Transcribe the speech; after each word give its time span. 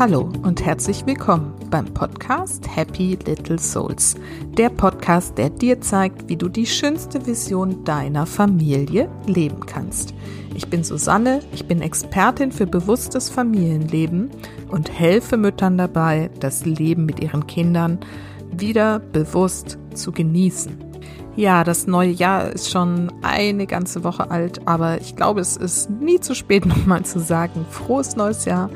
Hallo 0.00 0.32
und 0.44 0.64
herzlich 0.64 1.04
willkommen 1.04 1.52
beim 1.68 1.84
Podcast 1.84 2.74
Happy 2.74 3.18
Little 3.26 3.58
Souls. 3.58 4.14
Der 4.56 4.70
Podcast, 4.70 5.36
der 5.36 5.50
dir 5.50 5.78
zeigt, 5.82 6.26
wie 6.26 6.38
du 6.38 6.48
die 6.48 6.64
schönste 6.64 7.26
Vision 7.26 7.84
deiner 7.84 8.24
Familie 8.24 9.10
leben 9.26 9.60
kannst. 9.66 10.14
Ich 10.54 10.68
bin 10.68 10.84
Susanne, 10.84 11.40
ich 11.52 11.66
bin 11.66 11.82
Expertin 11.82 12.50
für 12.50 12.66
bewusstes 12.66 13.28
Familienleben 13.28 14.30
und 14.70 14.90
helfe 14.90 15.36
Müttern 15.36 15.76
dabei, 15.76 16.30
das 16.40 16.64
Leben 16.64 17.04
mit 17.04 17.20
ihren 17.20 17.46
Kindern 17.46 17.98
wieder 18.50 19.00
bewusst 19.00 19.76
zu 19.92 20.12
genießen. 20.12 20.78
Ja, 21.36 21.62
das 21.62 21.86
neue 21.86 22.10
Jahr 22.10 22.48
ist 22.48 22.70
schon 22.70 23.12
eine 23.20 23.66
ganze 23.66 24.02
Woche 24.02 24.30
alt, 24.30 24.66
aber 24.66 24.98
ich 25.02 25.14
glaube, 25.14 25.42
es 25.42 25.58
ist 25.58 25.90
nie 25.90 26.20
zu 26.20 26.34
spät, 26.34 26.64
nochmal 26.66 27.04
zu 27.04 27.20
sagen, 27.20 27.66
frohes 27.68 28.16
neues 28.16 28.46
Jahr 28.46 28.70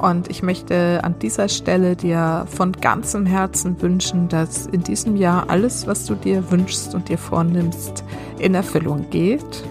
und 0.00 0.28
ich 0.28 0.42
möchte 0.42 1.00
an 1.02 1.18
dieser 1.18 1.48
Stelle 1.48 1.96
dir 1.96 2.46
von 2.48 2.72
ganzem 2.72 3.24
Herzen 3.24 3.80
wünschen, 3.80 4.28
dass 4.28 4.66
in 4.66 4.82
diesem 4.82 5.16
Jahr 5.16 5.48
alles, 5.48 5.86
was 5.86 6.04
du 6.04 6.14
dir 6.14 6.50
wünschst 6.50 6.94
und 6.94 7.08
dir 7.08 7.18
vornimmst, 7.18 8.04
in 8.38 8.54
Erfüllung 8.54 9.08
geht. 9.10 9.64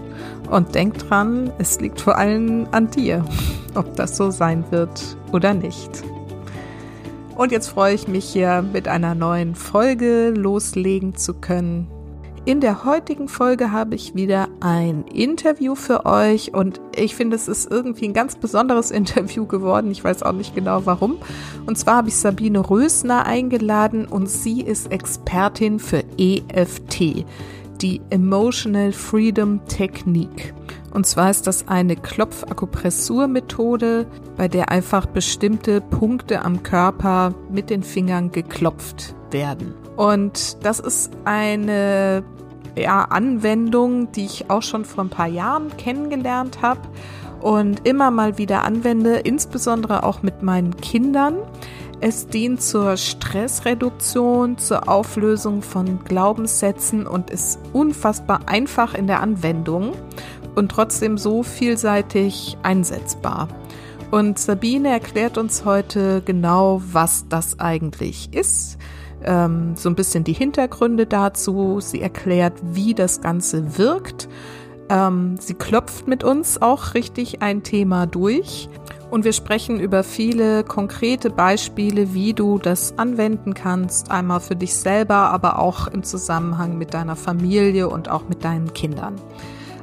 Und 0.49 0.75
denk 0.75 0.97
dran, 0.97 1.51
es 1.57 1.79
liegt 1.79 2.01
vor 2.01 2.17
allem 2.17 2.67
an 2.71 2.89
dir, 2.89 3.25
ob 3.75 3.95
das 3.95 4.17
so 4.17 4.31
sein 4.31 4.63
wird 4.71 5.17
oder 5.31 5.53
nicht. 5.53 6.03
Und 7.35 7.51
jetzt 7.51 7.67
freue 7.67 7.93
ich 7.93 8.07
mich 8.07 8.25
hier 8.25 8.61
mit 8.61 8.87
einer 8.87 9.13
neuen 9.13 9.55
Folge 9.55 10.29
loslegen 10.29 11.15
zu 11.15 11.33
können. 11.33 11.87
In 12.45 12.61
der 12.61 12.85
heutigen 12.85 13.27
Folge 13.27 13.71
habe 13.71 13.95
ich 13.95 14.13
wieder 14.13 14.49
ein 14.59 15.05
Interview 15.07 15.73
für 15.73 16.05
euch 16.05 16.53
und 16.53 16.79
ich 16.95 17.15
finde, 17.15 17.35
es 17.35 17.47
ist 17.47 17.71
irgendwie 17.71 18.05
ein 18.05 18.13
ganz 18.13 18.35
besonderes 18.35 18.91
Interview 18.91 19.47
geworden. 19.47 19.89
Ich 19.89 20.03
weiß 20.03 20.21
auch 20.21 20.31
nicht 20.31 20.53
genau 20.53 20.85
warum. 20.85 21.17
Und 21.65 21.75
zwar 21.75 21.95
habe 21.97 22.09
ich 22.09 22.17
Sabine 22.17 22.69
Rösner 22.69 23.25
eingeladen 23.25 24.05
und 24.05 24.29
sie 24.29 24.61
ist 24.61 24.91
Expertin 24.91 25.79
für 25.79 26.03
EFT, 26.19 27.25
die 27.81 27.99
Emotional 28.11 28.91
Freedom 28.91 29.65
Technique. 29.65 30.53
Und 30.93 31.07
zwar 31.07 31.31
ist 31.31 31.47
das 31.47 31.67
eine 31.67 31.95
Klopfakupressurmethode, 31.95 34.05
bei 34.37 34.47
der 34.47 34.69
einfach 34.69 35.07
bestimmte 35.07 35.81
Punkte 35.81 36.45
am 36.45 36.61
Körper 36.61 37.33
mit 37.51 37.71
den 37.71 37.81
Fingern 37.81 38.31
geklopft 38.31 39.15
werden. 39.31 39.73
Und 39.95 40.57
das 40.63 40.79
ist 40.79 41.11
eine 41.23 42.23
ja, 42.75 43.03
Anwendung, 43.03 44.11
die 44.11 44.25
ich 44.25 44.49
auch 44.49 44.61
schon 44.61 44.85
vor 44.85 45.03
ein 45.03 45.09
paar 45.09 45.27
Jahren 45.27 45.75
kennengelernt 45.77 46.61
habe 46.61 46.81
und 47.41 47.87
immer 47.87 48.11
mal 48.11 48.37
wieder 48.37 48.63
anwende, 48.63 49.17
insbesondere 49.17 50.03
auch 50.03 50.21
mit 50.21 50.43
meinen 50.43 50.75
Kindern. 50.77 51.37
Es 52.01 52.27
dient 52.27 52.61
zur 52.61 52.97
Stressreduktion, 52.97 54.57
zur 54.57 54.89
Auflösung 54.89 55.61
von 55.61 56.03
Glaubenssätzen 56.03 57.07
und 57.07 57.29
ist 57.29 57.59
unfassbar 57.71 58.41
einfach 58.47 58.93
in 58.93 59.07
der 59.07 59.21
Anwendung 59.21 59.93
und 60.55 60.69
trotzdem 60.69 61.17
so 61.17 61.41
vielseitig 61.41 62.57
einsetzbar. 62.63 63.47
Und 64.11 64.39
Sabine 64.39 64.89
erklärt 64.89 65.37
uns 65.37 65.65
heute 65.65 66.21
genau, 66.23 66.81
was 66.91 67.27
das 67.29 67.59
eigentlich 67.59 68.33
ist, 68.33 68.77
ähm, 69.25 69.75
so 69.75 69.89
ein 69.89 69.95
bisschen 69.95 70.23
die 70.23 70.33
Hintergründe 70.33 71.05
dazu. 71.05 71.79
Sie 71.79 72.01
erklärt, 72.01 72.53
wie 72.63 72.93
das 72.93 73.21
Ganze 73.21 73.77
wirkt. 73.77 74.27
Ähm, 74.89 75.37
sie 75.39 75.55
klopft 75.55 76.07
mit 76.07 76.23
uns 76.23 76.61
auch 76.61 76.93
richtig 76.93 77.41
ein 77.41 77.63
Thema 77.63 78.05
durch. 78.05 78.69
Und 79.09 79.23
wir 79.23 79.33
sprechen 79.33 79.79
über 79.79 80.03
viele 80.03 80.63
konkrete 80.63 81.29
Beispiele, 81.29 82.13
wie 82.13 82.33
du 82.33 82.57
das 82.57 82.97
anwenden 82.97 83.53
kannst, 83.53 84.11
einmal 84.11 84.39
für 84.39 84.55
dich 84.55 84.75
selber, 84.75 85.31
aber 85.31 85.59
auch 85.59 85.87
im 85.87 86.03
Zusammenhang 86.03 86.77
mit 86.77 86.93
deiner 86.93 87.15
Familie 87.15 87.87
und 87.87 88.09
auch 88.09 88.27
mit 88.27 88.43
deinen 88.43 88.73
Kindern. 88.73 89.15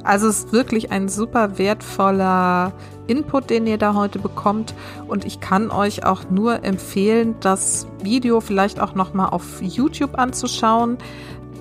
Also 0.03 0.27
es 0.27 0.39
ist 0.39 0.53
wirklich 0.53 0.91
ein 0.91 1.07
super 1.07 1.57
wertvoller 1.57 2.73
Input, 3.07 3.49
den 3.49 3.67
ihr 3.67 3.77
da 3.77 3.93
heute 3.93 4.19
bekommt. 4.19 4.73
Und 5.07 5.25
ich 5.25 5.39
kann 5.39 5.71
euch 5.71 6.05
auch 6.05 6.29
nur 6.29 6.63
empfehlen, 6.63 7.35
das 7.39 7.87
Video 8.01 8.41
vielleicht 8.41 8.79
auch 8.79 8.95
nochmal 8.95 9.29
auf 9.29 9.61
YouTube 9.61 10.17
anzuschauen. 10.17 10.97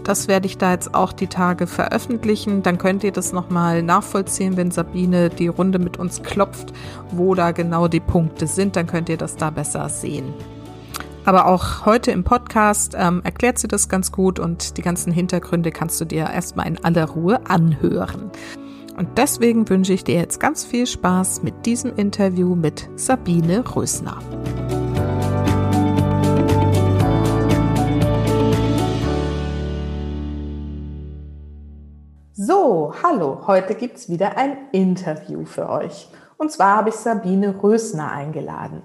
Das 0.05 0.27
werde 0.27 0.47
ich 0.47 0.59
da 0.59 0.73
jetzt 0.73 0.95
auch 0.95 1.13
die 1.13 1.29
Tage 1.29 1.69
veröffentlichen. 1.69 2.63
Dann 2.65 2.79
könnt 2.79 3.05
ihr 3.05 3.13
das 3.13 3.33
nochmal 3.33 3.83
nachvollziehen, 3.83 4.57
wenn 4.57 4.73
Sabine 4.73 5.31
die 5.31 5.47
Runde 5.47 5.79
mit 5.79 5.97
uns 5.99 6.23
klopft, 6.25 6.73
wo 7.13 7.35
da 7.37 7.53
genau 7.53 7.87
die 7.87 8.01
Punkte 8.01 8.49
sind. 8.49 8.75
Dann 8.75 8.89
könnt 8.89 9.09
ihr 9.09 9.19
das 9.19 9.37
da 9.37 9.51
besser 9.51 9.89
sehen. 9.89 10.35
Aber 11.25 11.47
auch 11.47 11.87
heute 11.87 12.11
im 12.11 12.25
Podcast 12.25 12.97
ähm, 12.99 13.21
erklärt 13.23 13.57
sie 13.59 13.69
das 13.69 13.89
ganz 13.89 14.11
gut 14.11 14.41
und 14.41 14.77
die 14.77 14.83
ganzen 14.83 15.13
Hintergründe 15.13 15.71
kannst 15.71 16.01
du 16.01 16.05
dir 16.05 16.29
erstmal 16.29 16.67
in 16.67 16.83
aller 16.85 17.05
Ruhe 17.05 17.47
anhören. 17.47 18.33
Und 18.97 19.17
deswegen 19.17 19.69
wünsche 19.69 19.93
ich 19.93 20.03
dir 20.03 20.17
jetzt 20.17 20.41
ganz 20.41 20.65
viel 20.65 20.85
Spaß 20.85 21.45
mit 21.45 21.65
diesem 21.65 21.95
Interview 21.95 22.57
mit 22.57 22.91
Sabine 22.97 23.65
Rösner. 23.77 24.19
So, 32.33 32.93
hallo, 33.01 33.47
heute 33.47 33.77
gibt 33.77 33.97
es 33.99 34.09
wieder 34.09 34.37
ein 34.37 34.57
Interview 34.73 35.45
für 35.45 35.69
euch. 35.69 36.09
Und 36.37 36.51
zwar 36.51 36.79
habe 36.79 36.89
ich 36.89 36.97
Sabine 36.97 37.63
Rösner 37.63 38.11
eingeladen. 38.11 38.83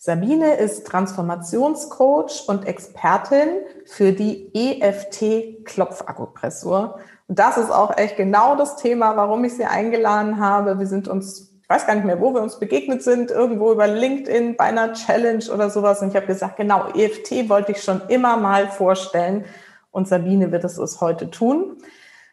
Sabine 0.00 0.54
ist 0.54 0.86
Transformationscoach 0.86 2.44
und 2.46 2.68
Expertin 2.68 3.48
für 3.84 4.12
die 4.12 4.48
EFT-Klopfakupressur. 4.54 7.00
Und 7.26 7.38
das 7.40 7.58
ist 7.58 7.72
auch 7.72 7.96
echt 7.96 8.16
genau 8.16 8.54
das 8.54 8.76
Thema, 8.76 9.16
warum 9.16 9.42
ich 9.42 9.56
sie 9.56 9.64
eingeladen 9.64 10.38
habe. 10.38 10.78
Wir 10.78 10.86
sind 10.86 11.08
uns, 11.08 11.52
ich 11.60 11.68
weiß 11.68 11.84
gar 11.84 11.96
nicht 11.96 12.04
mehr, 12.04 12.20
wo 12.20 12.32
wir 12.32 12.42
uns 12.42 12.60
begegnet 12.60 13.02
sind, 13.02 13.32
irgendwo 13.32 13.72
über 13.72 13.88
LinkedIn 13.88 14.56
bei 14.56 14.66
einer 14.66 14.92
Challenge 14.92 15.44
oder 15.52 15.68
sowas. 15.68 16.00
Und 16.00 16.10
ich 16.10 16.16
habe 16.16 16.26
gesagt, 16.26 16.58
genau, 16.58 16.90
EFT 16.94 17.48
wollte 17.48 17.72
ich 17.72 17.82
schon 17.82 18.00
immer 18.06 18.36
mal 18.36 18.68
vorstellen. 18.68 19.46
Und 19.90 20.06
Sabine 20.06 20.52
wird 20.52 20.62
es 20.62 20.78
uns 20.78 21.00
heute 21.00 21.28
tun. 21.28 21.76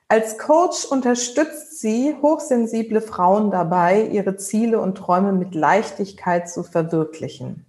Als 0.08 0.38
Coach 0.38 0.86
unterstützt 0.86 1.80
sie 1.82 2.16
hochsensible 2.22 3.02
Frauen 3.02 3.50
dabei, 3.50 4.04
ihre 4.04 4.38
Ziele 4.38 4.80
und 4.80 5.00
Träume 5.00 5.32
mit 5.32 5.56
Leichtigkeit 5.56 6.48
zu 6.48 6.62
verwirklichen. 6.62 7.66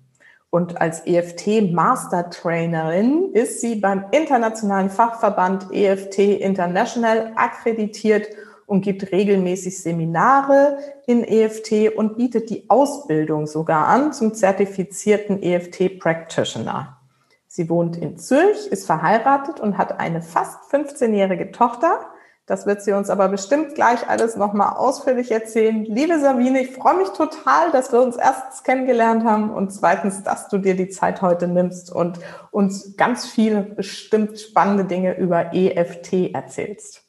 Und 0.50 0.78
als 0.78 1.06
EFT 1.06 1.72
Master 1.72 2.28
Trainerin 2.28 3.32
ist 3.32 3.62
sie 3.62 3.76
beim 3.76 4.04
internationalen 4.10 4.90
Fachverband 4.90 5.72
EFT 5.72 6.18
International 6.18 7.32
akkreditiert 7.36 8.28
und 8.66 8.82
gibt 8.82 9.12
regelmäßig 9.12 9.82
Seminare 9.82 10.76
in 11.06 11.24
EFT 11.24 11.96
und 11.96 12.18
bietet 12.18 12.50
die 12.50 12.68
Ausbildung 12.68 13.46
sogar 13.46 13.86
an 13.86 14.12
zum 14.12 14.34
zertifizierten 14.34 15.42
EFT 15.42 15.98
Practitioner. 15.98 16.98
Sie 17.46 17.70
wohnt 17.70 17.96
in 17.96 18.18
Zürich, 18.18 18.70
ist 18.70 18.84
verheiratet 18.84 19.58
und 19.60 19.78
hat 19.78 19.98
eine 19.98 20.20
fast 20.20 20.70
15-jährige 20.70 21.52
Tochter. 21.52 22.00
Das 22.46 22.64
wird 22.64 22.80
sie 22.80 22.92
uns 22.92 23.10
aber 23.10 23.28
bestimmt 23.28 23.74
gleich 23.74 24.08
alles 24.08 24.36
nochmal 24.36 24.76
ausführlich 24.76 25.32
erzählen. 25.32 25.84
Liebe 25.84 26.20
Sabine, 26.20 26.60
ich 26.60 26.70
freue 26.70 26.96
mich 26.96 27.08
total, 27.08 27.72
dass 27.72 27.90
wir 27.90 28.00
uns 28.00 28.14
erstens 28.14 28.62
kennengelernt 28.62 29.24
haben 29.24 29.50
und 29.50 29.72
zweitens, 29.72 30.22
dass 30.22 30.46
du 30.48 30.58
dir 30.58 30.76
die 30.76 30.88
Zeit 30.88 31.22
heute 31.22 31.48
nimmst 31.48 31.92
und 31.92 32.20
uns 32.52 32.96
ganz 32.96 33.26
viele 33.26 33.62
bestimmt 33.62 34.38
spannende 34.38 34.84
Dinge 34.84 35.18
über 35.18 35.52
EFT 35.54 36.32
erzählst. 36.34 37.02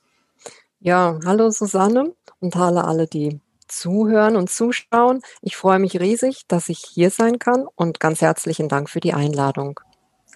Ja, 0.79 1.19
hallo 1.23 1.51
Susanne 1.51 2.15
und 2.39 2.55
hallo 2.55 2.81
alle, 2.81 3.05
die 3.05 3.39
zuhören 3.67 4.37
und 4.37 4.49
zuschauen. 4.49 5.21
Ich 5.41 5.55
freue 5.55 5.77
mich 5.77 5.99
riesig, 5.99 6.47
dass 6.47 6.67
ich 6.67 6.79
hier 6.79 7.11
sein 7.11 7.37
kann 7.37 7.67
und 7.75 7.99
ganz 7.99 8.21
herzlichen 8.21 8.69
Dank 8.69 8.89
für 8.89 9.01
die 9.01 9.13
Einladung. 9.13 9.79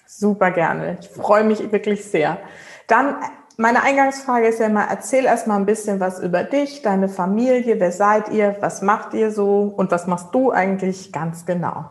Super 0.06 0.52
gerne. 0.52 0.98
Ich 1.00 1.08
freue 1.08 1.42
mich 1.42 1.72
wirklich 1.72 2.04
sehr. 2.04 2.38
Dann 2.86 3.16
meine 3.56 3.82
Eingangsfrage 3.82 4.46
ist 4.48 4.60
ja 4.60 4.66
immer, 4.66 4.86
erzähl 4.88 5.24
erst 5.24 5.46
mal 5.46 5.56
ein 5.56 5.66
bisschen 5.66 6.00
was 6.00 6.20
über 6.20 6.44
dich, 6.44 6.82
deine 6.82 7.08
Familie, 7.08 7.78
wer 7.80 7.92
seid 7.92 8.30
ihr, 8.30 8.56
was 8.60 8.82
macht 8.82 9.14
ihr 9.14 9.30
so 9.30 9.72
und 9.76 9.90
was 9.90 10.06
machst 10.06 10.34
du 10.34 10.50
eigentlich 10.50 11.12
ganz 11.12 11.46
genau? 11.46 11.90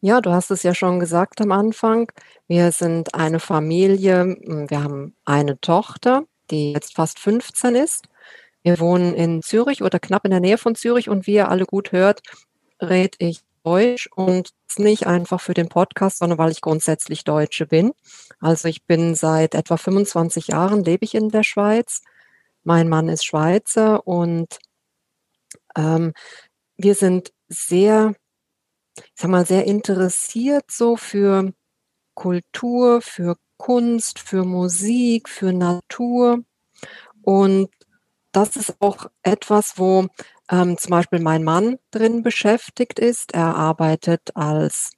Ja, 0.00 0.20
du 0.20 0.30
hast 0.30 0.50
es 0.50 0.62
ja 0.62 0.74
schon 0.74 1.00
gesagt 1.00 1.40
am 1.40 1.50
Anfang. 1.50 2.12
Wir 2.46 2.70
sind 2.70 3.14
eine 3.14 3.40
Familie. 3.40 4.36
Wir 4.68 4.82
haben 4.82 5.16
eine 5.24 5.60
Tochter, 5.60 6.22
die 6.52 6.72
jetzt 6.72 6.94
fast 6.94 7.18
15 7.18 7.74
ist. 7.74 8.04
Wir 8.62 8.78
wohnen 8.78 9.14
in 9.14 9.42
Zürich 9.42 9.82
oder 9.82 9.98
knapp 9.98 10.24
in 10.24 10.30
der 10.30 10.40
Nähe 10.40 10.58
von 10.58 10.76
Zürich 10.76 11.08
und 11.08 11.26
wie 11.26 11.34
ihr 11.34 11.48
alle 11.48 11.64
gut 11.64 11.90
hört, 11.90 12.20
rede 12.80 13.16
ich 13.18 13.40
Deutsch 13.64 14.08
und 14.14 14.50
nicht 14.76 15.06
einfach 15.06 15.40
für 15.40 15.54
den 15.54 15.68
Podcast, 15.68 16.18
sondern 16.18 16.38
weil 16.38 16.50
ich 16.50 16.60
grundsätzlich 16.60 17.24
Deutsche 17.24 17.66
bin. 17.66 17.92
Also 18.40 18.68
ich 18.68 18.84
bin 18.84 19.14
seit 19.14 19.54
etwa 19.54 19.76
25 19.76 20.48
Jahren 20.48 20.84
lebe 20.84 21.04
ich 21.04 21.14
in 21.14 21.30
der 21.30 21.42
Schweiz. 21.42 22.02
Mein 22.64 22.88
Mann 22.88 23.08
ist 23.08 23.24
Schweizer 23.24 24.06
und 24.06 24.58
ähm, 25.76 26.12
wir 26.76 26.94
sind 26.94 27.32
sehr 27.48 28.14
ich 28.98 29.12
sag 29.14 29.30
mal, 29.30 29.46
sehr 29.46 29.64
interessiert 29.64 30.70
so 30.70 30.96
für 30.96 31.52
Kultur, 32.14 33.00
für 33.00 33.36
Kunst, 33.56 34.18
für 34.18 34.44
Musik, 34.44 35.28
für 35.28 35.52
Natur. 35.52 36.42
Und 37.22 37.70
das 38.32 38.56
ist 38.56 38.76
auch 38.80 39.06
etwas, 39.22 39.74
wo 39.78 40.06
ähm, 40.50 40.76
zum 40.78 40.90
Beispiel 40.90 41.20
mein 41.20 41.44
Mann 41.44 41.78
drin 41.90 42.22
beschäftigt 42.22 42.98
ist. 42.98 43.34
Er 43.34 43.54
arbeitet 43.54 44.36
als 44.36 44.90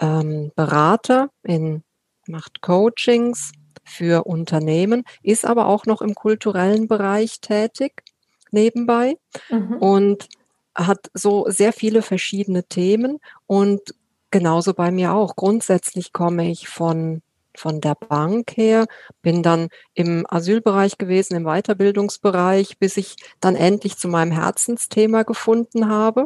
ähm, 0.00 0.52
Berater 0.54 1.30
in, 1.42 1.82
macht 2.26 2.62
Coachings 2.62 3.52
für 3.84 4.24
Unternehmen, 4.26 5.04
ist 5.22 5.44
aber 5.44 5.66
auch 5.66 5.86
noch 5.86 6.02
im 6.02 6.14
kulturellen 6.14 6.88
Bereich 6.88 7.40
tätig 7.40 8.02
nebenbei 8.50 9.16
mhm. 9.50 9.76
und 9.78 10.28
hat 10.74 11.10
so 11.14 11.46
sehr 11.48 11.72
viele 11.72 12.02
verschiedene 12.02 12.64
Themen 12.64 13.18
und 13.46 13.94
genauso 14.30 14.74
bei 14.74 14.90
mir 14.90 15.12
auch. 15.12 15.36
Grundsätzlich 15.36 16.12
komme 16.12 16.50
ich 16.50 16.68
von 16.68 17.22
von 17.58 17.80
der 17.80 17.94
Bank 17.94 18.56
her, 18.56 18.86
bin 19.22 19.42
dann 19.42 19.68
im 19.94 20.24
Asylbereich 20.28 20.98
gewesen, 20.98 21.36
im 21.36 21.44
Weiterbildungsbereich, 21.44 22.78
bis 22.78 22.96
ich 22.96 23.16
dann 23.40 23.56
endlich 23.56 23.96
zu 23.96 24.08
meinem 24.08 24.32
Herzensthema 24.32 25.24
gefunden 25.24 25.88
habe. 25.88 26.24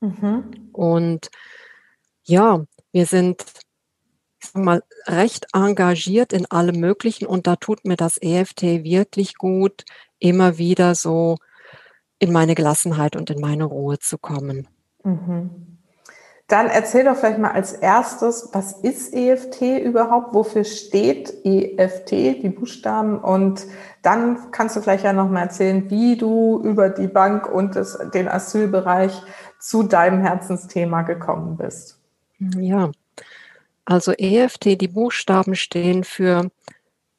Mhm. 0.00 0.70
Und 0.72 1.30
ja, 2.24 2.64
wir 2.92 3.06
sind 3.06 3.44
mal, 4.54 4.82
recht 5.06 5.46
engagiert 5.52 6.32
in 6.32 6.46
allem 6.46 6.80
Möglichen 6.80 7.26
und 7.26 7.46
da 7.46 7.56
tut 7.56 7.84
mir 7.84 7.96
das 7.96 8.20
EFT 8.20 8.62
wirklich 8.84 9.36
gut, 9.36 9.84
immer 10.18 10.58
wieder 10.58 10.94
so 10.94 11.36
in 12.18 12.32
meine 12.32 12.54
Gelassenheit 12.54 13.16
und 13.16 13.30
in 13.30 13.40
meine 13.40 13.64
Ruhe 13.64 13.98
zu 13.98 14.18
kommen. 14.18 14.68
Mhm. 15.04 15.78
Dann 16.52 16.66
erzähl 16.66 17.04
doch 17.04 17.16
vielleicht 17.16 17.38
mal 17.38 17.52
als 17.52 17.72
erstes, 17.72 18.50
was 18.52 18.72
ist 18.72 19.14
EFT 19.14 19.62
überhaupt? 19.82 20.34
Wofür 20.34 20.64
steht 20.64 21.32
EFT, 21.46 22.10
die 22.10 22.50
Buchstaben? 22.50 23.18
Und 23.18 23.64
dann 24.02 24.50
kannst 24.50 24.76
du 24.76 24.82
vielleicht 24.82 25.04
ja 25.04 25.14
noch 25.14 25.30
mal 25.30 25.44
erzählen, 25.44 25.88
wie 25.88 26.18
du 26.18 26.60
über 26.62 26.90
die 26.90 27.06
Bank 27.06 27.50
und 27.50 27.74
das, 27.74 27.98
den 28.12 28.28
Asylbereich 28.28 29.18
zu 29.58 29.82
deinem 29.82 30.20
Herzensthema 30.20 31.00
gekommen 31.00 31.56
bist. 31.56 31.98
Ja, 32.38 32.90
also 33.86 34.12
EFT, 34.12 34.78
die 34.78 34.88
Buchstaben 34.88 35.54
stehen 35.54 36.04
für 36.04 36.50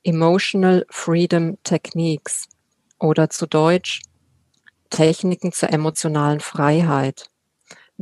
Emotional 0.04 0.86
Freedom 0.92 1.58
Techniques 1.64 2.50
oder 3.00 3.32
zu 3.32 3.48
Deutsch 3.48 4.04
Techniken 4.92 5.52
zur 5.54 5.74
emotionalen 5.74 6.40
Freiheit. 6.40 7.32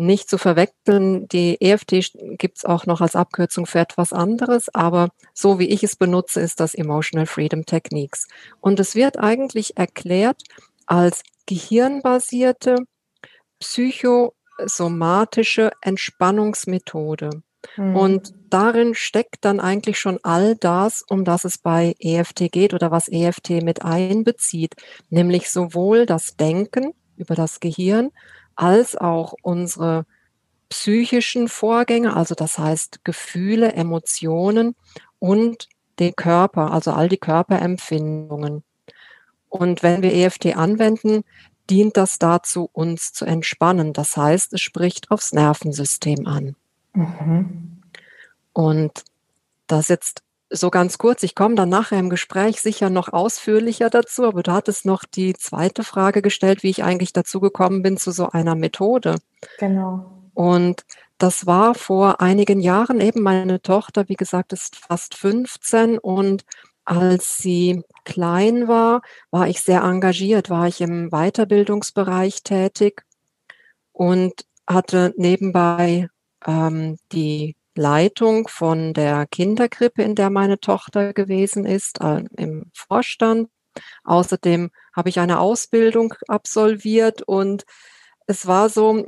Nicht 0.01 0.29
zu 0.29 0.37
verwechseln, 0.39 1.27
die 1.27 1.61
EFT 1.61 2.13
gibt 2.37 2.57
es 2.57 2.65
auch 2.65 2.87
noch 2.87 3.01
als 3.01 3.15
Abkürzung 3.15 3.67
für 3.67 3.79
etwas 3.79 4.13
anderes, 4.13 4.73
aber 4.73 5.09
so 5.33 5.59
wie 5.59 5.67
ich 5.67 5.83
es 5.83 5.95
benutze, 5.95 6.41
ist 6.41 6.59
das 6.59 6.73
Emotional 6.73 7.27
Freedom 7.27 7.67
Techniques. 7.67 8.27
Und 8.59 8.79
es 8.79 8.95
wird 8.95 9.19
eigentlich 9.19 9.77
erklärt 9.77 10.41
als 10.87 11.21
gehirnbasierte 11.45 12.77
psychosomatische 13.59 15.69
Entspannungsmethode. 15.81 17.29
Mhm. 17.77 17.95
Und 17.95 18.33
darin 18.49 18.95
steckt 18.95 19.45
dann 19.45 19.59
eigentlich 19.59 19.99
schon 19.99 20.17
all 20.23 20.55
das, 20.55 21.05
um 21.07 21.25
das 21.25 21.45
es 21.45 21.59
bei 21.59 21.93
EFT 21.99 22.51
geht 22.51 22.73
oder 22.73 22.89
was 22.89 23.07
EFT 23.07 23.61
mit 23.61 23.83
einbezieht, 23.83 24.73
nämlich 25.09 25.51
sowohl 25.51 26.07
das 26.07 26.37
Denken 26.37 26.95
über 27.17 27.35
das 27.35 27.59
Gehirn 27.59 28.09
als 28.61 28.95
auch 28.95 29.33
unsere 29.41 30.05
psychischen 30.69 31.47
Vorgänge, 31.47 32.15
also 32.15 32.35
das 32.35 32.59
heißt 32.59 33.03
Gefühle, 33.03 33.73
Emotionen 33.73 34.75
und 35.17 35.67
den 35.97 36.15
Körper, 36.15 36.71
also 36.71 36.91
all 36.91 37.09
die 37.09 37.17
Körperempfindungen. 37.17 38.63
Und 39.49 39.81
wenn 39.81 40.03
wir 40.03 40.13
EFT 40.13 40.55
anwenden, 40.55 41.23
dient 41.71 41.97
das 41.97 42.19
dazu, 42.19 42.69
uns 42.71 43.13
zu 43.13 43.25
entspannen. 43.25 43.93
Das 43.93 44.15
heißt, 44.15 44.53
es 44.53 44.61
spricht 44.61 45.09
aufs 45.09 45.33
Nervensystem 45.33 46.27
an. 46.27 46.55
Mhm. 46.93 47.81
Und 48.53 48.91
das 49.65 49.87
jetzt 49.87 50.21
so 50.51 50.69
ganz 50.69 50.97
kurz, 50.97 51.23
ich 51.23 51.33
komme 51.33 51.55
dann 51.55 51.69
nachher 51.69 51.99
im 51.99 52.09
Gespräch 52.09 52.61
sicher 52.61 52.89
noch 52.89 53.13
ausführlicher 53.13 53.89
dazu, 53.89 54.25
aber 54.25 54.43
du 54.43 54.51
hattest 54.51 54.85
noch 54.85 55.05
die 55.05 55.33
zweite 55.33 55.83
Frage 55.83 56.21
gestellt, 56.21 56.61
wie 56.63 56.69
ich 56.69 56.83
eigentlich 56.83 57.13
dazu 57.13 57.39
gekommen 57.39 57.81
bin 57.81 57.97
zu 57.97 58.11
so 58.11 58.29
einer 58.29 58.55
Methode. 58.55 59.15
Genau. 59.59 60.11
Und 60.33 60.85
das 61.17 61.45
war 61.45 61.75
vor 61.75 62.19
einigen 62.19 62.59
Jahren 62.59 62.99
eben 62.99 63.21
meine 63.21 63.61
Tochter, 63.61 64.09
wie 64.09 64.15
gesagt, 64.15 64.53
ist 64.53 64.75
fast 64.75 65.15
15 65.15 65.97
und 65.97 66.43
als 66.83 67.37
sie 67.37 67.83
klein 68.05 68.67
war, 68.67 69.01
war 69.29 69.47
ich 69.47 69.61
sehr 69.61 69.83
engagiert, 69.83 70.49
war 70.49 70.67
ich 70.67 70.81
im 70.81 71.09
Weiterbildungsbereich 71.11 72.43
tätig 72.43 73.03
und 73.91 74.33
hatte 74.67 75.13
nebenbei 75.15 76.09
ähm, 76.45 76.97
die 77.11 77.55
Leitung 77.75 78.47
von 78.47 78.93
der 78.93 79.27
Kinderkrippe, 79.27 80.03
in 80.03 80.15
der 80.15 80.29
meine 80.29 80.59
Tochter 80.59 81.13
gewesen 81.13 81.65
ist, 81.65 82.01
äh, 82.01 82.23
im 82.37 82.71
Vorstand. 82.73 83.49
Außerdem 84.03 84.71
habe 84.95 85.09
ich 85.09 85.19
eine 85.19 85.39
Ausbildung 85.39 86.13
absolviert 86.27 87.21
und 87.21 87.65
es 88.27 88.47
war 88.47 88.69
so, 88.69 89.05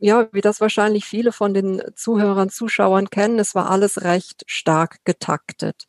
ja, 0.00 0.28
wie 0.32 0.40
das 0.40 0.60
wahrscheinlich 0.60 1.04
viele 1.06 1.32
von 1.32 1.54
den 1.54 1.82
Zuhörern, 1.96 2.50
Zuschauern 2.50 3.10
kennen, 3.10 3.38
es 3.38 3.54
war 3.54 3.70
alles 3.70 4.02
recht 4.02 4.44
stark 4.46 4.98
getaktet. 5.04 5.86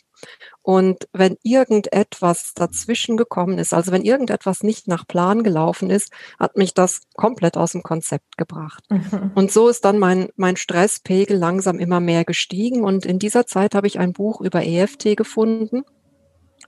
Und 0.61 1.07
wenn 1.13 1.37
irgendetwas 1.43 2.53
dazwischen 2.53 3.15
gekommen 3.15 3.57
ist, 3.57 3.73
also 3.73 3.91
wenn 3.91 4.03
irgendetwas 4.03 4.63
nicht 4.63 4.87
nach 4.87 5.07
Plan 5.07 5.43
gelaufen 5.43 5.89
ist, 5.89 6.11
hat 6.39 6.57
mich 6.57 6.73
das 6.73 7.01
komplett 7.15 7.55
aus 7.55 7.71
dem 7.71 7.83
Konzept 7.83 8.37
gebracht. 8.37 8.83
Mhm. 8.89 9.31
Und 9.33 9.51
so 9.51 9.69
ist 9.69 9.85
dann 9.85 9.97
mein, 9.97 10.29
mein 10.35 10.57
Stresspegel 10.57 11.37
langsam 11.37 11.79
immer 11.79 11.99
mehr 11.99 12.25
gestiegen. 12.25 12.83
Und 12.83 13.05
in 13.05 13.19
dieser 13.19 13.45
Zeit 13.45 13.75
habe 13.75 13.87
ich 13.87 13.99
ein 13.99 14.13
Buch 14.13 14.41
über 14.41 14.65
EFT 14.65 15.15
gefunden, 15.15 15.83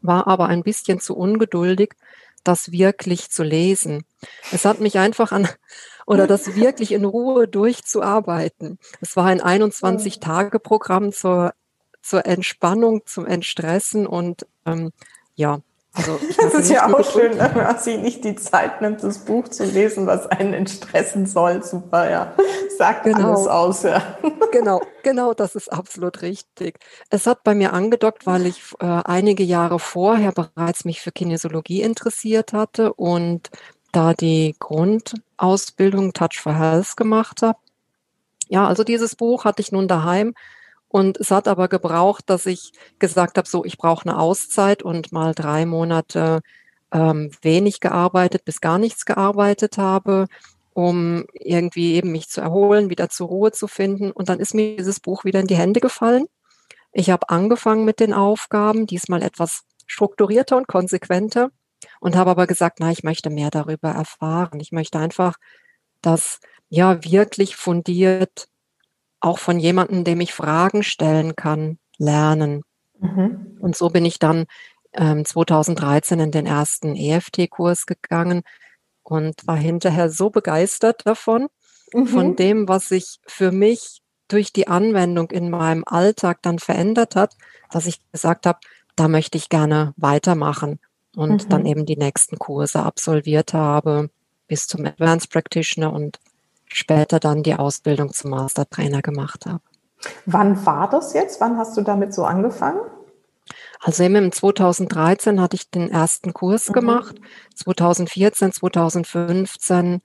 war 0.01 0.28
aber 0.28 0.48
ein 0.48 0.63
bisschen 0.63 1.00
zu 1.00 1.16
ungeduldig, 1.18 1.94
das 2.44 2.72
wirklich 2.72 3.30
zu 3.30 3.44
lesen. 3.44 4.06
Es 4.51 4.65
hat 4.65 4.79
mich 4.79 4.98
einfach 4.98 5.32
an, 5.32 5.48
oder 6.06 6.25
das 6.25 6.56
wirklich 6.56 6.91
in 6.91 7.06
Ruhe 7.06 7.48
durchzuarbeiten. 7.48 8.79
Es 9.01 9.15
war 9.15 9.25
ein 9.25 9.41
21-Tage-Programm 9.41 11.12
zur 11.12 11.53
zur 12.01 12.25
Entspannung, 12.25 13.06
zum 13.06 13.25
Entstressen 13.25 14.08
und 14.08 14.46
ähm, 14.65 14.91
ja. 15.36 15.60
Also 15.94 16.20
das 16.38 16.53
ist 16.53 16.70
ja 16.70 16.88
auch 16.88 17.12
schön, 17.12 17.38
wenn 17.39 17.53
man 17.56 17.77
sich 17.79 17.98
nicht 17.98 18.24
die 18.24 18.36
Zeit 18.36 18.79
nimmt, 18.79 19.03
das 19.03 19.20
Buch 19.25 19.48
zu 19.48 19.65
lesen, 19.65 20.06
was 20.06 20.27
einen 20.27 20.53
entstressen 20.53 21.25
soll. 21.25 21.63
Super, 21.63 22.10
ja. 22.10 22.34
Sagt 22.77 23.03
genau. 23.03 23.34
alles 23.34 23.48
aus, 23.48 23.84
ja. 23.84 24.18
Genau, 24.51 24.82
genau, 25.03 25.34
das 25.34 25.56
ist 25.56 25.72
absolut 25.72 26.22
richtig. 26.22 26.79
Es 27.10 27.25
hat 27.27 27.44
bei 27.44 27.56
mir 27.56 27.74
angedockt, 27.74 28.25
weil 28.27 28.46
ich 28.46 28.62
äh, 28.79 28.86
einige 28.86 29.44
Jahre 29.44 29.79
vorher 29.79 30.32
bereits 30.32 30.86
mich 30.86 31.01
für 31.01 31.12
Kinesiologie 31.12 31.82
interessiert 31.82 32.53
hatte 32.53 32.94
und 32.94 33.50
da 33.91 34.13
die 34.13 34.56
Grundausbildung 34.60 36.13
Touch 36.13 36.39
for 36.39 36.53
Health 36.53 36.96
gemacht 36.98 37.41
habe. 37.41 37.58
Ja, 38.48 38.68
also 38.68 38.84
dieses 38.84 39.15
Buch 39.15 39.46
hatte 39.46 39.62
ich 39.62 39.72
nun 39.72 39.88
daheim 39.88 40.34
und 40.89 41.17
es 41.17 41.31
hat 41.31 41.48
aber 41.48 41.67
gebraucht, 41.67 42.29
dass 42.29 42.46
ich 42.48 42.74
gesagt 42.98 43.38
habe, 43.38 43.48
so, 43.48 43.63
ich 43.63 43.77
brauche 43.77 44.10
eine 44.10 44.19
Auszeit 44.19 44.84
und 44.84 45.12
mal 45.12 45.34
drei 45.36 45.65
Monate 45.65 46.41
ähm, 46.91 47.31
wenig 47.41 47.79
gearbeitet, 47.79 48.43
bis 48.43 48.60
gar 48.60 48.79
nichts 48.79 49.05
gearbeitet 49.05 49.77
habe, 49.77 50.25
um 50.74 51.25
irgendwie 51.34 51.93
eben 51.93 52.12
mich 52.12 52.29
zu 52.29 52.41
erholen, 52.41 52.89
wieder 52.89 53.10
zur 53.10 53.27
Ruhe 53.27 53.51
zu 53.51 53.67
finden. 53.67 54.12
Und 54.12 54.29
dann 54.29 54.39
ist 54.39 54.55
mir 54.55 54.77
dieses 54.77 55.00
Buch 55.00 55.25
wieder 55.25 55.39
in 55.39 55.48
die 55.48 55.58
Hände 55.58 55.79
gefallen. 55.79 56.25
Ich 56.91 57.12
habe 57.12 57.29
angefangen 57.29 57.86
mit 57.86 58.00
den 58.00 58.13
Aufgaben, 58.13 58.88
diesmal 58.88 59.22
etwas 59.22 59.62
strukturierter 59.86 60.58
und 60.58 60.67
konsequenter 60.67 61.51
und 62.00 62.15
habe 62.15 62.31
aber 62.31 62.48
gesagt, 62.48 62.79
na, 62.79 62.91
ich 62.91 63.03
möchte 63.03 63.29
mehr 63.29 63.51
darüber 63.51 63.89
erfahren. 63.89 64.60
Ich 64.60 64.72
möchte 64.72 64.98
einfach 64.98 65.36
das 66.01 66.39
ja 66.69 67.03
wirklich 67.03 67.55
fundiert 67.55 68.48
auch 69.19 69.39
von 69.39 69.59
jemandem, 69.59 70.03
dem 70.03 70.21
ich 70.21 70.33
Fragen 70.33 70.83
stellen 70.83 71.35
kann, 71.35 71.77
lernen. 71.97 72.63
Mhm. 72.99 73.57
Und 73.59 73.75
so 73.75 73.89
bin 73.89 74.05
ich 74.05 74.19
dann 74.19 74.45
ähm, 74.93 75.25
2013 75.25 76.19
in 76.19 76.31
den 76.31 76.45
ersten 76.45 76.95
EFT-Kurs 76.95 77.85
gegangen 77.85 78.43
und 79.03 79.45
war 79.45 79.57
hinterher 79.57 80.09
so 80.09 80.29
begeistert 80.29 81.05
davon, 81.05 81.47
mhm. 81.93 82.07
von 82.07 82.35
dem, 82.35 82.67
was 82.67 82.89
sich 82.89 83.19
für 83.27 83.51
mich 83.51 84.01
durch 84.27 84.53
die 84.53 84.67
Anwendung 84.67 85.31
in 85.31 85.49
meinem 85.49 85.83
Alltag 85.85 86.41
dann 86.41 86.59
verändert 86.59 87.15
hat, 87.15 87.35
dass 87.71 87.88
ich 87.88 87.99
gesagt 88.11 88.45
habe, 88.45 88.59
da 88.95 89.07
möchte 89.07 89.38
ich 89.38 89.49
gerne 89.49 89.93
weitermachen 89.97 90.79
und 91.15 91.45
mhm. 91.45 91.49
dann 91.49 91.65
eben 91.65 91.85
die 91.85 91.97
nächsten 91.97 92.38
Kurse 92.38 92.83
absolviert 92.83 93.53
habe 93.53 94.09
bis 94.47 94.67
zum 94.67 94.85
Advanced 94.85 95.31
Practitioner 95.31 95.93
und 95.93 96.19
später 96.69 97.19
dann 97.19 97.43
die 97.43 97.55
Ausbildung 97.55 98.13
zum 98.13 98.31
Mastertrainer 98.31 99.01
gemacht 99.01 99.45
habe. 99.45 99.61
Wann 100.25 100.65
war 100.65 100.89
das 100.89 101.13
jetzt? 101.13 101.41
Wann 101.41 101.57
hast 101.57 101.75
du 101.75 101.81
damit 101.81 102.13
so 102.13 102.23
angefangen? 102.23 102.79
Also 103.81 104.03
im 104.03 104.31
2013 104.31 105.41
hatte 105.41 105.55
ich 105.55 105.69
den 105.69 105.89
ersten 105.89 106.33
Kurs 106.33 106.69
mhm. 106.69 106.73
gemacht, 106.73 107.15
2014, 107.55 108.51
2015 108.51 110.01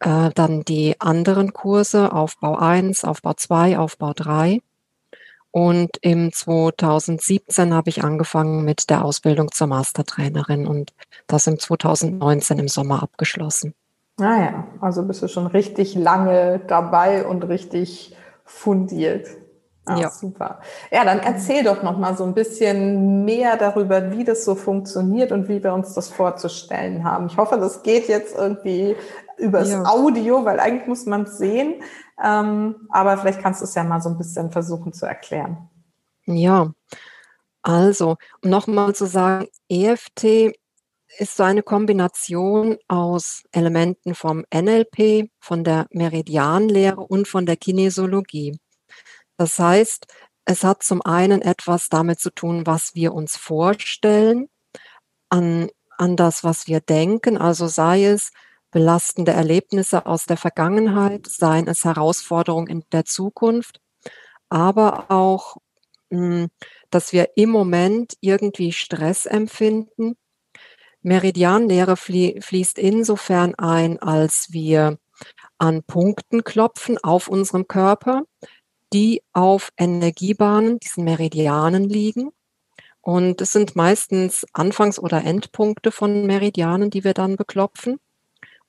äh, 0.00 0.30
dann 0.34 0.64
die 0.64 1.00
anderen 1.00 1.52
Kurse, 1.52 2.12
Aufbau 2.12 2.56
1, 2.56 3.04
Aufbau 3.04 3.34
2, 3.34 3.78
Aufbau 3.78 4.12
3. 4.12 4.60
Und 5.50 5.98
im 6.00 6.32
2017 6.32 7.72
habe 7.72 7.88
ich 7.88 8.02
angefangen 8.02 8.64
mit 8.64 8.90
der 8.90 9.04
Ausbildung 9.04 9.52
zur 9.52 9.68
Mastertrainerin 9.68 10.66
und 10.66 10.92
das 11.28 11.46
im 11.46 11.60
2019 11.60 12.58
im 12.58 12.66
Sommer 12.66 13.04
abgeschlossen. 13.04 13.74
Naja, 14.18 14.68
ah 14.80 14.86
also 14.86 15.04
bist 15.04 15.22
du 15.22 15.28
schon 15.28 15.46
richtig 15.46 15.94
lange 15.94 16.60
dabei 16.66 17.26
und 17.26 17.42
richtig 17.44 18.16
fundiert. 18.44 19.26
Ah, 19.86 19.98
ja. 19.98 20.10
Super. 20.10 20.60
Ja, 20.90 21.04
dann 21.04 21.18
erzähl 21.18 21.62
doch 21.62 21.82
noch 21.82 21.98
mal 21.98 22.16
so 22.16 22.24
ein 22.24 22.32
bisschen 22.32 23.24
mehr 23.24 23.56
darüber, 23.56 24.12
wie 24.12 24.24
das 24.24 24.44
so 24.44 24.54
funktioniert 24.54 25.30
und 25.30 25.48
wie 25.48 25.62
wir 25.62 25.74
uns 25.74 25.92
das 25.92 26.08
vorzustellen 26.08 27.04
haben. 27.04 27.26
Ich 27.26 27.36
hoffe, 27.36 27.58
das 27.58 27.82
geht 27.82 28.08
jetzt 28.08 28.34
irgendwie 28.34 28.96
übers 29.36 29.70
ja. 29.70 29.84
Audio, 29.84 30.44
weil 30.44 30.58
eigentlich 30.58 30.86
muss 30.86 31.04
man 31.04 31.24
es 31.24 31.36
sehen. 31.36 31.82
Ähm, 32.22 32.86
aber 32.90 33.18
vielleicht 33.18 33.40
kannst 33.40 33.60
du 33.60 33.64
es 33.64 33.74
ja 33.74 33.84
mal 33.84 34.00
so 34.00 34.08
ein 34.08 34.16
bisschen 34.16 34.50
versuchen 34.50 34.92
zu 34.94 35.04
erklären. 35.04 35.68
Ja, 36.24 36.72
also, 37.62 38.16
um 38.42 38.50
nochmal 38.50 38.94
zu 38.94 39.06
sagen, 39.06 39.48
EFT 39.68 40.54
ist 41.18 41.36
so 41.36 41.42
eine 41.42 41.62
Kombination 41.62 42.78
aus 42.88 43.44
Elementen 43.52 44.14
vom 44.14 44.44
NLP, 44.52 45.30
von 45.40 45.64
der 45.64 45.86
Meridianlehre 45.90 47.00
und 47.00 47.28
von 47.28 47.46
der 47.46 47.56
Kinesiologie. 47.56 48.58
Das 49.36 49.58
heißt, 49.58 50.06
es 50.44 50.64
hat 50.64 50.82
zum 50.82 51.02
einen 51.02 51.42
etwas 51.42 51.88
damit 51.88 52.20
zu 52.20 52.30
tun, 52.30 52.66
was 52.66 52.94
wir 52.94 53.14
uns 53.14 53.36
vorstellen, 53.36 54.48
an, 55.28 55.68
an 55.96 56.16
das, 56.16 56.44
was 56.44 56.66
wir 56.66 56.80
denken, 56.80 57.38
also 57.38 57.66
sei 57.66 58.04
es 58.04 58.30
belastende 58.70 59.32
Erlebnisse 59.32 60.04
aus 60.06 60.26
der 60.26 60.36
Vergangenheit, 60.36 61.26
seien 61.26 61.68
es 61.68 61.84
Herausforderungen 61.84 62.66
in 62.66 62.84
der 62.92 63.04
Zukunft, 63.04 63.80
aber 64.48 65.10
auch, 65.10 65.56
hm, 66.10 66.48
dass 66.90 67.12
wir 67.12 67.30
im 67.36 67.50
Moment 67.50 68.14
irgendwie 68.20 68.72
Stress 68.72 69.26
empfinden. 69.26 70.16
Meridianlehre 71.04 71.96
fließt 71.96 72.78
insofern 72.78 73.54
ein, 73.56 73.98
als 73.98 74.48
wir 74.50 74.98
an 75.58 75.82
Punkten 75.82 76.44
klopfen 76.44 76.98
auf 76.98 77.28
unserem 77.28 77.68
Körper, 77.68 78.22
die 78.92 79.22
auf 79.32 79.70
Energiebahnen, 79.76 80.78
diesen 80.80 81.04
Meridianen 81.04 81.88
liegen. 81.88 82.30
Und 83.02 83.42
es 83.42 83.52
sind 83.52 83.76
meistens 83.76 84.46
Anfangs- 84.54 84.98
oder 84.98 85.22
Endpunkte 85.22 85.92
von 85.92 86.26
Meridianen, 86.26 86.88
die 86.88 87.04
wir 87.04 87.12
dann 87.12 87.36
beklopfen. 87.36 88.00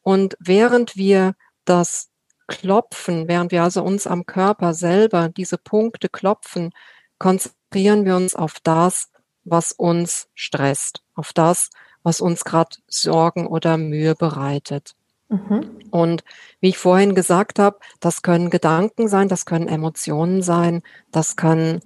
Und 0.02 0.36
während 0.40 0.98
wir 0.98 1.36
das 1.64 2.10
klopfen, 2.48 3.30
während 3.30 3.52
wir 3.52 3.64
also 3.64 3.82
uns 3.82 4.08
am 4.08 4.26
Körper 4.26 4.74
selber 4.74 5.30
diese 5.30 5.58
Punkte 5.58 6.10
klopfen, 6.10 6.72
konzentrieren 7.18 8.04
wir 8.04 8.18
uns 8.18 8.36
auf 8.36 8.56
das, 8.62 9.10
was 9.46 9.72
uns 9.72 10.28
stresst, 10.36 11.02
auf 11.14 11.32
das, 11.32 11.70
was 12.06 12.22
uns 12.22 12.46
gerade 12.46 12.78
Sorgen 12.88 13.48
oder 13.48 13.78
Mühe 13.78 14.16
bereitet. 14.16 14.96
Mhm. 15.28 15.80
Und 15.90 16.24
wie 16.62 16.70
ich 16.70 16.78
vorhin 16.78 17.16
gesagt 17.16 17.58
habe, 17.58 17.80
das 18.00 18.22
können 18.22 18.52
Gedanken 18.52 19.08
sein, 19.08 19.28
das 19.28 19.46
können 19.46 19.68
Emotionen 19.68 20.44
sein, 20.44 20.84
das 21.12 21.36
können 21.36 21.82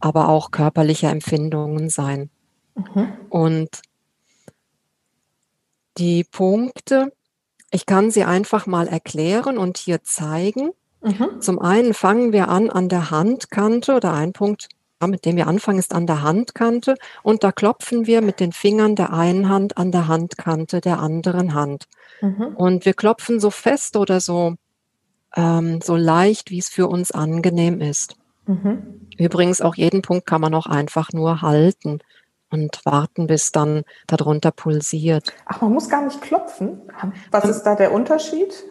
aber 0.00 0.30
auch 0.30 0.50
körperliche 0.50 1.08
Empfindungen 1.08 1.90
sein. 1.90 2.30
Mhm. 2.74 3.12
Und 3.28 3.82
die 5.98 6.24
Punkte, 6.24 7.12
ich 7.70 7.84
kann 7.84 8.10
sie 8.10 8.24
einfach 8.24 8.66
mal 8.66 8.88
erklären 8.88 9.58
und 9.58 9.76
hier 9.76 10.02
zeigen. 10.02 10.70
Mhm. 11.02 11.42
Zum 11.42 11.58
einen 11.58 11.92
fangen 11.92 12.32
wir 12.32 12.48
an 12.48 12.70
an 12.70 12.88
der 12.88 13.10
Handkante 13.10 13.94
oder 13.94 14.14
ein 14.14 14.32
Punkt 14.32 14.70
mit 15.06 15.24
dem 15.24 15.36
wir 15.36 15.46
anfangen, 15.46 15.78
ist 15.78 15.94
an 15.94 16.06
der 16.06 16.22
Handkante 16.22 16.94
und 17.22 17.42
da 17.44 17.52
klopfen 17.52 18.06
wir 18.06 18.20
mit 18.20 18.40
den 18.40 18.52
Fingern 18.52 18.96
der 18.96 19.12
einen 19.12 19.48
Hand 19.48 19.78
an 19.78 19.92
der 19.92 20.08
Handkante 20.08 20.80
der 20.80 20.98
anderen 20.98 21.54
Hand. 21.54 21.86
Mhm. 22.20 22.54
Und 22.56 22.84
wir 22.84 22.94
klopfen 22.94 23.40
so 23.40 23.50
fest 23.50 23.96
oder 23.96 24.20
so, 24.20 24.54
ähm, 25.36 25.80
so 25.82 25.96
leicht, 25.96 26.50
wie 26.50 26.58
es 26.58 26.68
für 26.68 26.88
uns 26.88 27.10
angenehm 27.10 27.80
ist. 27.80 28.16
Mhm. 28.46 29.08
Übrigens, 29.18 29.60
auch 29.60 29.74
jeden 29.74 30.02
Punkt 30.02 30.26
kann 30.26 30.40
man 30.40 30.54
auch 30.54 30.66
einfach 30.66 31.12
nur 31.12 31.42
halten 31.42 32.00
und 32.50 32.80
warten, 32.84 33.26
bis 33.26 33.52
dann 33.52 33.84
darunter 34.06 34.50
pulsiert. 34.50 35.32
Ach, 35.46 35.60
man 35.60 35.72
muss 35.72 35.88
gar 35.88 36.04
nicht 36.04 36.20
klopfen. 36.20 36.82
Was 37.30 37.44
ist 37.44 37.62
da 37.62 37.76
der 37.76 37.92
Unterschied? 37.92 38.64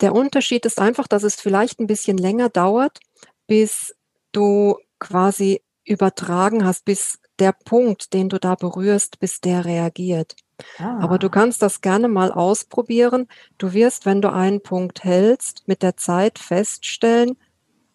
Der 0.00 0.14
Unterschied 0.14 0.64
ist 0.64 0.80
einfach, 0.80 1.06
dass 1.06 1.22
es 1.22 1.36
vielleicht 1.36 1.80
ein 1.80 1.86
bisschen 1.86 2.18
länger 2.18 2.48
dauert, 2.48 3.00
bis 3.46 3.94
du 4.32 4.76
quasi 5.02 5.62
übertragen 5.84 6.64
hast, 6.64 6.84
bis 6.84 7.18
der 7.38 7.52
Punkt, 7.52 8.12
den 8.14 8.28
du 8.28 8.38
da 8.38 8.54
berührst, 8.54 9.18
bis 9.18 9.40
der 9.40 9.64
reagiert. 9.64 10.36
Ah. 10.78 11.00
Aber 11.00 11.18
du 11.18 11.28
kannst 11.28 11.60
das 11.60 11.80
gerne 11.80 12.08
mal 12.08 12.30
ausprobieren. 12.30 13.26
Du 13.58 13.72
wirst, 13.72 14.06
wenn 14.06 14.22
du 14.22 14.32
einen 14.32 14.62
Punkt 14.62 15.02
hältst, 15.02 15.66
mit 15.66 15.82
der 15.82 15.96
Zeit 15.96 16.38
feststellen, 16.38 17.36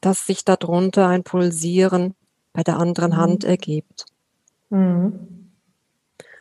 dass 0.02 0.26
sich 0.26 0.44
darunter 0.44 1.08
ein 1.08 1.24
Pulsieren 1.24 2.14
bei 2.52 2.64
der 2.64 2.78
anderen 2.78 3.12
mhm. 3.12 3.18
Hand 3.18 3.44
ergibt. 3.46 4.06
Mhm. 4.70 5.54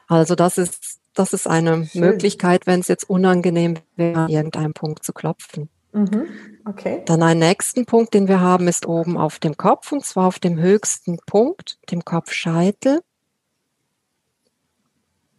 Also 0.08 0.34
das 0.34 0.58
ist, 0.58 1.00
das 1.14 1.32
ist 1.32 1.46
eine 1.46 1.86
Schön. 1.86 2.00
Möglichkeit, 2.00 2.66
wenn 2.66 2.80
es 2.80 2.88
jetzt 2.88 3.08
unangenehm 3.08 3.78
wäre, 3.94 4.20
an 4.20 4.28
irgendeinem 4.28 4.74
Punkt 4.74 5.04
zu 5.04 5.12
klopfen. 5.12 5.68
Mhm. 5.96 6.26
Okay. 6.66 7.02
Dann 7.06 7.22
ein 7.22 7.38
nächsten 7.38 7.86
Punkt, 7.86 8.12
den 8.12 8.28
wir 8.28 8.40
haben, 8.40 8.68
ist 8.68 8.86
oben 8.86 9.16
auf 9.16 9.38
dem 9.38 9.56
Kopf 9.56 9.92
und 9.92 10.04
zwar 10.04 10.26
auf 10.26 10.38
dem 10.38 10.58
höchsten 10.58 11.18
Punkt, 11.26 11.78
dem 11.90 12.04
Kopfscheitel. 12.04 13.00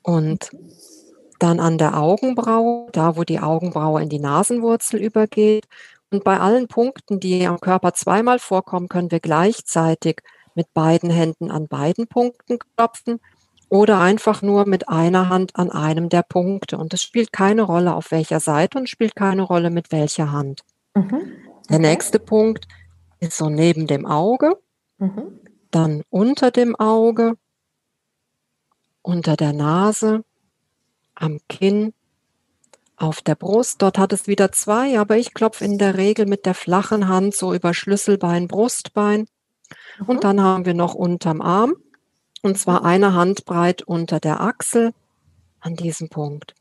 Und 0.02 0.50
dann 1.38 1.60
an 1.60 1.78
der 1.78 1.98
Augenbraue, 1.98 2.90
da 2.92 3.16
wo 3.16 3.24
die 3.24 3.40
Augenbraue 3.40 4.02
in 4.02 4.10
die 4.10 4.20
Nasenwurzel 4.20 5.00
übergeht. 5.00 5.68
Und 6.10 6.24
bei 6.24 6.40
allen 6.40 6.68
Punkten, 6.68 7.20
die 7.20 7.46
am 7.46 7.60
Körper 7.60 7.94
zweimal 7.94 8.40
vorkommen, 8.40 8.88
können 8.88 9.12
wir 9.12 9.20
gleichzeitig 9.20 10.22
mit 10.56 10.74
beiden 10.74 11.12
Händen 11.12 11.52
an 11.52 11.68
beiden 11.68 12.08
Punkten 12.08 12.58
klopfen 12.76 13.20
oder 13.70 14.00
einfach 14.00 14.42
nur 14.42 14.66
mit 14.68 14.88
einer 14.88 15.30
Hand 15.30 15.56
an 15.56 15.72
einem 15.72 16.10
der 16.10 16.24
Punkte. 16.24 16.78
Und 16.78 16.94
es 16.94 17.02
spielt 17.02 17.34
keine 17.34 17.64
Rolle, 17.64 17.96
auf 17.96 18.12
welcher 18.12 18.40
Seite 18.40 18.78
und 18.78 18.90
spielt 18.90 19.16
keine 19.16 19.42
Rolle, 19.42 19.70
mit 19.70 19.92
welcher 19.92 20.32
Hand. 20.32 20.62
Mhm. 20.96 21.34
Der 21.70 21.80
nächste 21.80 22.20
Punkt 22.20 22.68
ist 23.20 23.38
so 23.38 23.50
neben 23.50 23.88
dem 23.88 24.06
Auge, 24.06 24.58
mhm. 25.00 25.40
dann 25.72 26.04
unter 26.10 26.52
dem 26.52 26.76
Auge, 26.76 27.34
unter 29.02 29.36
der 29.36 29.54
Nase, 29.54 30.24
am 31.16 31.40
Kinn, 31.50 31.94
auf 32.96 33.22
der 33.22 33.36
Brust. 33.36 33.82
Dort 33.82 33.98
hat 33.98 34.14
es 34.14 34.28
wieder 34.28 34.52
zwei, 34.52 35.00
aber 35.00 35.18
ich 35.18 35.34
klopfe 35.34 35.66
in 35.66 35.78
der 35.78 35.98
Regel 35.98 36.26
mit 36.26 36.46
der 36.46 36.54
flachen 36.54 37.08
Hand 37.08 37.36
so 37.36 37.54
über 37.54 37.74
Schlüsselbein, 37.74 38.48
Brustbein. 38.48 39.28
Mhm. 40.00 40.06
Und 40.06 40.24
dann 40.24 40.42
haben 40.42 40.66
wir 40.66 40.74
noch 40.74 40.94
unterm 40.94 41.42
Arm 41.42 41.76
und 42.48 42.58
zwar 42.58 42.86
eine 42.86 43.14
Handbreit 43.14 43.82
unter 43.82 44.22
der 44.22 44.40
Achsel 44.40 44.94
an 45.60 45.76
diesem 45.76 46.08
Punkt. 46.08 46.56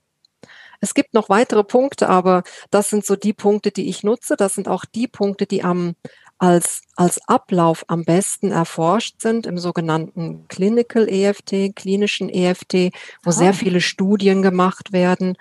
Es 0.80 0.94
gibt 0.94 1.14
noch 1.14 1.28
weitere 1.28 1.62
Punkte, 1.62 2.08
aber 2.08 2.42
das 2.70 2.90
sind 2.90 3.06
so 3.06 3.14
die 3.14 3.32
Punkte, 3.32 3.70
die 3.70 3.88
ich 3.88 4.02
nutze. 4.02 4.36
Das 4.36 4.54
sind 4.54 4.68
auch 4.68 4.84
die 4.84 5.06
Punkte, 5.06 5.46
die 5.46 5.62
am, 5.62 5.94
als, 6.38 6.82
als 6.96 7.20
Ablauf 7.28 7.84
am 7.86 8.04
besten 8.04 8.50
erforscht 8.50 9.22
sind 9.22 9.46
im 9.46 9.58
sogenannten 9.58 10.48
Clinical 10.48 11.08
EFT, 11.08 11.76
klinischen 11.76 12.28
EFT, 12.28 12.92
wo 13.22 13.30
ah. 13.30 13.32
sehr 13.32 13.54
viele 13.54 13.80
Studien 13.80 14.42
gemacht 14.42 14.92
werden 14.92 15.38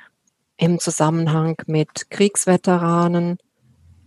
im 0.57 0.79
Zusammenhang 0.79 1.57
mit 1.65 2.11
Kriegsveteranen, 2.11 3.39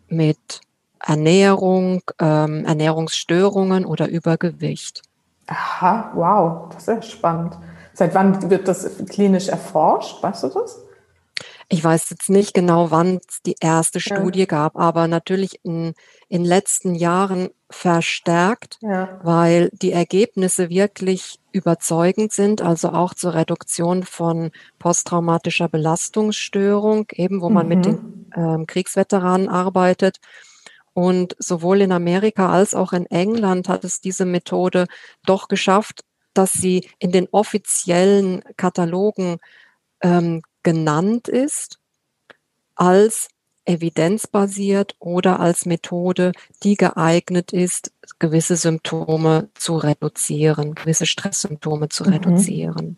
mit 0.07 0.61
Ernährung, 1.01 2.03
ähm, 2.21 2.65
Ernährungsstörungen 2.65 3.85
oder 3.85 4.09
Übergewicht. 4.09 5.03
Aha, 5.49 6.13
wow, 6.15 6.69
das 6.69 6.83
ist 6.83 6.87
ja 6.89 7.03
spannend. 7.03 7.57
Seit 7.95 8.15
wann 8.15 8.51
wird 8.51 8.69
das 8.69 8.89
klinisch 9.09 9.49
erforscht? 9.49 10.23
Weißt 10.23 10.45
du 10.45 10.49
das? 10.49 10.85
Ich 11.71 11.85
weiß 11.85 12.09
jetzt 12.11 12.31
nicht 12.31 12.55
genau, 12.55 12.91
wann 12.91 13.21
es 13.29 13.43
die 13.43 13.57
erste 13.61 14.01
Studie 14.01 14.41
ja. 14.41 14.47
gab, 14.47 14.77
aber 14.77 15.07
natürlich 15.07 15.61
in 15.65 15.95
den 16.31 16.45
letzten 16.45 16.95
Jahren 16.95 17.51
verstärkt, 17.69 18.79
ja. 18.81 19.21
weil 19.23 19.69
die 19.73 19.93
Ergebnisse 19.93 20.71
wirklich 20.71 21.39
überzeugend 21.53 22.33
sind, 22.33 22.63
also 22.63 22.91
auch 22.91 23.13
zur 23.13 23.35
Reduktion 23.35 24.03
von 24.05 24.51
posttraumatischer 24.79 25.69
Belastungsstörung, 25.69 27.09
eben 27.13 27.43
wo 27.43 27.51
man 27.51 27.67
mhm. 27.67 27.75
mit 27.75 27.85
den 27.85 28.31
ähm, 28.35 28.67
Kriegsveteranen 28.67 29.49
arbeitet. 29.49 30.21
Und 30.95 31.37
sowohl 31.39 31.81
in 31.81 31.93
Amerika 31.93 32.51
als 32.51 32.75
auch 32.75 32.93
in 32.93 33.07
England 33.07 33.69
hat 33.69 33.85
es 33.85 34.01
diese 34.01 34.25
Methode 34.25 34.87
doch 35.25 35.49
geschafft, 35.49 36.03
dass 36.35 36.53
sie 36.53 36.89
in 36.99 37.13
den 37.13 37.29
offiziellen 37.31 38.43
Katalogen 38.57 39.39
ähm, 40.03 40.43
genannt 40.63 41.29
ist 41.29 41.79
als 42.75 43.29
evidenzbasiert 43.65 44.97
oder 44.99 45.41
als 45.41 45.67
Methode, 45.67 46.33
die 46.63 46.77
geeignet 46.77 47.53
ist, 47.53 47.93
gewisse 48.19 48.57
Symptome 48.57 49.51
zu 49.55 49.77
reduzieren, 49.77 50.75
gewisse 50.75 51.07
Stresssymptome 51.07 51.91
zu 51.91 52.05
mhm. 52.05 52.13
reduzieren. 52.13 52.97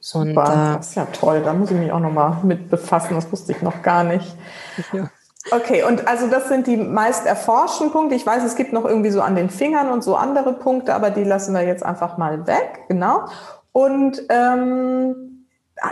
Super, 0.00 0.20
Und, 0.20 0.30
äh, 0.30 0.34
das 0.76 0.88
ist 0.88 0.94
ja 0.96 1.06
toll. 1.06 1.42
Da 1.42 1.54
muss 1.54 1.70
ich 1.70 1.78
mich 1.78 1.90
auch 1.90 2.00
nochmal 2.00 2.42
mit 2.42 2.68
befassen. 2.68 3.14
Das 3.14 3.30
wusste 3.32 3.52
ich 3.52 3.62
noch 3.62 3.82
gar 3.82 4.04
nicht. 4.04 4.36
Ja. 4.92 5.10
Okay, 5.50 5.82
und 5.82 6.08
also 6.08 6.26
das 6.28 6.48
sind 6.48 6.66
die 6.66 6.76
meist 6.76 7.26
erforschten 7.26 7.90
Punkte. 7.90 8.14
Ich 8.14 8.24
weiß, 8.24 8.42
es 8.44 8.56
gibt 8.56 8.72
noch 8.72 8.84
irgendwie 8.84 9.10
so 9.10 9.20
an 9.20 9.36
den 9.36 9.50
Fingern 9.50 9.90
und 9.90 10.02
so 10.02 10.16
andere 10.16 10.54
Punkte, 10.54 10.94
aber 10.94 11.10
die 11.10 11.24
lassen 11.24 11.54
wir 11.54 11.62
jetzt 11.62 11.84
einfach 11.84 12.16
mal 12.16 12.46
weg, 12.46 12.84
genau. 12.88 13.26
Und 13.72 14.22
ähm, 14.30 15.46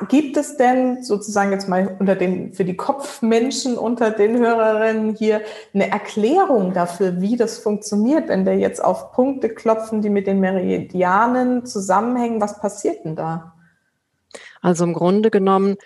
gibt 0.09 0.37
es 0.37 0.57
denn 0.57 1.03
sozusagen 1.03 1.51
jetzt 1.51 1.69
mal 1.69 1.97
unter 1.99 2.15
den 2.15 2.53
für 2.53 2.65
die 2.65 2.77
Kopfmenschen 2.77 3.77
unter 3.77 4.11
den 4.11 4.39
Hörerinnen 4.39 5.15
hier 5.15 5.43
eine 5.75 5.91
Erklärung 5.91 6.73
dafür, 6.73 7.21
wie 7.21 7.37
das 7.37 7.59
funktioniert, 7.59 8.29
wenn 8.29 8.47
wir 8.47 8.57
jetzt 8.57 8.83
auf 8.83 9.13
Punkte 9.13 9.49
klopfen, 9.49 10.01
die 10.01 10.11
mit 10.11 10.27
den 10.27 10.41
Meridianen 10.41 11.67
zusammenhängen? 11.67 12.41
Was 12.41 12.61
passiert 12.61 13.05
denn 13.05 13.17
da? 13.17 13.55
Also 14.63 14.85
im 14.85 14.95
Grunde 14.95 15.31
genommen 15.31 15.77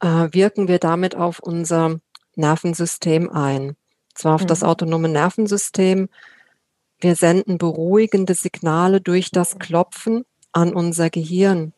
äh, 0.00 0.28
wirken 0.30 0.68
wir 0.68 0.78
damit 0.78 1.16
auf 1.16 1.40
unser 1.40 1.98
Nervensystem 2.36 3.30
ein. 3.30 3.76
Zwar 4.14 4.34
auf 4.36 4.42
mhm. 4.42 4.48
das 4.48 4.62
autonome 4.62 5.08
Nervensystem. 5.08 6.08
Wir 7.00 7.16
senden 7.16 7.58
beruhigende 7.58 8.34
Signale 8.34 9.00
durch 9.00 9.30
das 9.30 9.58
Klopfen 9.58 10.24
an 10.52 10.74
unser 10.74 11.10
Gehirn. 11.10 11.72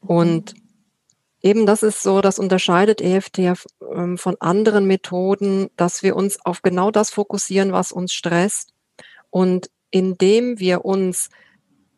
Und 0.00 0.54
eben 1.42 1.66
das 1.66 1.82
ist 1.82 2.02
so, 2.02 2.20
das 2.20 2.38
unterscheidet 2.38 3.00
EFT 3.00 3.38
ähm, 3.38 4.18
von 4.18 4.36
anderen 4.40 4.86
Methoden, 4.86 5.70
dass 5.76 6.02
wir 6.02 6.16
uns 6.16 6.44
auf 6.44 6.62
genau 6.62 6.90
das 6.90 7.10
fokussieren, 7.10 7.72
was 7.72 7.92
uns 7.92 8.12
stresst. 8.12 8.72
Und 9.30 9.70
indem 9.90 10.58
wir 10.58 10.84
uns 10.84 11.30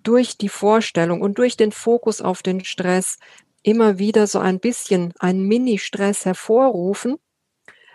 durch 0.02 0.38
die 0.38 0.48
Vorstellung 0.48 1.20
und 1.20 1.38
durch 1.38 1.56
den 1.56 1.72
Fokus 1.72 2.20
auf 2.20 2.42
den 2.42 2.64
Stress 2.64 3.18
immer 3.62 3.98
wieder 3.98 4.26
so 4.26 4.38
ein 4.38 4.60
bisschen 4.60 5.12
einen 5.18 5.46
Mini-Stress 5.46 6.24
hervorrufen, 6.24 7.18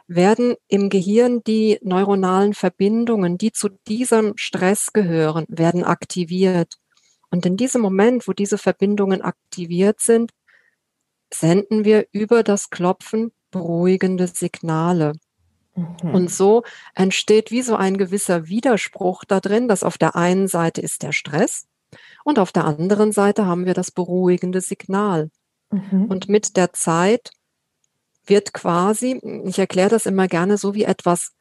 werden 0.07 0.55
im 0.67 0.89
Gehirn 0.89 1.43
die 1.43 1.79
neuronalen 1.81 2.53
Verbindungen, 2.53 3.38
die 3.38 3.51
zu 3.51 3.69
diesem 3.88 4.33
Stress 4.35 4.93
gehören, 4.93 5.45
werden 5.47 5.83
aktiviert. 5.83 6.75
Und 7.31 7.45
in 7.45 7.57
diesem 7.57 7.81
Moment, 7.81 8.27
wo 8.27 8.33
diese 8.33 8.57
Verbindungen 8.57 9.21
aktiviert 9.21 10.00
sind, 10.00 10.31
senden 11.33 11.85
wir 11.85 12.07
über 12.12 12.43
das 12.43 12.69
Klopfen 12.69 13.31
beruhigende 13.51 14.27
Signale. 14.27 15.13
Mhm. 15.75 16.13
Und 16.13 16.31
so 16.31 16.63
entsteht 16.93 17.51
wie 17.51 17.62
so 17.62 17.75
ein 17.75 17.97
gewisser 17.97 18.47
Widerspruch 18.47 19.24
da 19.25 19.39
drin, 19.39 19.67
dass 19.67 19.83
auf 19.83 19.97
der 19.97 20.15
einen 20.15 20.47
Seite 20.47 20.81
ist 20.81 21.03
der 21.03 21.12
Stress 21.12 21.67
und 22.24 22.39
auf 22.39 22.51
der 22.51 22.65
anderen 22.65 23.12
Seite 23.12 23.45
haben 23.45 23.65
wir 23.65 23.74
das 23.74 23.91
beruhigende 23.91 24.62
Signal. 24.62 25.29
Mhm. 25.71 26.05
Und 26.05 26.29
mit 26.29 26.57
der 26.57 26.74
Zeit 26.74 27.31
wird 28.27 28.53
quasi, 28.53 29.20
ich 29.46 29.60
erkläre 29.60 29.89
das 29.89 30.05
immer 30.05 30.28
gerne 30.28 30.58
so 30.58 30.73
wie 30.73 30.84
etwas 30.84 31.32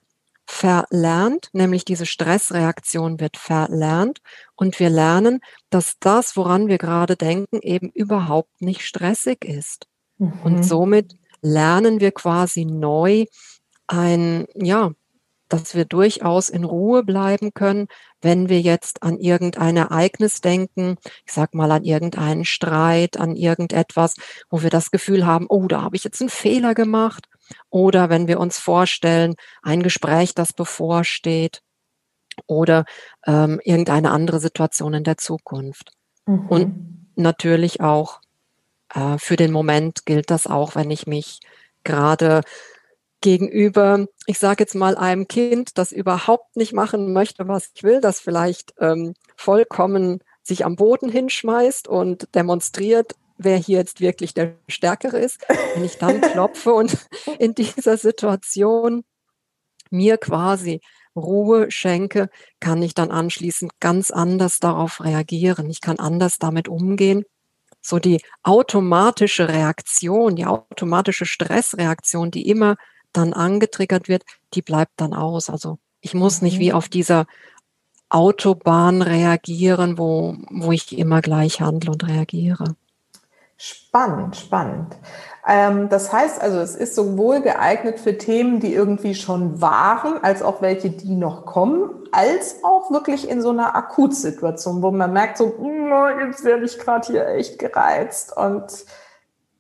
verlernt, 0.46 1.48
nämlich 1.52 1.85
diese 1.85 2.06
Stressreaktion 2.06 3.18
wird 3.18 3.37
verlernt 3.37 4.20
und 4.56 4.78
wir 4.78 4.90
lernen, 4.90 5.40
dass 5.70 5.98
das, 5.98 6.37
woran 6.37 6.68
wir 6.68 6.78
gerade 6.78 7.16
denken, 7.16 7.61
eben 7.62 7.90
überhaupt 7.90 8.61
nicht 8.61 8.82
stressig 8.82 9.44
ist. 9.44 9.87
Mhm. 10.18 10.32
Und 10.42 10.62
somit 10.64 11.16
lernen 11.40 12.00
wir 12.00 12.12
quasi 12.12 12.64
neu 12.64 13.24
ein, 13.87 14.46
ja, 14.54 14.92
dass 15.48 15.74
wir 15.74 15.85
durchaus 15.85 16.48
in 16.48 16.64
Ruhe 16.64 17.04
bleiben 17.04 17.52
können, 17.52 17.87
wenn 18.20 18.48
wir 18.48 18.61
jetzt 18.61 19.02
an 19.02 19.18
irgendein 19.18 19.76
Ereignis 19.76 20.40
denken, 20.40 20.96
ich 21.26 21.33
sag 21.33 21.54
mal 21.54 21.70
an 21.70 21.85
irgendeinen 21.85 22.44
Streit, 22.44 23.18
an 23.18 23.37
irgendetwas, 23.37 24.14
wo 24.48 24.62
wir 24.62 24.70
das 24.70 24.90
Gefühl 24.90 25.26
haben, 25.26 25.46
oh, 25.48 25.66
da 25.66 25.83
habe 25.83 25.96
ich 25.96 26.04
jetzt 26.04 26.20
einen 26.20 26.30
Fehler 26.30 26.74
gemacht. 26.74 27.26
Oder 27.68 28.09
wenn 28.09 28.26
wir 28.26 28.40
uns 28.40 28.59
vorstellen, 28.59 29.35
ein 29.62 29.83
Gespräch, 29.83 30.35
das 30.35 30.52
bevorsteht 30.54 31.61
oder 32.46 32.85
ähm, 33.26 33.61
irgendeine 33.64 34.11
andere 34.11 34.40
Situation 34.40 34.94
in 34.94 35.04
der 35.04 35.18
Zukunft. 35.18 35.92
Mhm. 36.26 36.48
Und 36.48 37.09
natürlich 37.16 37.80
auch 37.80 38.20
äh, 38.94 39.18
für 39.18 39.37
den 39.37 39.52
Moment 39.52 40.07
gilt 40.07 40.30
das 40.30 40.46
auch, 40.46 40.74
wenn 40.74 40.90
ich 40.90 41.07
mich 41.07 41.40
gerade 41.85 42.40
gegenüber, 43.24 44.06
ich 44.26 44.38
sage 44.38 44.64
jetzt 44.64 44.74
mal 44.74 44.98
einem 44.98 45.26
Kind, 45.26 45.78
das 45.78 45.92
überhaupt 45.92 46.56
nicht 46.56 46.74
machen 46.74 47.14
möchte, 47.14 47.48
was 47.48 47.70
ich 47.74 47.82
will, 47.82 48.02
das 48.02 48.20
vielleicht 48.20 48.74
ähm, 48.78 49.14
vollkommen 49.34 50.22
sich 50.42 50.66
am 50.66 50.76
Boden 50.76 51.08
hinschmeißt 51.08 51.88
und 51.88 52.28
demonstriert, 52.34 53.14
wer 53.38 53.56
hier 53.56 53.78
jetzt 53.78 54.02
wirklich 54.02 54.34
der 54.34 54.56
Stärkere 54.68 55.18
ist, 55.18 55.40
wenn 55.74 55.84
ich 55.84 55.96
dann 55.96 56.20
klopfe 56.32 56.74
und 56.74 56.98
in 57.38 57.54
dieser 57.54 57.96
Situation 57.96 59.04
mir 59.88 60.18
quasi 60.18 60.82
Ruhe 61.16 61.70
schenke, 61.70 62.28
kann 62.60 62.82
ich 62.82 62.92
dann 62.92 63.10
anschließend 63.10 63.80
ganz 63.80 64.10
anders 64.10 64.58
darauf 64.60 65.02
reagieren. 65.02 65.70
Ich 65.70 65.80
kann 65.80 65.98
anders 65.98 66.38
damit 66.38 66.68
umgehen. 66.68 67.24
So 67.80 67.98
die 67.98 68.20
automatische 68.42 69.48
Reaktion, 69.48 70.37
die 70.37 70.44
automatische 70.44 71.24
Stressreaktion, 71.24 72.30
die 72.30 72.48
immer 72.48 72.76
dann 73.16 73.33
angetriggert 73.33 74.09
wird, 74.09 74.24
die 74.55 74.62
bleibt 74.62 74.92
dann 74.96 75.14
aus. 75.14 75.50
Also 75.50 75.79
ich 76.00 76.14
muss 76.14 76.42
nicht 76.42 76.59
wie 76.59 76.70
mhm. 76.70 76.77
auf 76.77 76.88
dieser 76.88 77.27
Autobahn 78.11 79.03
reagieren, 79.03 79.98
wo, 79.98 80.37
wo 80.50 80.72
ich 80.72 80.96
immer 80.96 81.20
gleich 81.20 81.61
handle 81.61 81.90
und 81.90 82.07
reagiere. 82.07 82.77
Spannend, 83.57 84.37
spannend. 84.37 84.96
Ähm, 85.46 85.88
das 85.88 86.12
heißt 86.12 86.40
also, 86.40 86.59
es 86.59 86.74
ist 86.74 86.94
sowohl 86.94 87.40
geeignet 87.40 88.00
für 88.00 88.18
Themen, 88.18 88.61
die 88.61 88.74
irgendwie 88.74 89.14
schon 89.14 89.61
waren, 89.61 90.22
als 90.22 90.42
auch 90.42 90.61
welche, 90.61 90.90
die 90.90 91.14
noch 91.14 91.46
kommen, 91.46 91.90
als 92.12 92.62
auch 92.62 92.90
wirklich 92.90 93.29
in 93.29 93.40
so 93.40 93.50
einer 93.50 93.77
Akutsituation, 93.77 94.83
wo 94.83 94.90
man 94.90 95.12
merkt, 95.12 95.38
so, 95.38 95.55
jetzt 96.20 96.44
werde 96.44 96.64
ich 96.64 96.79
gerade 96.79 97.07
hier 97.07 97.29
echt 97.29 97.59
gereizt 97.59 98.37
und 98.37 98.85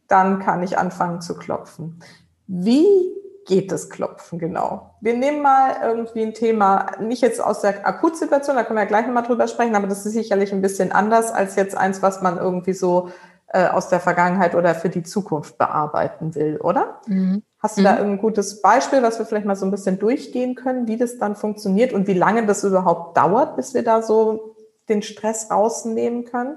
dann 0.08 0.40
kann 0.40 0.62
ich 0.62 0.76
anfangen 0.76 1.20
zu 1.20 1.36
klopfen. 1.36 2.00
Wie 2.46 3.14
geht 3.46 3.72
das 3.72 3.90
Klopfen 3.90 4.38
genau? 4.38 4.94
Wir 5.00 5.14
nehmen 5.14 5.42
mal 5.42 5.76
irgendwie 5.82 6.22
ein 6.22 6.34
Thema, 6.34 6.92
nicht 7.00 7.22
jetzt 7.22 7.42
aus 7.42 7.60
der 7.60 7.86
Akutsituation, 7.86 8.56
da 8.56 8.64
können 8.64 8.78
wir 8.78 8.86
gleich 8.86 9.06
nochmal 9.06 9.22
drüber 9.22 9.48
sprechen, 9.48 9.74
aber 9.74 9.86
das 9.86 10.04
ist 10.06 10.12
sicherlich 10.12 10.52
ein 10.52 10.62
bisschen 10.62 10.92
anders 10.92 11.32
als 11.32 11.56
jetzt 11.56 11.76
eins, 11.76 12.02
was 12.02 12.22
man 12.22 12.38
irgendwie 12.38 12.72
so 12.72 13.10
äh, 13.48 13.68
aus 13.68 13.88
der 13.88 14.00
Vergangenheit 14.00 14.54
oder 14.54 14.74
für 14.74 14.88
die 14.88 15.02
Zukunft 15.02 15.58
bearbeiten 15.58 16.34
will, 16.34 16.58
oder? 16.58 17.00
Mhm. 17.06 17.42
Hast 17.60 17.76
du 17.76 17.82
mhm. 17.82 17.84
da 17.84 17.94
ein 17.94 18.18
gutes 18.18 18.60
Beispiel, 18.60 19.02
was 19.02 19.18
wir 19.18 19.26
vielleicht 19.26 19.46
mal 19.46 19.56
so 19.56 19.64
ein 19.64 19.70
bisschen 19.70 19.98
durchgehen 19.98 20.54
können, 20.54 20.88
wie 20.88 20.96
das 20.96 21.18
dann 21.18 21.36
funktioniert 21.36 21.92
und 21.92 22.06
wie 22.06 22.14
lange 22.14 22.46
das 22.46 22.64
überhaupt 22.64 23.16
dauert, 23.16 23.56
bis 23.56 23.72
wir 23.72 23.82
da 23.82 24.02
so 24.02 24.56
den 24.88 25.02
Stress 25.02 25.50
rausnehmen 25.50 26.24
können? 26.24 26.56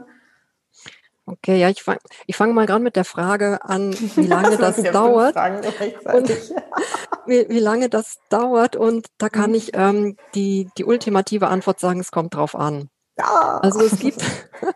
Okay, 1.29 1.59
ja, 1.59 1.69
ich 1.69 1.83
fange 1.83 1.99
ich 2.25 2.37
fang 2.37 2.53
mal 2.53 2.65
gerade 2.65 2.83
mit 2.83 2.95
der 2.95 3.03
Frage 3.03 3.59
an, 3.61 3.93
wie 4.15 4.27
lange 4.27 4.55
das 4.57 4.81
dauert. 4.81 5.35
Und 5.35 6.29
wie, 7.25 7.49
wie, 7.49 7.59
lange 7.59 7.89
das 7.89 8.19
dauert. 8.29 8.77
Und 8.77 9.07
da 9.17 9.27
kann 9.27 9.49
mhm. 9.49 9.55
ich 9.57 9.71
ähm, 9.73 10.15
die, 10.35 10.69
die 10.77 10.85
ultimative 10.85 11.49
Antwort 11.49 11.81
sagen, 11.81 11.99
es 11.99 12.11
kommt 12.11 12.33
drauf 12.33 12.55
an. 12.55 12.89
Ja. 13.17 13.59
Also 13.61 13.81
es 13.81 13.99
gibt, 13.99 14.23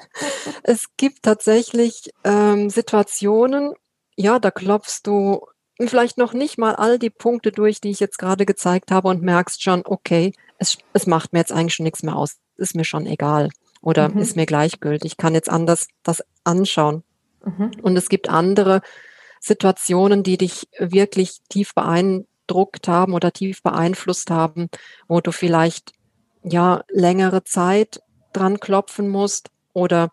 es 0.64 0.88
gibt 0.98 1.24
tatsächlich 1.24 2.12
ähm, 2.26 2.70
Situationen, 2.70 3.74
ja, 4.18 4.38
da 4.38 4.52
klopfst 4.52 5.04
du 5.04 5.46
vielleicht 5.80 6.18
noch 6.18 6.34
nicht 6.34 6.58
mal 6.58 6.76
all 6.76 7.00
die 7.00 7.10
Punkte 7.10 7.54
durch, 7.54 7.80
die 7.80 7.92
ich 7.92 8.02
jetzt 8.02 8.18
gerade 8.18 8.46
gezeigt 8.46 8.92
habe 8.92 9.08
und 9.08 9.22
merkst 9.22 9.64
schon, 9.64 9.84
okay, 9.86 10.34
es, 10.58 10.78
es 10.92 11.08
macht 11.08 11.32
mir 11.32 11.40
jetzt 11.40 11.54
eigentlich 11.54 11.76
schon 11.76 11.86
nichts 11.86 12.04
mehr 12.04 12.18
aus, 12.18 12.40
ist 12.58 12.76
mir 12.76 12.84
schon 12.84 13.06
egal 13.06 13.50
oder 13.82 14.10
mhm. 14.10 14.20
ist 14.20 14.36
mir 14.36 14.46
gleichgültig. 14.46 15.14
Ich 15.14 15.18
kann 15.18 15.34
jetzt 15.34 15.50
anders 15.50 15.88
das 16.04 16.24
anschauen. 16.44 17.04
Mhm. 17.44 17.72
Und 17.82 17.98
es 17.98 18.10
gibt 18.10 18.30
andere 18.30 18.82
Situationen, 19.40 20.24
die 20.24 20.38
dich 20.38 20.68
wirklich 20.78 21.40
tief 21.50 21.74
beeindruckt 21.74 22.88
haben 22.88 23.14
oder 23.14 23.32
tief 23.32 23.64
beeinflusst 23.64 24.30
haben, 24.30 24.70
wo 25.08 25.20
du 25.20 25.32
vielleicht 25.32 25.94
ja 26.44 26.84
längere 26.90 27.44
Zeit 27.44 28.02
dran 28.34 28.60
klopfen 28.60 29.10
musst 29.10 29.50
oder 29.74 30.10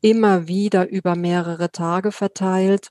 immer 0.00 0.46
wieder 0.46 0.88
über 0.88 1.16
mehrere 1.16 1.72
Tage 1.72 2.12
verteilt. 2.12 2.90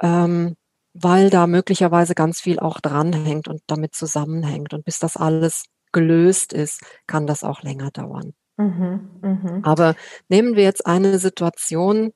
Ähm, 0.00 0.56
weil 0.94 1.30
da 1.30 1.46
möglicherweise 1.46 2.14
ganz 2.14 2.40
viel 2.40 2.58
auch 2.58 2.80
dranhängt 2.80 3.48
und 3.48 3.62
damit 3.66 3.94
zusammenhängt. 3.94 4.74
Und 4.74 4.84
bis 4.84 4.98
das 4.98 5.16
alles 5.16 5.64
gelöst 5.90 6.52
ist, 6.52 6.82
kann 7.06 7.26
das 7.26 7.44
auch 7.44 7.62
länger 7.62 7.90
dauern. 7.90 8.34
Mhm, 8.58 9.10
mh. 9.22 9.60
Aber 9.62 9.94
nehmen 10.28 10.56
wir 10.56 10.64
jetzt 10.64 10.86
eine 10.86 11.18
Situation, 11.18 12.12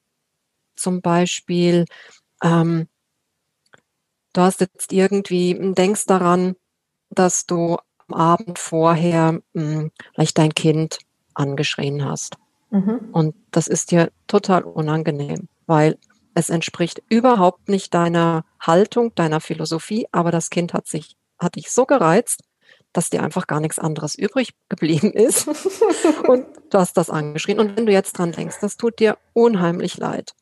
zum 0.76 1.00
Beispiel, 1.00 1.86
ähm, 2.42 2.88
du 4.32 4.40
hast 4.42 4.60
jetzt 4.60 4.92
irgendwie, 4.92 5.54
denkst 5.74 6.06
daran, 6.06 6.56
dass 7.10 7.46
du 7.46 7.78
am 8.08 8.14
Abend 8.14 8.58
vorher 8.58 9.40
mh, 9.54 9.62
hm, 9.62 9.90
vielleicht 10.14 10.38
dein 10.38 10.54
Kind 10.54 10.98
angeschrien 11.34 12.04
hast. 12.04 12.36
Mhm. 12.70 13.08
Und 13.12 13.34
das 13.50 13.66
ist 13.68 13.90
dir 13.90 14.10
total 14.26 14.64
unangenehm, 14.64 15.48
weil 15.66 15.98
es 16.34 16.50
entspricht 16.50 17.02
überhaupt 17.08 17.68
nicht 17.68 17.94
deiner 17.94 18.44
Haltung, 18.60 19.14
deiner 19.14 19.40
Philosophie, 19.40 20.06
aber 20.12 20.30
das 20.30 20.50
Kind 20.50 20.74
hat 20.74 20.86
sich, 20.86 21.16
hat 21.38 21.56
dich 21.56 21.70
so 21.70 21.86
gereizt, 21.86 22.42
dass 22.96 23.10
dir 23.10 23.22
einfach 23.22 23.46
gar 23.46 23.60
nichts 23.60 23.78
anderes 23.78 24.14
übrig 24.14 24.54
geblieben 24.68 25.12
ist. 25.12 25.46
und 26.28 26.46
du 26.70 26.78
hast 26.78 26.96
das 26.96 27.10
angeschrien. 27.10 27.60
Und 27.60 27.76
wenn 27.76 27.86
du 27.86 27.92
jetzt 27.92 28.18
dran 28.18 28.32
denkst, 28.32 28.56
das 28.60 28.76
tut 28.76 28.98
dir 28.98 29.18
unheimlich 29.34 29.98
leid. 29.98 30.32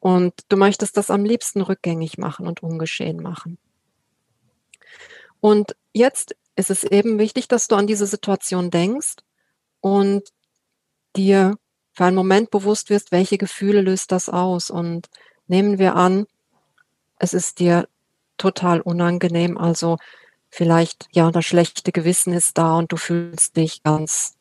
Und 0.00 0.34
du 0.48 0.56
möchtest 0.56 0.96
das 0.96 1.10
am 1.10 1.24
liebsten 1.24 1.60
rückgängig 1.60 2.18
machen 2.18 2.46
und 2.46 2.62
ungeschehen 2.62 3.22
machen. 3.22 3.58
Und 5.40 5.76
jetzt 5.92 6.34
ist 6.56 6.70
es 6.70 6.84
eben 6.84 7.18
wichtig, 7.18 7.48
dass 7.48 7.68
du 7.68 7.76
an 7.76 7.86
diese 7.86 8.06
Situation 8.06 8.70
denkst 8.70 9.16
und 9.80 10.28
dir 11.14 11.56
für 11.92 12.04
einen 12.04 12.16
Moment 12.16 12.50
bewusst 12.50 12.90
wirst, 12.90 13.12
welche 13.12 13.38
Gefühle 13.38 13.82
löst 13.82 14.12
das 14.12 14.28
aus. 14.28 14.70
Und 14.70 15.08
nehmen 15.46 15.78
wir 15.78 15.94
an, 15.94 16.26
es 17.18 17.34
ist 17.34 17.58
dir 17.58 17.86
total 18.38 18.80
unangenehm, 18.80 19.58
also 19.58 19.98
vielleicht, 20.52 21.08
ja, 21.12 21.30
das 21.30 21.46
schlechte 21.46 21.90
Gewissen 21.92 22.34
ist 22.34 22.58
da 22.58 22.76
und 22.76 22.92
du 22.92 22.96
fühlst 22.98 23.56
dich 23.56 23.82
ganz, 23.82 24.36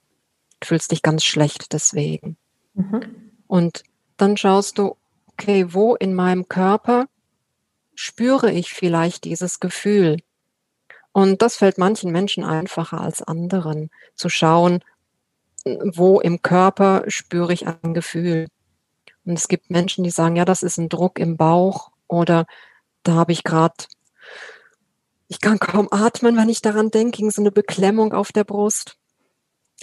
fühlst 0.61 0.91
dich 0.91 1.01
ganz 1.01 1.23
schlecht 1.23 1.71
deswegen. 1.71 2.37
Mhm. 2.73 3.31
Und 3.47 3.83
dann 4.17 4.35
schaust 4.35 4.77
du, 4.77 4.97
okay, 5.27 5.73
wo 5.73 5.95
in 5.95 6.13
meinem 6.13 6.49
Körper 6.49 7.07
spüre 7.95 8.51
ich 8.51 8.73
vielleicht 8.73 9.23
dieses 9.23 9.61
Gefühl? 9.61 10.17
Und 11.13 11.41
das 11.41 11.55
fällt 11.55 11.77
manchen 11.77 12.11
Menschen 12.11 12.43
einfacher 12.43 12.99
als 12.99 13.21
anderen, 13.21 13.89
zu 14.15 14.27
schauen, 14.27 14.83
wo 15.63 16.19
im 16.19 16.41
Körper 16.41 17.05
spüre 17.07 17.53
ich 17.53 17.67
ein 17.67 17.93
Gefühl. 17.93 18.47
Und 19.23 19.37
es 19.37 19.47
gibt 19.47 19.69
Menschen, 19.69 20.03
die 20.03 20.09
sagen, 20.09 20.35
ja, 20.35 20.43
das 20.43 20.61
ist 20.61 20.77
ein 20.77 20.89
Druck 20.89 21.19
im 21.19 21.37
Bauch 21.37 21.91
oder 22.07 22.45
da 23.03 23.13
habe 23.13 23.31
ich 23.31 23.43
gerade, 23.43 23.75
ich 25.31 25.39
kann 25.39 25.59
kaum 25.59 25.87
atmen, 25.91 26.35
wenn 26.35 26.49
ich 26.49 26.61
daran 26.61 26.91
denke, 26.91 27.31
so 27.31 27.41
eine 27.41 27.53
Beklemmung 27.53 28.11
auf 28.11 28.33
der 28.33 28.43
Brust. 28.43 28.97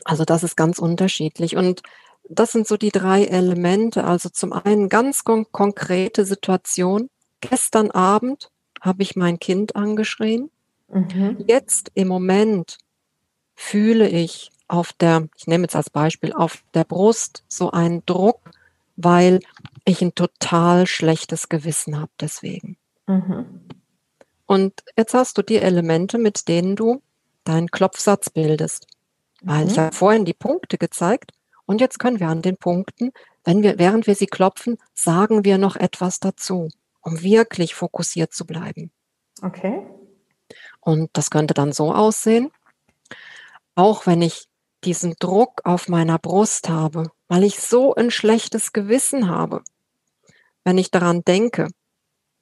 Also 0.05 0.27
das 0.27 0.43
ist 0.43 0.59
ganz 0.59 0.79
unterschiedlich. 0.79 1.57
Und 1.57 1.81
das 2.29 2.53
sind 2.53 2.67
so 2.67 2.77
die 2.77 2.91
drei 2.91 3.25
Elemente. 3.25 4.05
Also 4.05 4.29
zum 4.29 4.53
einen 4.53 4.91
ganz 4.91 5.25
kon 5.25 5.47
konkrete 5.51 6.27
Situation. 6.27 7.09
Gestern 7.41 7.91
Abend 7.91 8.51
habe 8.83 9.03
ich 9.03 9.17
mein 9.17 9.39
Kind 9.39 9.75
angeschrien. 9.75 10.51
Mhm. 10.93 11.43
Jetzt 11.47 11.93
im 11.95 12.09
Moment 12.09 12.77
fühle 13.55 14.07
ich 14.07 14.51
auf 14.69 14.93
der, 14.93 15.29
ich 15.35 15.47
nehme 15.47 15.65
jetzt 15.65 15.77
als 15.77 15.89
Beispiel, 15.89 16.35
auf 16.35 16.63
der 16.75 16.85
Brust 16.85 17.43
so 17.49 17.71
einen 17.71 18.05
Druck, 18.05 18.51
weil 18.97 19.41
ich 19.87 20.03
ein 20.03 20.15
total 20.15 20.87
schlechtes 20.87 21.49
Gewissen 21.49 21.99
habe 21.99 22.13
deswegen. 22.21 22.77
Mhm. 23.07 23.47
Und 24.49 24.83
jetzt 24.97 25.13
hast 25.13 25.37
du 25.37 25.43
die 25.43 25.59
Elemente, 25.59 26.17
mit 26.17 26.49
denen 26.49 26.75
du 26.75 27.03
deinen 27.45 27.71
Klopfsatz 27.71 28.31
bildest. 28.31 28.87
Weil 29.43 29.65
mhm. 29.65 29.71
ich 29.71 29.79
habe 29.79 29.95
vorhin 29.95 30.25
die 30.25 30.33
Punkte 30.33 30.79
gezeigt 30.79 31.33
und 31.67 31.83
jetzt 31.83 31.99
können 31.99 32.19
wir 32.19 32.29
an 32.29 32.41
den 32.41 32.57
Punkten, 32.57 33.13
wenn 33.45 33.63
wir, 33.63 33.79
während 33.79 34.07
wir 34.07 34.15
sie 34.15 34.27
klopfen, 34.27 34.79
sagen 34.95 35.45
wir 35.45 35.59
noch 35.59 35.77
etwas 35.77 36.19
dazu, 36.19 36.71
um 37.03 37.23
wirklich 37.23 37.75
fokussiert 37.75 38.33
zu 38.33 38.47
bleiben. 38.47 38.91
Okay. 39.43 39.87
Und 40.81 41.11
das 41.13 41.31
könnte 41.31 41.53
dann 41.53 41.73
so 41.73 41.93
aussehen, 41.93 42.51
auch 43.75 44.07
wenn 44.07 44.23
ich 44.23 44.49
diesen 44.83 45.15
Druck 45.19 45.61
auf 45.65 45.89
meiner 45.89 46.19
Brust 46.19 46.71
habe, 46.71 47.11
weil 47.29 47.45
ich 47.45 47.61
so 47.61 47.95
ein 47.95 48.11
schlechtes 48.11 48.73
Gewissen 48.73 49.29
habe, 49.29 49.63
wenn 50.65 50.79
ich 50.79 50.91
daran 50.91 51.23
denke, 51.23 51.69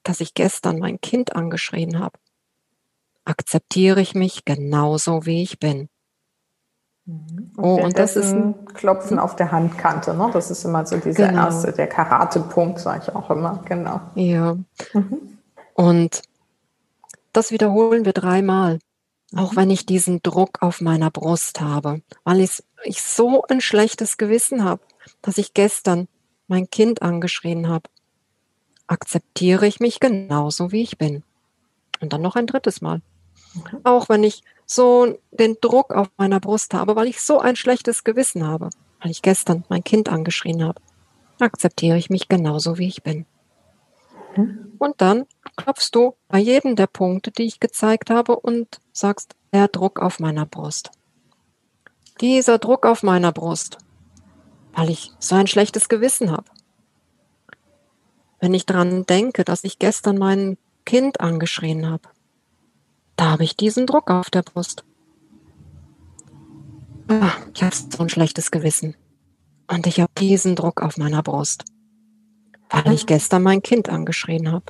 dass 0.06 0.20
ich 0.20 0.34
gestern 0.34 0.78
mein 0.78 1.00
Kind 1.00 1.34
angeschrien 1.34 1.98
habe, 1.98 2.18
akzeptiere 3.24 4.00
ich 4.00 4.14
mich 4.14 4.44
genauso, 4.44 5.26
wie 5.26 5.42
ich 5.42 5.58
bin. 5.58 5.88
Mhm. 7.06 7.52
Und 7.56 7.64
oh, 7.64 7.84
und 7.84 7.98
das 7.98 8.16
ist 8.16 8.32
ein 8.32 8.66
Klopfen 8.66 9.18
auf 9.18 9.36
der 9.36 9.52
Handkante, 9.52 10.14
ne? 10.14 10.30
Das 10.32 10.50
ist 10.50 10.64
immer 10.64 10.86
so 10.86 10.96
dieser 10.98 11.28
genau. 11.28 11.46
erste, 11.46 11.72
der 11.72 11.88
Karatepunkt, 11.88 12.78
sage 12.78 13.04
ich 13.04 13.14
auch 13.14 13.30
immer, 13.30 13.62
genau. 13.64 14.00
Ja. 14.14 14.56
Mhm. 14.92 15.38
Und 15.74 16.22
das 17.32 17.50
wiederholen 17.50 18.04
wir 18.04 18.12
dreimal. 18.12 18.78
Auch 19.34 19.52
mhm. 19.52 19.56
wenn 19.56 19.70
ich 19.70 19.86
diesen 19.86 20.22
Druck 20.22 20.62
auf 20.62 20.80
meiner 20.80 21.10
Brust 21.10 21.60
habe, 21.60 22.00
weil 22.24 22.40
ich, 22.40 22.62
ich 22.84 23.02
so 23.02 23.42
ein 23.48 23.60
schlechtes 23.60 24.18
Gewissen 24.18 24.64
habe, 24.64 24.82
dass 25.20 25.38
ich 25.38 25.52
gestern 25.52 26.06
mein 26.46 26.70
Kind 26.70 27.02
angeschrien 27.02 27.68
habe, 27.68 27.88
akzeptiere 28.86 29.66
ich 29.66 29.80
mich 29.80 30.00
genauso, 30.00 30.72
wie 30.72 30.82
ich 30.82 30.98
bin. 30.98 31.22
Und 32.00 32.12
dann 32.12 32.22
noch 32.22 32.36
ein 32.36 32.46
drittes 32.46 32.80
Mal. 32.80 33.00
Auch 33.84 34.08
wenn 34.08 34.22
ich 34.22 34.42
so 34.66 35.18
den 35.30 35.56
Druck 35.60 35.92
auf 35.92 36.08
meiner 36.16 36.40
Brust 36.40 36.74
habe, 36.74 36.96
weil 36.96 37.08
ich 37.08 37.20
so 37.20 37.38
ein 37.40 37.56
schlechtes 37.56 38.04
Gewissen 38.04 38.46
habe, 38.46 38.70
weil 39.00 39.10
ich 39.10 39.22
gestern 39.22 39.64
mein 39.68 39.84
Kind 39.84 40.08
angeschrien 40.08 40.62
habe, 40.64 40.80
akzeptiere 41.40 41.96
ich 41.96 42.10
mich 42.10 42.28
genauso, 42.28 42.78
wie 42.78 42.88
ich 42.88 43.02
bin. 43.02 43.26
Mhm. 44.36 44.72
Und 44.78 45.00
dann 45.00 45.26
klopfst 45.56 45.90
du 45.92 46.16
bei 46.28 46.38
jedem 46.38 46.76
der 46.76 46.86
Punkte, 46.86 47.30
die 47.30 47.44
ich 47.44 47.60
gezeigt 47.60 48.10
habe, 48.10 48.36
und 48.36 48.80
sagst, 48.92 49.34
der 49.52 49.68
Druck 49.68 50.00
auf 50.00 50.20
meiner 50.20 50.46
Brust. 50.46 50.90
Dieser 52.20 52.58
Druck 52.58 52.86
auf 52.86 53.02
meiner 53.02 53.32
Brust, 53.32 53.78
weil 54.74 54.90
ich 54.90 55.12
so 55.18 55.34
ein 55.34 55.46
schlechtes 55.46 55.88
Gewissen 55.88 56.30
habe. 56.30 56.44
Wenn 58.40 58.54
ich 58.54 58.66
daran 58.66 59.06
denke, 59.06 59.44
dass 59.44 59.64
ich 59.64 59.78
gestern 59.78 60.18
mein 60.18 60.58
Kind 60.84 61.20
angeschrien 61.20 61.88
habe, 61.88 62.08
da 63.16 63.30
habe 63.30 63.44
ich 63.44 63.56
diesen 63.56 63.86
Druck 63.86 64.10
auf 64.10 64.30
der 64.30 64.42
Brust. 64.42 64.84
Ach, 67.08 67.38
ich 67.54 67.62
habe 67.62 67.74
so 67.74 68.02
ein 68.02 68.08
schlechtes 68.08 68.50
Gewissen. 68.50 68.96
Und 69.68 69.86
ich 69.86 70.00
habe 70.00 70.12
diesen 70.18 70.54
Druck 70.54 70.82
auf 70.82 70.96
meiner 70.96 71.22
Brust, 71.22 71.64
weil 72.70 72.92
ich 72.92 73.06
gestern 73.06 73.42
mein 73.42 73.62
Kind 73.62 73.88
angeschrien 73.88 74.52
habe. 74.52 74.66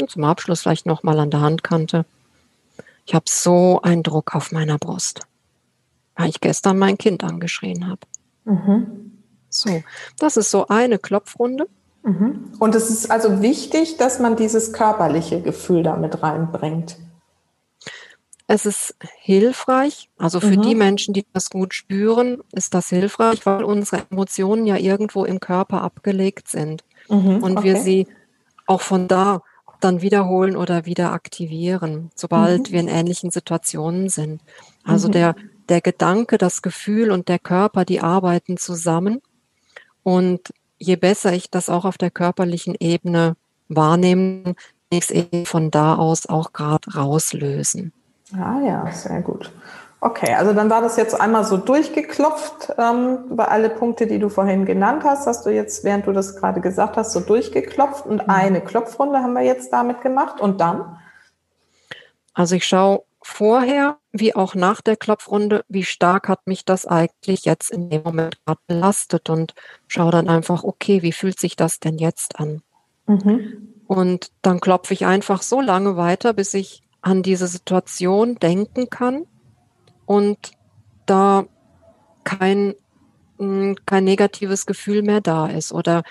Und 0.00 0.10
zum 0.10 0.24
Abschluss 0.24 0.62
vielleicht 0.62 0.86
nochmal 0.86 1.18
an 1.18 1.30
der 1.30 1.40
Handkante. 1.40 2.06
Ich 3.06 3.14
habe 3.14 3.24
so 3.28 3.80
einen 3.82 4.02
Druck 4.02 4.34
auf 4.34 4.52
meiner 4.52 4.78
Brust, 4.78 5.20
weil 6.16 6.28
ich 6.28 6.40
gestern 6.40 6.78
mein 6.78 6.98
Kind 6.98 7.22
angeschrien 7.22 7.86
habe. 7.86 8.00
Mhm. 8.44 9.12
So, 9.48 9.82
das 10.18 10.36
ist 10.36 10.50
so 10.50 10.68
eine 10.68 10.98
Klopfrunde. 10.98 11.68
Mhm. 12.06 12.52
Und 12.60 12.74
es 12.76 12.88
ist 12.88 13.10
also 13.10 13.42
wichtig, 13.42 13.96
dass 13.96 14.20
man 14.20 14.36
dieses 14.36 14.72
körperliche 14.72 15.42
Gefühl 15.42 15.82
damit 15.82 16.22
reinbringt. 16.22 16.96
Es 18.46 18.64
ist 18.64 18.94
hilfreich, 19.22 20.08
also 20.16 20.38
für 20.38 20.56
mhm. 20.56 20.62
die 20.62 20.74
Menschen, 20.76 21.12
die 21.14 21.26
das 21.32 21.50
gut 21.50 21.74
spüren, 21.74 22.38
ist 22.52 22.74
das 22.74 22.90
hilfreich, 22.90 23.44
weil 23.44 23.64
unsere 23.64 24.02
Emotionen 24.08 24.66
ja 24.66 24.76
irgendwo 24.76 25.24
im 25.24 25.40
Körper 25.40 25.82
abgelegt 25.82 26.46
sind 26.46 26.84
mhm, 27.08 27.42
und 27.42 27.58
okay. 27.58 27.64
wir 27.64 27.76
sie 27.80 28.06
auch 28.66 28.82
von 28.82 29.08
da 29.08 29.42
dann 29.80 30.00
wiederholen 30.00 30.56
oder 30.56 30.86
wieder 30.86 31.12
aktivieren, 31.12 32.10
sobald 32.14 32.68
mhm. 32.68 32.72
wir 32.72 32.80
in 32.80 32.88
ähnlichen 32.88 33.32
Situationen 33.32 34.08
sind. 34.08 34.40
Also 34.84 35.08
mhm. 35.08 35.12
der, 35.12 35.36
der 35.68 35.80
Gedanke, 35.80 36.38
das 36.38 36.62
Gefühl 36.62 37.10
und 37.10 37.28
der 37.28 37.40
Körper, 37.40 37.84
die 37.84 38.00
arbeiten 38.00 38.58
zusammen. 38.58 39.20
Und 40.04 40.52
je 40.78 40.96
besser 40.96 41.32
ich 41.32 41.50
das 41.50 41.68
auch 41.68 41.84
auf 41.84 41.98
der 41.98 42.10
körperlichen 42.10 42.74
Ebene 42.78 43.36
wahrnehme, 43.68 44.54
ich 44.90 45.10
es 45.10 45.48
von 45.48 45.70
da 45.70 45.96
aus 45.96 46.26
auch 46.26 46.52
gerade 46.52 46.94
rauslösen. 46.94 47.92
Ah 48.32 48.60
ja, 48.60 48.90
sehr 48.92 49.20
gut. 49.20 49.50
Okay, 50.00 50.34
also 50.34 50.52
dann 50.52 50.68
war 50.68 50.82
das 50.82 50.96
jetzt 50.96 51.18
einmal 51.18 51.44
so 51.44 51.56
durchgeklopft 51.56 52.72
ähm, 52.78 53.18
über 53.30 53.50
alle 53.50 53.70
Punkte, 53.70 54.06
die 54.06 54.18
du 54.18 54.28
vorhin 54.28 54.66
genannt 54.66 55.02
hast. 55.04 55.26
Hast 55.26 55.46
du 55.46 55.50
jetzt, 55.50 55.84
während 55.84 56.06
du 56.06 56.12
das 56.12 56.36
gerade 56.36 56.60
gesagt 56.60 56.96
hast, 56.96 57.12
so 57.12 57.20
durchgeklopft 57.20 58.06
und 58.06 58.22
mhm. 58.22 58.30
eine 58.30 58.60
Klopfrunde 58.60 59.18
haben 59.18 59.32
wir 59.32 59.42
jetzt 59.42 59.72
damit 59.72 60.02
gemacht 60.02 60.40
und 60.40 60.60
dann? 60.60 60.98
Also 62.34 62.54
ich 62.56 62.66
schaue 62.66 63.02
vorher 63.26 63.98
wie 64.12 64.34
auch 64.34 64.54
nach 64.54 64.80
der 64.80 64.96
Klopfrunde, 64.96 65.64
wie 65.68 65.84
stark 65.84 66.28
hat 66.28 66.46
mich 66.46 66.64
das 66.64 66.86
eigentlich 66.86 67.44
jetzt 67.44 67.70
in 67.70 67.90
dem 67.90 68.02
Moment 68.02 68.38
gerade 68.44 68.60
belastet 68.66 69.28
und 69.28 69.54
schaue 69.88 70.12
dann 70.12 70.28
einfach, 70.28 70.64
okay, 70.64 71.02
wie 71.02 71.12
fühlt 71.12 71.38
sich 71.38 71.56
das 71.56 71.80
denn 71.80 71.98
jetzt 71.98 72.38
an? 72.38 72.62
Mhm. 73.06 73.74
Und 73.86 74.30
dann 74.42 74.60
klopfe 74.60 74.94
ich 74.94 75.06
einfach 75.06 75.42
so 75.42 75.60
lange 75.60 75.96
weiter, 75.96 76.32
bis 76.32 76.54
ich 76.54 76.82
an 77.02 77.22
diese 77.22 77.46
Situation 77.46 78.36
denken 78.36 78.90
kann 78.90 79.26
und 80.06 80.52
da 81.06 81.44
kein, 82.24 82.74
hm, 83.38 83.76
kein 83.86 84.04
negatives 84.04 84.66
Gefühl 84.66 85.02
mehr 85.02 85.20
da 85.20 85.46
ist 85.46 85.72
oder 85.72 86.02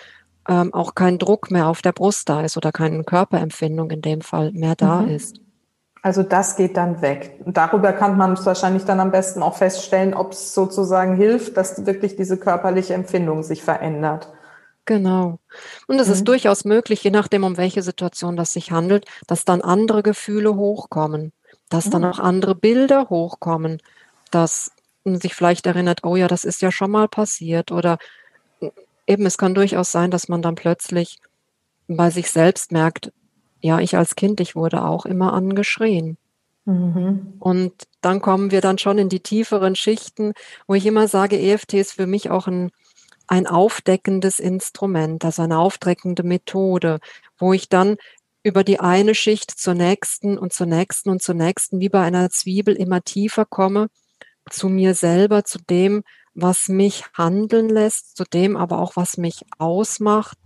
ähm, 0.48 0.74
auch 0.74 0.96
kein 0.96 1.18
Druck 1.18 1.50
mehr 1.50 1.68
auf 1.68 1.82
der 1.82 1.92
Brust 1.92 2.30
da 2.30 2.42
ist 2.42 2.56
oder 2.56 2.72
keine 2.72 3.04
Körperempfindung 3.04 3.90
in 3.90 4.02
dem 4.02 4.22
Fall 4.22 4.52
mehr 4.52 4.76
da 4.76 5.02
mhm. 5.02 5.10
ist. 5.10 5.45
Also 6.06 6.22
das 6.22 6.56
geht 6.56 6.78
dann 6.78 7.02
weg. 7.02 7.40
Und 7.46 7.58
darüber 7.58 7.92
kann 7.92 8.16
man 8.16 8.38
wahrscheinlich 8.46 8.86
dann 8.86 9.00
am 9.00 9.10
besten 9.10 9.42
auch 9.42 9.58
feststellen, 9.58 10.14
ob 10.14 10.34
es 10.34 10.54
sozusagen 10.54 11.16
hilft, 11.16 11.58
dass 11.58 11.88
wirklich 11.88 12.16
diese 12.16 12.38
körperliche 12.38 12.94
Empfindung 12.94 13.42
sich 13.42 13.64
verändert. 13.64 14.32
Genau. 14.86 15.40
Und 15.88 15.98
es 15.98 16.06
mhm. 16.06 16.14
ist 16.14 16.28
durchaus 16.28 16.64
möglich, 16.64 17.04
je 17.04 17.10
nachdem, 17.10 17.44
um 17.44 17.58
welche 17.58 17.82
Situation 17.82 18.36
das 18.36 18.54
sich 18.54 18.70
handelt, 18.70 19.06
dass 19.26 19.46
dann 19.46 19.62
andere 19.62 20.04
Gefühle 20.04 20.56
hochkommen, 20.56 21.34
dass 21.70 21.88
mhm. 21.88 21.90
dann 21.90 22.06
auch 22.06 22.20
andere 22.20 22.54
Bilder 22.54 23.10
hochkommen, 23.10 23.82
dass 24.30 24.74
man 25.06 25.20
sich 25.20 25.34
vielleicht 25.34 25.66
erinnert, 25.66 26.04
oh 26.04 26.16
ja, 26.16 26.28
das 26.28 26.46
ist 26.46 26.62
ja 26.62 26.72
schon 26.72 26.92
mal 26.92 27.08
passiert 27.08 27.72
oder 27.72 27.98
eben 29.08 29.26
es 29.26 29.40
kann 29.40 29.56
durchaus 29.56 29.92
sein, 29.92 30.12
dass 30.12 30.30
man 30.30 30.44
dann 30.44 30.54
plötzlich 30.54 31.18
bei 31.88 32.12
sich 32.12 32.30
selbst 32.30 32.72
merkt, 32.72 33.12
ja, 33.66 33.80
ich 33.80 33.98
als 33.98 34.16
Kind, 34.16 34.40
ich 34.40 34.56
wurde 34.56 34.84
auch 34.84 35.06
immer 35.06 35.34
angeschrien. 35.34 36.18
Mhm. 36.66 37.34
Und 37.40 37.74
dann 38.02 38.22
kommen 38.22 38.52
wir 38.52 38.62
dann 38.62 38.78
schon 38.78 38.98
in 38.98 39.10
die 39.10 39.22
tieferen 39.22 39.76
Schichten, 39.76 40.34
wo 40.68 40.76
ich 40.76 40.86
immer 40.86 41.08
sage, 41.08 41.40
EFT 41.40 41.74
ist 41.74 41.94
für 41.94 42.08
mich 42.08 42.30
auch 42.30 42.48
ein 42.48 42.72
ein 43.28 43.48
aufdeckendes 43.48 44.40
Instrument, 44.40 45.26
also 45.26 45.42
eine 45.42 45.58
aufdeckende 45.58 46.24
Methode, 46.24 47.00
wo 47.40 47.54
ich 47.54 47.70
dann 47.70 47.98
über 48.44 48.64
die 48.64 48.80
eine 48.80 49.16
Schicht 49.16 49.50
zur 49.50 49.74
nächsten 49.74 50.38
und 50.38 50.54
zur 50.54 50.68
nächsten 50.68 51.10
und 51.10 51.24
zur 51.24 51.34
nächsten, 51.34 51.80
wie 51.80 51.90
bei 51.90 52.02
einer 52.02 52.30
Zwiebel, 52.30 52.76
immer 52.76 53.02
tiefer 53.02 53.46
komme, 53.46 53.88
zu 54.52 54.70
mir 54.70 54.94
selber, 54.94 55.44
zu 55.44 55.58
dem, 55.58 56.04
was 56.36 56.68
mich 56.68 57.06
handeln 57.16 57.70
lässt, 57.70 58.16
zu 58.16 58.26
dem 58.26 58.56
aber 58.58 58.80
auch, 58.80 58.96
was 58.96 59.18
mich 59.18 59.42
ausmacht. 59.58 60.38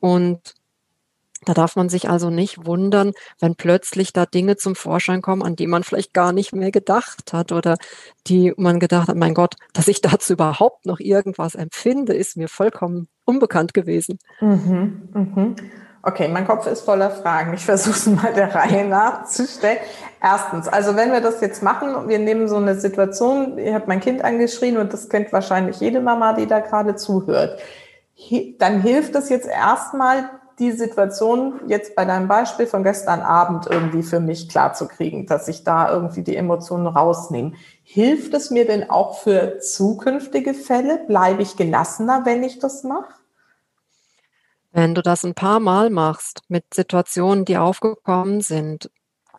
Und 0.00 0.54
da 1.44 1.54
darf 1.54 1.76
man 1.76 1.88
sich 1.88 2.08
also 2.08 2.30
nicht 2.30 2.66
wundern, 2.66 3.12
wenn 3.40 3.54
plötzlich 3.54 4.12
da 4.12 4.26
Dinge 4.26 4.56
zum 4.56 4.74
Vorschein 4.74 5.22
kommen, 5.22 5.42
an 5.42 5.56
die 5.56 5.66
man 5.66 5.84
vielleicht 5.84 6.12
gar 6.12 6.32
nicht 6.32 6.54
mehr 6.54 6.70
gedacht 6.70 7.32
hat 7.32 7.52
oder 7.52 7.76
die 8.26 8.52
man 8.56 8.80
gedacht 8.80 9.08
hat, 9.08 9.16
mein 9.16 9.34
Gott, 9.34 9.54
dass 9.72 9.88
ich 9.88 10.00
dazu 10.00 10.32
überhaupt 10.32 10.86
noch 10.86 11.00
irgendwas 11.00 11.54
empfinde, 11.54 12.14
ist 12.14 12.36
mir 12.36 12.48
vollkommen 12.48 13.08
unbekannt 13.24 13.74
gewesen. 13.74 14.18
Mhm, 14.40 15.08
mhm. 15.12 15.56
Okay, 16.02 16.28
mein 16.28 16.46
Kopf 16.46 16.66
ist 16.66 16.82
voller 16.82 17.10
Fragen. 17.10 17.54
Ich 17.54 17.64
versuche 17.64 17.96
es 17.96 18.06
mal 18.22 18.32
der 18.32 18.54
Reihe 18.54 18.86
nachzustellen. 18.86 19.78
Erstens, 20.22 20.66
also 20.68 20.96
wenn 20.96 21.12
wir 21.12 21.20
das 21.20 21.40
jetzt 21.40 21.62
machen, 21.62 22.08
wir 22.08 22.18
nehmen 22.18 22.48
so 22.48 22.56
eine 22.56 22.76
Situation, 22.76 23.58
ihr 23.58 23.74
habt 23.74 23.88
mein 23.88 24.00
Kind 24.00 24.24
angeschrien 24.24 24.78
und 24.78 24.92
das 24.92 25.08
kennt 25.08 25.32
wahrscheinlich 25.32 25.80
jede 25.80 26.00
Mama, 26.00 26.32
die 26.32 26.46
da 26.46 26.60
gerade 26.60 26.96
zuhört. 26.96 27.60
Dann 28.58 28.80
hilft 28.80 29.14
es 29.14 29.28
jetzt 29.28 29.46
erstmal, 29.46 30.30
die 30.58 30.72
Situation 30.72 31.60
jetzt 31.66 31.94
bei 31.94 32.04
deinem 32.04 32.28
Beispiel 32.28 32.66
von 32.66 32.82
gestern 32.82 33.20
Abend 33.20 33.66
irgendwie 33.66 34.02
für 34.02 34.20
mich 34.20 34.48
klar 34.48 34.72
zu 34.72 34.88
kriegen, 34.88 35.26
dass 35.26 35.48
ich 35.48 35.64
da 35.64 35.90
irgendwie 35.92 36.22
die 36.22 36.36
Emotionen 36.36 36.86
rausnehme. 36.86 37.52
Hilft 37.82 38.34
es 38.34 38.50
mir 38.50 38.66
denn 38.66 38.90
auch 38.90 39.18
für 39.18 39.60
zukünftige 39.60 40.54
Fälle? 40.54 41.04
Bleibe 41.06 41.42
ich 41.42 41.56
gelassener, 41.56 42.24
wenn 42.24 42.42
ich 42.42 42.58
das 42.58 42.84
mache? 42.84 43.14
Wenn 44.72 44.94
du 44.94 45.02
das 45.02 45.24
ein 45.24 45.34
paar 45.34 45.60
Mal 45.60 45.90
machst 45.90 46.42
mit 46.48 46.64
Situationen, 46.74 47.44
die 47.44 47.56
aufgekommen 47.56 48.40
sind, 48.40 48.90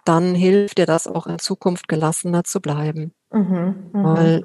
dann 0.05 0.33
hilft 0.33 0.77
dir 0.77 0.85
das 0.85 1.07
auch 1.07 1.27
in 1.27 1.39
Zukunft 1.39 1.87
gelassener 1.87 2.43
zu 2.43 2.61
bleiben. 2.61 3.13
Mhm, 3.31 3.91
mh. 3.93 4.03
Weil 4.03 4.43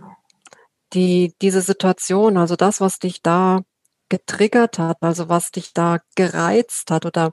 die, 0.92 1.34
diese 1.40 1.62
Situation, 1.62 2.37
also 2.37 2.56
das, 2.56 2.80
was 2.80 2.98
dich 2.98 3.22
da 3.22 3.62
getriggert 4.09 4.79
hat, 4.79 4.99
also 5.01 5.29
was 5.29 5.51
dich 5.51 5.73
da 5.73 5.99
gereizt 6.14 6.90
hat 6.90 7.07
oder 7.07 7.33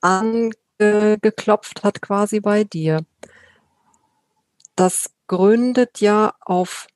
angeklopft 0.00 1.84
hat 1.84 2.02
quasi 2.02 2.40
bei 2.40 2.64
dir, 2.64 3.04
das 4.76 5.10
gründet 5.26 6.00
ja 6.00 6.34
auf 6.40 6.86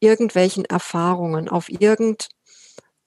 irgendwelchen 0.00 0.64
Erfahrungen, 0.64 1.48
auf 1.48 1.68
irgend, 1.68 2.28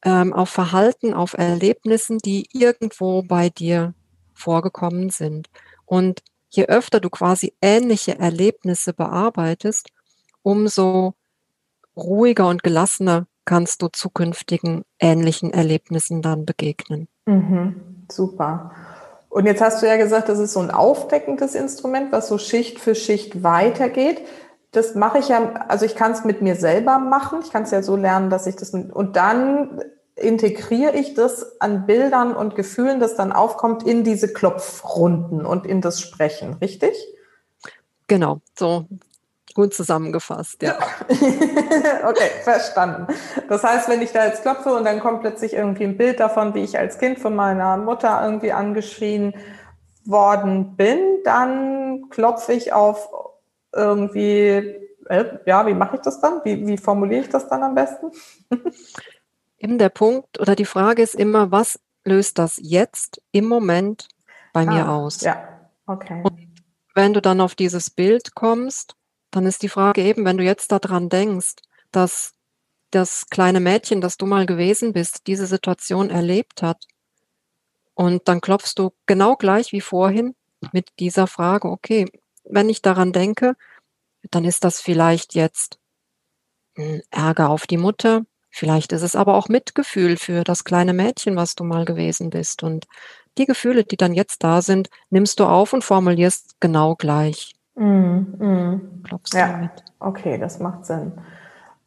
ähm, 0.03 0.33
auf 0.33 0.49
Verhalten, 0.49 1.13
auf 1.13 1.33
Erlebnissen, 1.33 2.17
die 2.19 2.47
irgendwo 2.51 3.23
bei 3.23 3.49
dir 3.49 3.93
vorgekommen 4.33 5.09
sind. 5.09 5.49
Und 5.85 6.21
je 6.49 6.65
öfter 6.65 6.99
du 6.99 7.09
quasi 7.09 7.53
ähnliche 7.61 8.19
Erlebnisse 8.19 8.93
bearbeitest, 8.93 9.89
umso 10.41 11.13
ruhiger 11.95 12.47
und 12.47 12.63
gelassener 12.63 13.27
kannst 13.45 13.81
du 13.81 13.87
zukünftigen 13.87 14.83
ähnlichen 14.99 15.51
Erlebnissen 15.51 16.21
dann 16.21 16.45
begegnen. 16.45 17.07
Mhm, 17.25 18.05
super. 18.11 18.71
Und 19.29 19.45
jetzt 19.45 19.61
hast 19.61 19.81
du 19.81 19.87
ja 19.87 19.95
gesagt, 19.97 20.29
das 20.29 20.39
ist 20.39 20.53
so 20.53 20.59
ein 20.59 20.71
aufdeckendes 20.71 21.55
Instrument, 21.55 22.11
was 22.11 22.27
so 22.27 22.37
Schicht 22.37 22.79
für 22.79 22.95
Schicht 22.95 23.43
weitergeht. 23.43 24.21
Das 24.71 24.95
mache 24.95 25.19
ich 25.19 25.29
ja, 25.29 25.53
also 25.67 25.85
ich 25.85 25.95
kann 25.95 26.11
es 26.11 26.25
mit 26.25 26.41
mir 26.41 26.55
selber 26.55 26.99
machen. 26.99 27.39
Ich 27.43 27.51
kann 27.51 27.63
es 27.63 27.71
ja 27.71 27.81
so 27.81 27.95
lernen, 27.95 28.29
dass 28.29 28.45
ich 28.45 28.57
das 28.57 28.73
mit, 28.73 28.91
und 28.91 29.15
dann 29.15 29.81
integriere 30.15 30.95
ich 30.95 31.13
das 31.13 31.61
an 31.61 31.85
Bildern 31.85 32.35
und 32.35 32.55
Gefühlen, 32.55 32.99
das 32.99 33.15
dann 33.15 33.31
aufkommt, 33.31 33.83
in 33.83 34.03
diese 34.03 34.31
Klopfrunden 34.31 35.45
und 35.45 35.65
in 35.65 35.81
das 35.81 36.01
Sprechen, 36.01 36.55
richtig? 36.55 36.93
Genau, 38.07 38.41
so 38.57 38.85
Gut 39.53 39.73
zusammengefasst, 39.73 40.61
ja. 40.61 40.77
okay, 41.09 42.29
verstanden. 42.43 43.07
Das 43.49 43.63
heißt, 43.63 43.89
wenn 43.89 44.01
ich 44.01 44.11
da 44.11 44.25
jetzt 44.25 44.43
klopfe 44.43 44.73
und 44.73 44.85
dann 44.85 44.99
kommt 44.99 45.21
plötzlich 45.21 45.53
irgendwie 45.53 45.83
ein 45.83 45.97
Bild 45.97 46.19
davon, 46.19 46.53
wie 46.53 46.63
ich 46.63 46.77
als 46.77 46.97
Kind 46.97 47.19
von 47.19 47.35
meiner 47.35 47.77
Mutter 47.77 48.21
irgendwie 48.23 48.51
angeschrien 48.51 49.33
worden 50.05 50.75
bin, 50.75 50.99
dann 51.23 52.09
klopfe 52.09 52.53
ich 52.53 52.73
auf 52.73 53.09
irgendwie, 53.73 54.75
äh, 55.09 55.25
ja, 55.45 55.65
wie 55.65 55.73
mache 55.73 55.97
ich 55.97 56.01
das 56.01 56.19
dann? 56.21 56.41
Wie, 56.43 56.65
wie 56.67 56.77
formuliere 56.77 57.21
ich 57.21 57.29
das 57.29 57.47
dann 57.47 57.63
am 57.63 57.75
besten? 57.75 58.11
Eben 59.57 59.77
der 59.77 59.89
Punkt 59.89 60.39
oder 60.39 60.55
die 60.55 60.65
Frage 60.65 61.01
ist 61.01 61.15
immer, 61.15 61.51
was 61.51 61.79
löst 62.03 62.39
das 62.39 62.57
jetzt 62.59 63.21
im 63.31 63.47
Moment 63.47 64.07
bei 64.53 64.61
ah, 64.61 64.65
mir 64.65 64.89
aus? 64.89 65.21
Ja, 65.21 65.69
okay. 65.85 66.21
Und 66.23 66.39
wenn 66.95 67.13
du 67.13 67.21
dann 67.21 67.41
auf 67.41 67.55
dieses 67.55 67.89
Bild 67.89 68.33
kommst, 68.33 68.95
dann 69.31 69.45
ist 69.45 69.63
die 69.63 69.69
Frage 69.69 70.01
eben, 70.03 70.25
wenn 70.25 70.37
du 70.37 70.43
jetzt 70.43 70.71
daran 70.71 71.09
denkst, 71.09 71.55
dass 71.91 72.33
das 72.91 73.27
kleine 73.29 73.59
Mädchen, 73.59 74.01
das 74.01 74.17
du 74.17 74.25
mal 74.25 74.45
gewesen 74.45 74.93
bist, 74.93 75.27
diese 75.27 75.47
Situation 75.47 76.09
erlebt 76.09 76.61
hat, 76.61 76.85
und 77.93 78.27
dann 78.27 78.41
klopfst 78.41 78.73
du 78.77 78.91
genau 79.05 79.35
gleich 79.35 79.71
wie 79.73 79.81
vorhin 79.81 80.35
mit 80.71 80.89
dieser 80.99 81.27
Frage, 81.27 81.69
okay, 81.69 82.05
wenn 82.43 82.69
ich 82.69 82.81
daran 82.81 83.11
denke, 83.11 83.55
dann 84.29 84.45
ist 84.45 84.63
das 84.63 84.81
vielleicht 84.81 85.35
jetzt 85.35 85.77
Ärger 87.09 87.49
auf 87.49 87.67
die 87.67 87.77
Mutter, 87.77 88.23
vielleicht 88.49 88.91
ist 88.91 89.01
es 89.01 89.15
aber 89.15 89.35
auch 89.35 89.49
Mitgefühl 89.49 90.17
für 90.17 90.43
das 90.43 90.63
kleine 90.63 90.93
Mädchen, 90.93 91.35
was 91.35 91.55
du 91.55 91.63
mal 91.63 91.85
gewesen 91.85 92.29
bist. 92.29 92.63
Und 92.63 92.87
die 93.37 93.45
Gefühle, 93.45 93.83
die 93.83 93.97
dann 93.97 94.13
jetzt 94.13 94.43
da 94.43 94.61
sind, 94.61 94.89
nimmst 95.09 95.39
du 95.39 95.45
auf 95.45 95.73
und 95.73 95.83
formulierst 95.83 96.55
genau 96.59 96.95
gleich. 96.95 97.53
Mm, 97.81 98.35
mm. 98.37 98.81
ja, 99.33 99.47
damit. 99.47 99.71
okay, 99.99 100.37
das 100.37 100.59
macht 100.59 100.85
Sinn. 100.85 101.13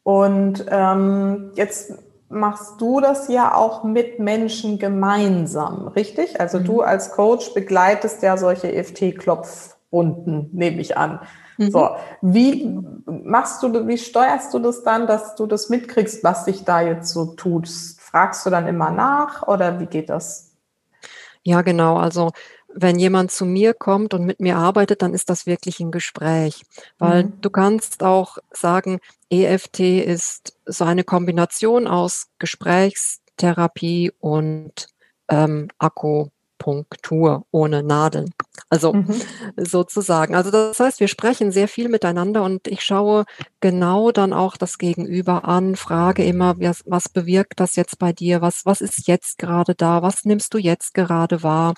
Und 0.03 0.67
ähm, 0.69 1.53
jetzt 1.55 1.95
machst 2.29 2.81
du 2.81 3.01
das 3.01 3.29
ja 3.29 3.55
auch 3.55 3.85
mit 3.85 4.19
Menschen 4.19 4.81
gemeinsam, 4.81 5.87
richtig? 5.87 6.41
Also 6.41 6.59
mhm. 6.59 6.65
du 6.65 6.81
als 6.83 7.13
Coach 7.13 7.55
begleitest 7.55 8.23
ja 8.25 8.37
solche 8.37 8.73
EFT-Klopfrunden, 8.75 10.51
nehme 10.53 10.81
ich 10.81 10.97
an. 10.97 11.21
Mhm. 11.59 11.71
So, 11.71 11.91
wie 12.23 12.77
machst 13.07 13.63
du, 13.63 13.87
wie 13.87 13.99
steuerst 13.99 14.53
du 14.53 14.59
das 14.59 14.83
dann, 14.83 15.07
dass 15.07 15.37
du 15.37 15.47
das 15.47 15.69
mitkriegst, 15.69 16.25
was 16.25 16.45
sich 16.45 16.65
da 16.65 16.81
jetzt 16.81 17.13
so 17.13 17.27
tut? 17.27 17.69
Fragst 17.69 18.45
du 18.45 18.51
dann 18.51 18.67
immer 18.67 18.91
nach 18.91 19.47
oder 19.47 19.79
wie 19.79 19.87
geht 19.87 20.11
das? 20.11 20.57
Ja, 21.45 21.63
genau. 21.63 21.99
Also 21.99 22.33
wenn 22.75 22.99
jemand 22.99 23.31
zu 23.31 23.47
mir 23.47 23.73
kommt 23.73 24.15
und 24.15 24.25
mit 24.25 24.41
mir 24.41 24.57
arbeitet, 24.57 25.03
dann 25.03 25.15
ist 25.15 25.31
das 25.31 25.47
wirklich 25.47 25.81
ein 25.81 25.93
Gespräch. 25.93 26.65
Weil 26.99 27.25
mhm. 27.25 27.41
du 27.41 27.51
kannst 27.51 28.03
auch 28.03 28.39
sagen, 28.51 29.01
EFT 29.31 29.81
ist 29.81 30.59
so 30.67 30.85
eine 30.85 31.05
Kombination 31.05 31.87
aus 31.87 32.27
Gesprächstherapie 32.39 34.13
und 34.19 34.89
ähm, 35.29 35.69
Akupunktur 35.79 37.47
ohne 37.53 37.83
Nadeln. 37.83 38.35
Also 38.71 38.93
mhm. 38.93 39.21
sozusagen. 39.57 40.35
Also 40.35 40.51
das 40.51 40.81
heißt, 40.81 40.99
wir 40.99 41.09
sprechen 41.09 41.53
sehr 41.53 41.69
viel 41.69 41.89
miteinander 41.89 42.43
und 42.43 42.67
ich 42.67 42.83
schaue 42.83 43.25
genau 43.61 44.11
dann 44.11 44.33
auch 44.33 44.57
das 44.57 44.79
Gegenüber 44.79 45.45
an, 45.45 45.77
frage 45.77 46.25
immer, 46.25 46.59
was, 46.59 46.83
was 46.87 47.09
bewirkt 47.09 47.61
das 47.61 47.77
jetzt 47.77 48.01
bei 48.01 48.13
dir? 48.13 48.41
Was, 48.41 48.67
was 48.67 48.81
ist 48.81 49.07
jetzt 49.07 49.39
gerade 49.39 49.77
da? 49.77 50.03
Was 50.03 50.25
nimmst 50.25 50.55
du 50.55 50.59
jetzt 50.59 50.93
gerade 50.93 51.45
wahr? 51.45 51.75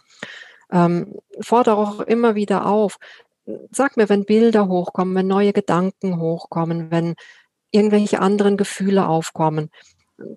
Ähm, 0.71 1.15
fordere 1.41 1.77
auch 1.77 2.01
immer 2.01 2.35
wieder 2.35 2.67
auf. 2.67 2.99
Sag 3.71 3.97
mir, 3.97 4.09
wenn 4.09 4.25
Bilder 4.25 4.69
hochkommen, 4.69 5.15
wenn 5.15 5.29
neue 5.29 5.53
Gedanken 5.53 6.21
hochkommen, 6.21 6.91
wenn 6.91 7.15
irgendwelche 7.71 8.21
anderen 8.21 8.57
Gefühle 8.57 9.07
aufkommen 9.07 9.71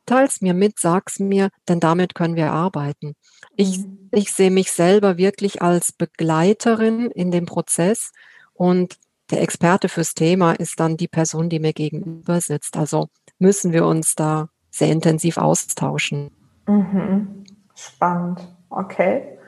teils 0.06 0.42
mir 0.42 0.54
mit, 0.54 0.80
sag's 0.80 1.20
mir, 1.20 1.50
denn 1.68 1.80
damit 1.80 2.16
können 2.16 2.36
wir 2.36 2.52
arbeiten. 2.52 3.16
Ich, 3.56 3.80
mhm. 3.80 4.10
ich 4.12 4.34
sehe 4.34 4.52
mich 4.52 4.72
selber 4.72 5.18
wirklich 5.18 5.62
als 5.62 5.92
Begleiterin 5.92 7.12
in 7.12 7.32
dem 7.32 7.46
Prozess 7.46 8.12
und 8.54 8.98
der 9.32 9.42
Experte 9.42 9.90
fürs 9.90 10.16
Thema 10.16 10.54
ist 10.54 10.80
dann 10.80 10.98
die 10.98 11.08
Person, 11.08 11.50
die 11.50 11.60
mir 11.60 11.74
gegenüber 11.74 12.42
sitzt. 12.42 12.78
Also 12.78 13.10
müssen 13.38 13.74
wir 13.74 13.86
uns 13.86 14.16
da 14.16 14.50
sehr 14.72 14.92
intensiv 14.92 15.38
austauschen. 15.38 16.32
Mhm. 16.68 17.44
Spannend. 17.76 18.48
Okay. 18.70 19.39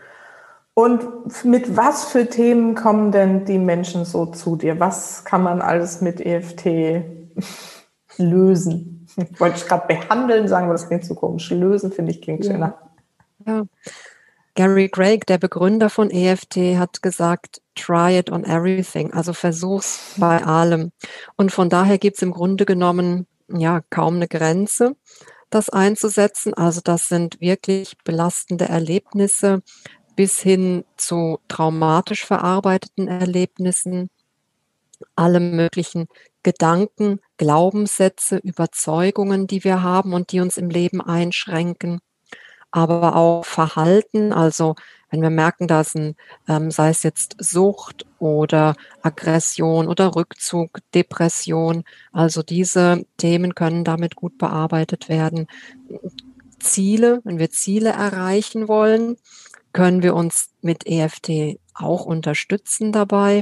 Und 0.81 1.45
mit 1.45 1.77
was 1.77 2.05
für 2.05 2.27
Themen 2.27 2.73
kommen 2.73 3.11
denn 3.11 3.45
die 3.45 3.59
Menschen 3.59 4.03
so 4.03 4.25
zu 4.25 4.55
dir? 4.55 4.79
Was 4.79 5.23
kann 5.25 5.43
man 5.43 5.61
alles 5.61 6.01
mit 6.01 6.19
EFT 6.19 7.05
lösen? 8.17 9.07
Wollte 9.37 9.57
ich 9.57 9.67
gerade 9.67 9.85
behandeln 9.85 10.47
sagen, 10.47 10.65
aber 10.65 10.73
das 10.73 10.87
klingt 10.87 11.05
zu 11.05 11.13
komisch. 11.13 11.51
Lösen, 11.51 11.91
finde 11.91 12.11
ich, 12.11 12.23
klingt 12.23 12.45
schöner. 12.45 12.79
Ja. 13.45 13.65
Gary 14.55 14.89
Craig, 14.89 15.27
der 15.27 15.37
Begründer 15.37 15.91
von 15.91 16.09
EFT, 16.09 16.57
hat 16.79 17.03
gesagt, 17.03 17.61
try 17.75 18.17
it 18.17 18.31
on 18.31 18.43
everything, 18.43 19.13
also 19.13 19.33
versuch's 19.33 20.15
bei 20.17 20.43
allem. 20.43 20.91
Und 21.35 21.51
von 21.51 21.69
daher 21.69 21.99
gibt 21.99 22.15
es 22.15 22.23
im 22.23 22.31
Grunde 22.31 22.65
genommen 22.65 23.27
ja 23.47 23.81
kaum 23.91 24.15
eine 24.15 24.27
Grenze, 24.27 24.95
das 25.51 25.69
einzusetzen. 25.69 26.55
Also 26.55 26.81
das 26.83 27.07
sind 27.07 27.39
wirklich 27.39 27.97
belastende 28.03 28.67
Erlebnisse 28.67 29.61
bis 30.21 30.39
hin 30.39 30.85
zu 30.97 31.39
traumatisch 31.47 32.25
verarbeiteten 32.27 33.07
Erlebnissen, 33.07 34.11
alle 35.15 35.39
möglichen 35.39 36.07
Gedanken, 36.43 37.19
Glaubenssätze, 37.37 38.37
Überzeugungen, 38.37 39.47
die 39.47 39.63
wir 39.63 39.81
haben 39.81 40.13
und 40.13 40.31
die 40.31 40.39
uns 40.39 40.57
im 40.57 40.69
Leben 40.69 41.01
einschränken, 41.01 42.01
aber 42.69 43.15
auch 43.15 43.45
Verhalten, 43.45 44.31
also 44.31 44.75
wenn 45.09 45.23
wir 45.23 45.31
merken, 45.31 45.67
dass 45.67 45.95
ein, 45.95 46.15
ähm, 46.47 46.69
sei 46.69 46.89
es 46.89 47.01
jetzt 47.01 47.37
Sucht 47.39 48.05
oder 48.19 48.75
Aggression 49.01 49.87
oder 49.87 50.15
Rückzug, 50.15 50.81
Depression, 50.93 51.83
also 52.11 52.43
diese 52.43 53.07
Themen 53.17 53.55
können 53.55 53.83
damit 53.83 54.15
gut 54.15 54.37
bearbeitet 54.37 55.09
werden. 55.09 55.47
Ziele, 56.59 57.21
wenn 57.23 57.39
wir 57.39 57.49
Ziele 57.49 57.89
erreichen 57.89 58.67
wollen, 58.67 59.17
können 59.73 60.03
wir 60.03 60.15
uns 60.15 60.49
mit 60.61 60.85
EFT 60.85 61.59
auch 61.73 62.05
unterstützen 62.05 62.91
dabei. 62.91 63.41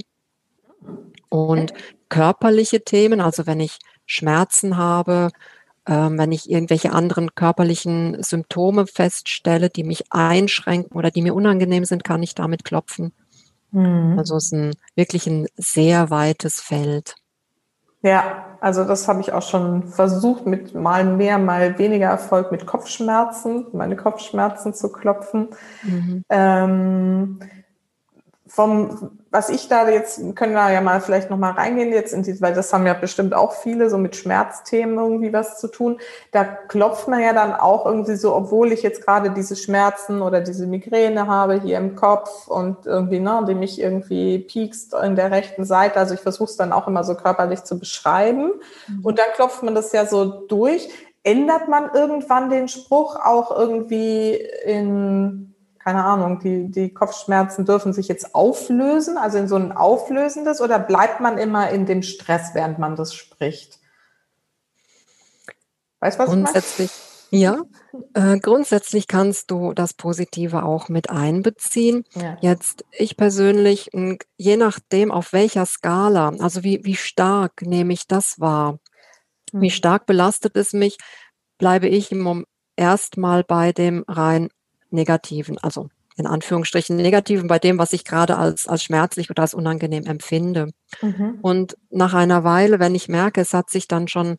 Und 1.29 1.73
körperliche 2.09 2.83
Themen, 2.83 3.21
also 3.21 3.45
wenn 3.45 3.59
ich 3.59 3.79
Schmerzen 4.05 4.77
habe, 4.77 5.29
ähm, 5.85 6.17
wenn 6.17 6.31
ich 6.31 6.49
irgendwelche 6.49 6.91
anderen 6.91 7.35
körperlichen 7.35 8.21
Symptome 8.21 8.87
feststelle, 8.87 9.69
die 9.69 9.83
mich 9.83 10.11
einschränken 10.11 10.97
oder 10.97 11.11
die 11.11 11.21
mir 11.21 11.35
unangenehm 11.35 11.85
sind, 11.85 12.03
kann 12.03 12.23
ich 12.23 12.35
damit 12.35 12.63
klopfen. 12.63 13.13
Mhm. 13.71 14.17
Also 14.17 14.35
es 14.37 14.45
ist 14.45 14.53
ein, 14.53 14.73
wirklich 14.95 15.27
ein 15.27 15.47
sehr 15.57 16.09
weites 16.09 16.59
Feld. 16.61 17.15
Ja, 18.01 18.57
also 18.61 18.85
das 18.85 19.07
habe 19.07 19.19
ich 19.21 19.33
auch 19.33 19.41
schon 19.41 19.83
versucht, 19.83 20.45
mit 20.45 20.73
mal 20.73 21.03
mehr, 21.03 21.37
mal 21.37 21.77
weniger 21.77 22.07
Erfolg 22.07 22.51
mit 22.51 22.65
Kopfschmerzen, 22.65 23.67
meine 23.73 23.97
Kopfschmerzen 23.97 24.73
zu 24.73 24.91
klopfen. 24.91 25.49
Mhm. 25.83 26.23
Ähm, 26.29 27.39
vom, 28.49 29.11
was 29.29 29.49
ich 29.49 29.67
da 29.67 29.87
jetzt, 29.87 30.17
können 30.35 30.53
wir 30.53 30.71
ja 30.71 30.81
mal 30.81 31.01
vielleicht 31.01 31.29
nochmal 31.29 31.51
reingehen 31.51 31.93
jetzt 31.93 32.13
in 32.13 32.23
die, 32.23 32.41
weil 32.41 32.55
das 32.55 32.73
haben 32.73 32.87
ja 32.87 32.95
bestimmt 32.95 33.35
auch 33.35 33.53
viele 33.53 33.91
so 33.91 33.99
mit 33.99 34.15
Schmerzthemen 34.15 34.97
irgendwie 34.97 35.31
was 35.31 35.59
zu 35.59 35.67
tun. 35.67 35.99
Da 36.31 36.43
klopft 36.43 37.07
man 37.07 37.21
ja 37.21 37.31
dann 37.31 37.53
auch 37.53 37.85
irgendwie 37.85 38.15
so, 38.15 38.35
obwohl 38.35 38.71
ich 38.71 38.81
jetzt 38.81 39.05
gerade 39.05 39.29
diese 39.29 39.55
Schmerzen 39.55 40.23
oder 40.23 40.41
diese 40.41 40.65
Migräne 40.65 41.27
habe 41.27 41.61
hier 41.61 41.77
im 41.77 41.95
Kopf 41.95 42.47
und 42.47 42.87
irgendwie, 42.87 43.19
ne, 43.19 43.45
die 43.47 43.53
mich 43.53 43.79
irgendwie 43.79 44.39
piekst 44.39 44.95
in 44.95 45.15
der 45.15 45.29
rechten 45.29 45.63
Seite. 45.63 45.99
Also 45.99 46.15
ich 46.15 46.21
versuche 46.21 46.49
es 46.49 46.57
dann 46.57 46.73
auch 46.73 46.87
immer 46.87 47.03
so 47.03 47.13
körperlich 47.13 47.63
zu 47.65 47.77
beschreiben. 47.77 48.53
Mhm. 48.87 49.05
Und 49.05 49.19
dann 49.19 49.27
klopft 49.35 49.61
man 49.61 49.75
das 49.75 49.91
ja 49.91 50.07
so 50.07 50.25
durch. 50.25 50.89
Ändert 51.21 51.67
man 51.67 51.91
irgendwann 51.93 52.49
den 52.49 52.67
Spruch 52.67 53.15
auch 53.15 53.55
irgendwie 53.55 54.33
in 54.65 55.53
keine 55.79 56.03
Ahnung, 56.03 56.39
die, 56.39 56.69
die 56.69 56.93
Kopfschmerzen 56.93 57.65
dürfen 57.65 57.93
sich 57.93 58.07
jetzt 58.07 58.35
auflösen, 58.35 59.17
also 59.17 59.37
in 59.37 59.47
so 59.47 59.55
ein 59.55 59.71
auflösendes, 59.71 60.61
oder 60.61 60.77
bleibt 60.77 61.19
man 61.21 61.37
immer 61.37 61.69
in 61.69 61.85
dem 61.85 62.03
Stress, 62.03 62.51
während 62.53 62.79
man 62.79 62.95
das 62.95 63.13
spricht? 63.13 63.79
Weißt 65.99 66.17
du, 66.17 66.23
was 66.23 66.29
Grundsätzlich, 66.29 66.91
ich 67.31 67.41
meine? 67.41 67.67
Ja, 68.13 68.33
äh, 68.33 68.39
grundsätzlich 68.39 69.07
kannst 69.07 69.51
du 69.51 69.73
das 69.73 69.93
Positive 69.93 70.63
auch 70.63 70.89
mit 70.89 71.09
einbeziehen. 71.09 72.03
Ja. 72.15 72.37
Jetzt, 72.41 72.85
ich 72.91 73.17
persönlich, 73.17 73.89
je 74.37 74.57
nachdem, 74.57 75.11
auf 75.11 75.33
welcher 75.33 75.65
Skala, 75.65 76.33
also 76.39 76.63
wie, 76.63 76.83
wie 76.83 76.95
stark 76.95 77.61
nehme 77.61 77.93
ich 77.93 78.07
das 78.07 78.39
wahr, 78.39 78.79
mhm. 79.51 79.61
wie 79.61 79.71
stark 79.71 80.05
belastet 80.05 80.55
es 80.55 80.73
mich, 80.73 80.97
bleibe 81.57 81.87
ich 81.87 82.11
im 82.11 82.45
erstmal 82.75 83.43
bei 83.43 83.73
dem 83.73 84.05
rein 84.07 84.49
negativen, 84.91 85.57
also 85.57 85.89
in 86.15 86.27
Anführungsstrichen 86.27 86.97
negativen, 86.97 87.47
bei 87.47 87.59
dem, 87.59 87.77
was 87.77 87.93
ich 87.93 88.03
gerade 88.03 88.37
als, 88.37 88.67
als 88.67 88.83
schmerzlich 88.83 89.29
oder 89.29 89.43
als 89.43 89.53
unangenehm 89.53 90.05
empfinde. 90.05 90.71
Mhm. 91.01 91.39
Und 91.41 91.77
nach 91.89 92.13
einer 92.13 92.43
Weile, 92.43 92.79
wenn 92.79 92.93
ich 92.93 93.07
merke, 93.07 93.39
es 93.39 93.53
hat 93.53 93.69
sich 93.69 93.87
dann 93.87 94.07
schon 94.09 94.37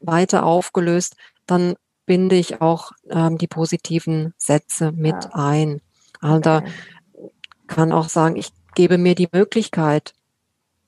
weiter 0.00 0.44
aufgelöst, 0.44 1.16
dann 1.46 1.74
binde 2.04 2.36
ich 2.36 2.60
auch 2.60 2.92
ähm, 3.08 3.38
die 3.38 3.46
positiven 3.46 4.34
Sätze 4.36 4.92
mit 4.92 5.14
ja. 5.14 5.30
ein. 5.32 5.80
Also 6.20 6.56
okay. 6.56 6.70
kann 7.66 7.92
auch 7.92 8.08
sagen, 8.08 8.36
ich 8.36 8.50
gebe 8.74 8.98
mir 8.98 9.14
die 9.14 9.28
Möglichkeit, 9.32 10.12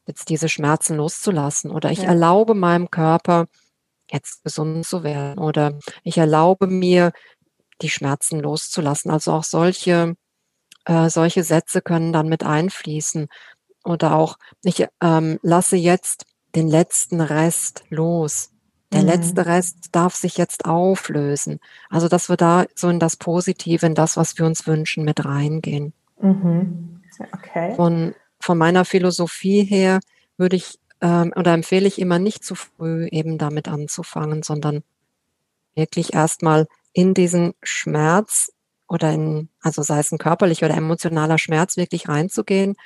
jetzt 0.07 0.29
diese 0.29 0.51
Schmerzen 0.51 0.97
loszulassen 0.97 1.71
oder 1.71 1.91
ich 1.91 2.01
ja. 2.01 2.09
erlaube 2.09 2.55
meinem 2.55 2.91
Körper, 2.91 3.47
jetzt 4.11 4.45
gesund 4.45 4.85
zu 4.85 5.03
werden 5.03 5.39
oder 5.39 5.79
ich 6.03 6.19
erlaube 6.19 6.67
mir, 6.67 7.13
die 7.83 7.91
Schmerzen 7.91 8.41
loszulassen. 8.41 9.11
Also 9.11 9.33
auch 9.33 9.45
solche, 9.45 10.17
äh, 10.85 11.09
solche 11.09 11.45
Sätze 11.45 11.83
können 11.83 12.13
dann 12.13 12.29
mit 12.29 12.45
einfließen. 12.45 13.29
Oder 13.85 14.15
auch, 14.15 14.39
ich 14.63 14.87
ähm, 15.01 15.39
lasse 15.43 15.77
jetzt 15.77 16.27
den 16.55 16.69
letzten 16.69 17.21
Rest 17.21 17.85
los. 17.91 18.51
Der 18.93 19.03
mhm. 19.03 19.09
letzte 19.09 19.47
Rest 19.47 19.89
darf 19.93 20.15
sich 20.15 20.37
jetzt 20.37 20.65
auflösen. 20.65 21.59
Also, 21.91 22.09
dass 22.09 22.29
wir 22.29 22.37
da 22.37 22.65
so 22.75 22.89
in 22.89 23.01
das 23.01 23.17
Positive, 23.17 23.85
in 23.85 23.95
das, 23.95 24.17
was 24.17 24.39
wir 24.39 24.47
uns 24.47 24.67
wünschen, 24.67 25.05
mit 25.05 25.25
reingehen. 25.25 25.93
Mhm. 26.21 27.03
Okay. 27.33 27.75
Von, 27.75 28.15
von 28.41 28.59
meiner 28.59 28.85
Philosophie 28.85 29.65
her 29.65 30.01
würde 30.37 30.57
ich 30.57 30.79
ähm, 31.01 31.33
oder 31.37 31.53
empfehle 31.53 31.87
ich 31.87 32.01
immer 32.01 32.19
nicht 32.19 32.45
zu 32.45 32.55
früh 32.55 33.07
eben 33.09 33.39
damit 33.39 33.69
anzufangen, 33.69 34.43
sondern 34.43 34.83
wirklich 35.75 36.15
erstmal 36.15 36.67
in 36.95 37.13
diesen 37.13 37.53
Schmerz 37.63 38.51
oder 38.89 39.13
in, 39.13 39.51
also 39.61 39.83
sei 39.83 39.99
es 39.99 40.13
ein 40.13 40.19
körperlicher 40.19 40.67
oder 40.67 40.77
emotionaler 40.77 41.37
Schmerz, 41.37 41.77
wirklich 41.77 42.09
reinzugehen, 42.09 42.77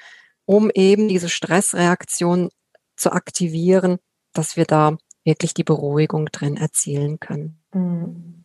um 0.46 0.70
eben 0.70 1.08
diese 1.08 1.28
Stressreaktion 1.28 2.50
zu 2.96 3.12
aktivieren, 3.12 3.98
dass 4.32 4.56
wir 4.56 4.64
da 4.64 4.96
wirklich 5.24 5.54
die 5.54 5.64
Beruhigung 5.64 6.26
drin 6.26 6.56
erzielen 6.56 7.20
können. 7.20 7.60
Mhm. 7.72 8.44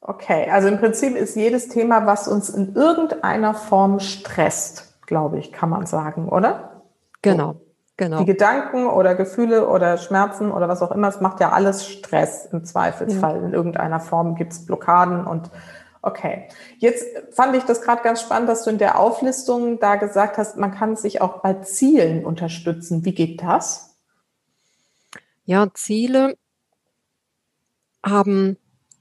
Okay, 0.00 0.48
also 0.50 0.68
im 0.68 0.78
Prinzip 0.78 1.16
ist 1.16 1.34
jedes 1.34 1.68
Thema, 1.68 2.06
was 2.06 2.28
uns 2.28 2.50
in 2.50 2.74
irgendeiner 2.74 3.54
Form 3.54 4.00
stresst, 4.00 5.00
glaube 5.06 5.38
ich, 5.38 5.50
kann 5.50 5.70
man 5.70 5.86
sagen, 5.86 6.28
oder? 6.28 6.82
Genau. 7.22 7.63
Genau. 7.96 8.18
Die 8.18 8.24
Gedanken 8.24 8.86
oder 8.86 9.14
Gefühle 9.14 9.68
oder 9.68 9.98
Schmerzen 9.98 10.50
oder 10.50 10.68
was 10.68 10.82
auch 10.82 10.90
immer, 10.90 11.08
es 11.08 11.20
macht 11.20 11.40
ja 11.40 11.52
alles 11.52 11.86
Stress 11.86 12.46
im 12.46 12.64
Zweifelsfall. 12.64 13.36
Ja. 13.36 13.46
In 13.46 13.52
irgendeiner 13.52 14.00
Form 14.00 14.34
gibt 14.34 14.52
es 14.52 14.66
Blockaden 14.66 15.24
und 15.26 15.50
okay. 16.02 16.48
Jetzt 16.78 17.06
fand 17.30 17.54
ich 17.54 17.62
das 17.62 17.82
gerade 17.82 18.02
ganz 18.02 18.20
spannend, 18.20 18.48
dass 18.48 18.64
du 18.64 18.70
in 18.70 18.78
der 18.78 18.98
Auflistung 18.98 19.78
da 19.78 19.94
gesagt 19.94 20.38
hast, 20.38 20.56
man 20.56 20.72
kann 20.72 20.96
sich 20.96 21.20
auch 21.20 21.40
bei 21.40 21.54
Zielen 21.54 22.24
unterstützen. 22.24 23.04
Wie 23.04 23.14
geht 23.14 23.42
das? 23.42 23.96
Ja, 25.44 25.68
Ziele 25.72 26.36
haben 28.04 28.56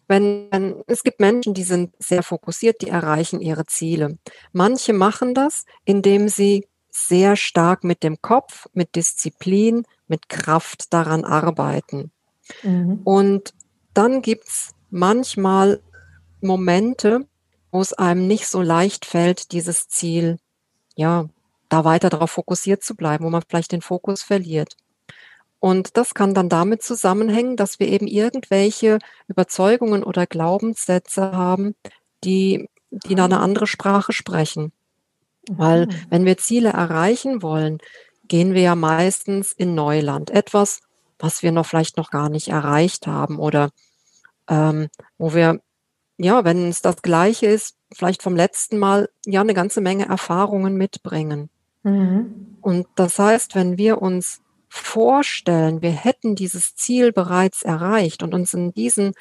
wenn, 0.08 0.48
wenn, 0.52 0.84
es 0.88 1.04
gibt 1.04 1.20
Menschen, 1.20 1.54
die 1.54 1.64
sind 1.64 1.96
sehr 1.98 2.24
fokussiert, 2.24 2.82
die 2.82 2.90
erreichen 2.90 3.40
ihre 3.40 3.66
Ziele. 3.66 4.18
Manche 4.52 4.94
machen 4.94 5.34
das, 5.34 5.66
indem 5.86 6.28
sie 6.28 6.68
sehr 6.94 7.36
stark 7.36 7.84
mit 7.84 8.04
dem 8.04 8.22
Kopf, 8.22 8.68
mit 8.74 8.96
Disziplin, 8.96 9.86
mit 10.08 10.30
Kraft 10.30 10.94
daran 10.94 11.26
arbeiten. 11.26 12.12
Mhm. 12.62 13.02
Und 13.04 13.54
dann 13.94 14.22
gibt's 14.22 14.72
manchmal 14.90 15.82
Momente, 16.42 17.28
wo 17.72 17.82
es 17.82 17.94
einem 17.94 18.28
nicht 18.28 18.48
so 18.48 18.62
leicht 18.62 19.06
fällt, 19.06 19.52
dieses 19.52 19.88
Ziel, 19.88 20.38
ja, 20.96 21.28
da 21.70 21.84
weiter 21.84 22.10
darauf 22.10 22.32
fokussiert 22.32 22.84
zu 22.84 22.96
bleiben, 22.96 23.26
wo 23.26 23.30
man 23.30 23.42
vielleicht 23.48 23.72
den 23.72 23.82
Fokus 23.82 24.22
verliert. 24.22 24.78
Und 25.60 25.98
das 25.98 26.14
kann 26.14 26.34
dann 26.34 26.50
damit 26.50 26.84
zusammenhängen, 26.84 27.56
dass 27.56 27.80
wir 27.80 27.88
eben 27.88 28.06
irgendwelche 28.06 29.00
Überzeugungen 29.28 30.04
oder 30.04 30.28
Glaubenssätze 30.28 31.32
haben, 31.32 31.74
die, 32.24 32.70
die 32.92 33.16
da 33.16 33.26
eine 33.26 33.40
andere 33.40 33.66
Sprache 33.66 34.12
sprechen. 34.12 34.74
Weil 35.50 35.88
mhm. 35.88 35.92
wenn 36.10 36.26
wir 36.26 36.38
Ziele 36.38 36.70
erreichen 36.70 37.42
wollen, 37.42 37.80
gehen 38.28 38.54
wir 38.54 38.62
ja 38.62 38.76
meistens 38.76 39.52
in 39.52 39.76
Neuland. 39.76 40.30
Etwas, 40.30 40.80
was 41.20 41.44
wir 41.44 41.52
noch 41.52 41.66
vielleicht 41.66 41.98
noch 41.98 42.10
gar 42.10 42.30
nicht 42.30 42.48
erreicht 42.48 43.08
haben 43.08 43.38
oder 43.40 43.70
ähm, 44.48 44.90
wo 45.18 45.34
wir, 45.34 45.60
ja, 46.18 46.44
wenn 46.46 46.70
es 46.70 46.82
das 46.82 47.02
Gleiche 47.02 47.48
ist, 47.48 47.76
vielleicht 47.94 48.24
vom 48.24 48.36
letzten 48.36 48.80
Mal 48.80 49.10
ja 49.26 49.42
eine 49.42 49.54
ganze 49.54 49.82
Menge 49.82 50.08
Erfahrungen 50.08 50.76
mitbringen. 50.76 51.50
Mhm. 51.84 52.58
Und 52.62 52.88
das 52.96 53.20
heißt, 53.20 53.56
wenn 53.56 53.78
wir 53.78 54.02
uns 54.02 54.42
vorstellen, 54.70 55.82
wir 55.82 55.92
hätten 55.92 56.36
dieses 56.36 56.76
Ziel 56.76 57.12
bereits 57.12 57.62
erreicht 57.62 58.24
und 58.24 58.34
uns 58.34 58.54
in 58.54 58.74
diesen 58.74 59.14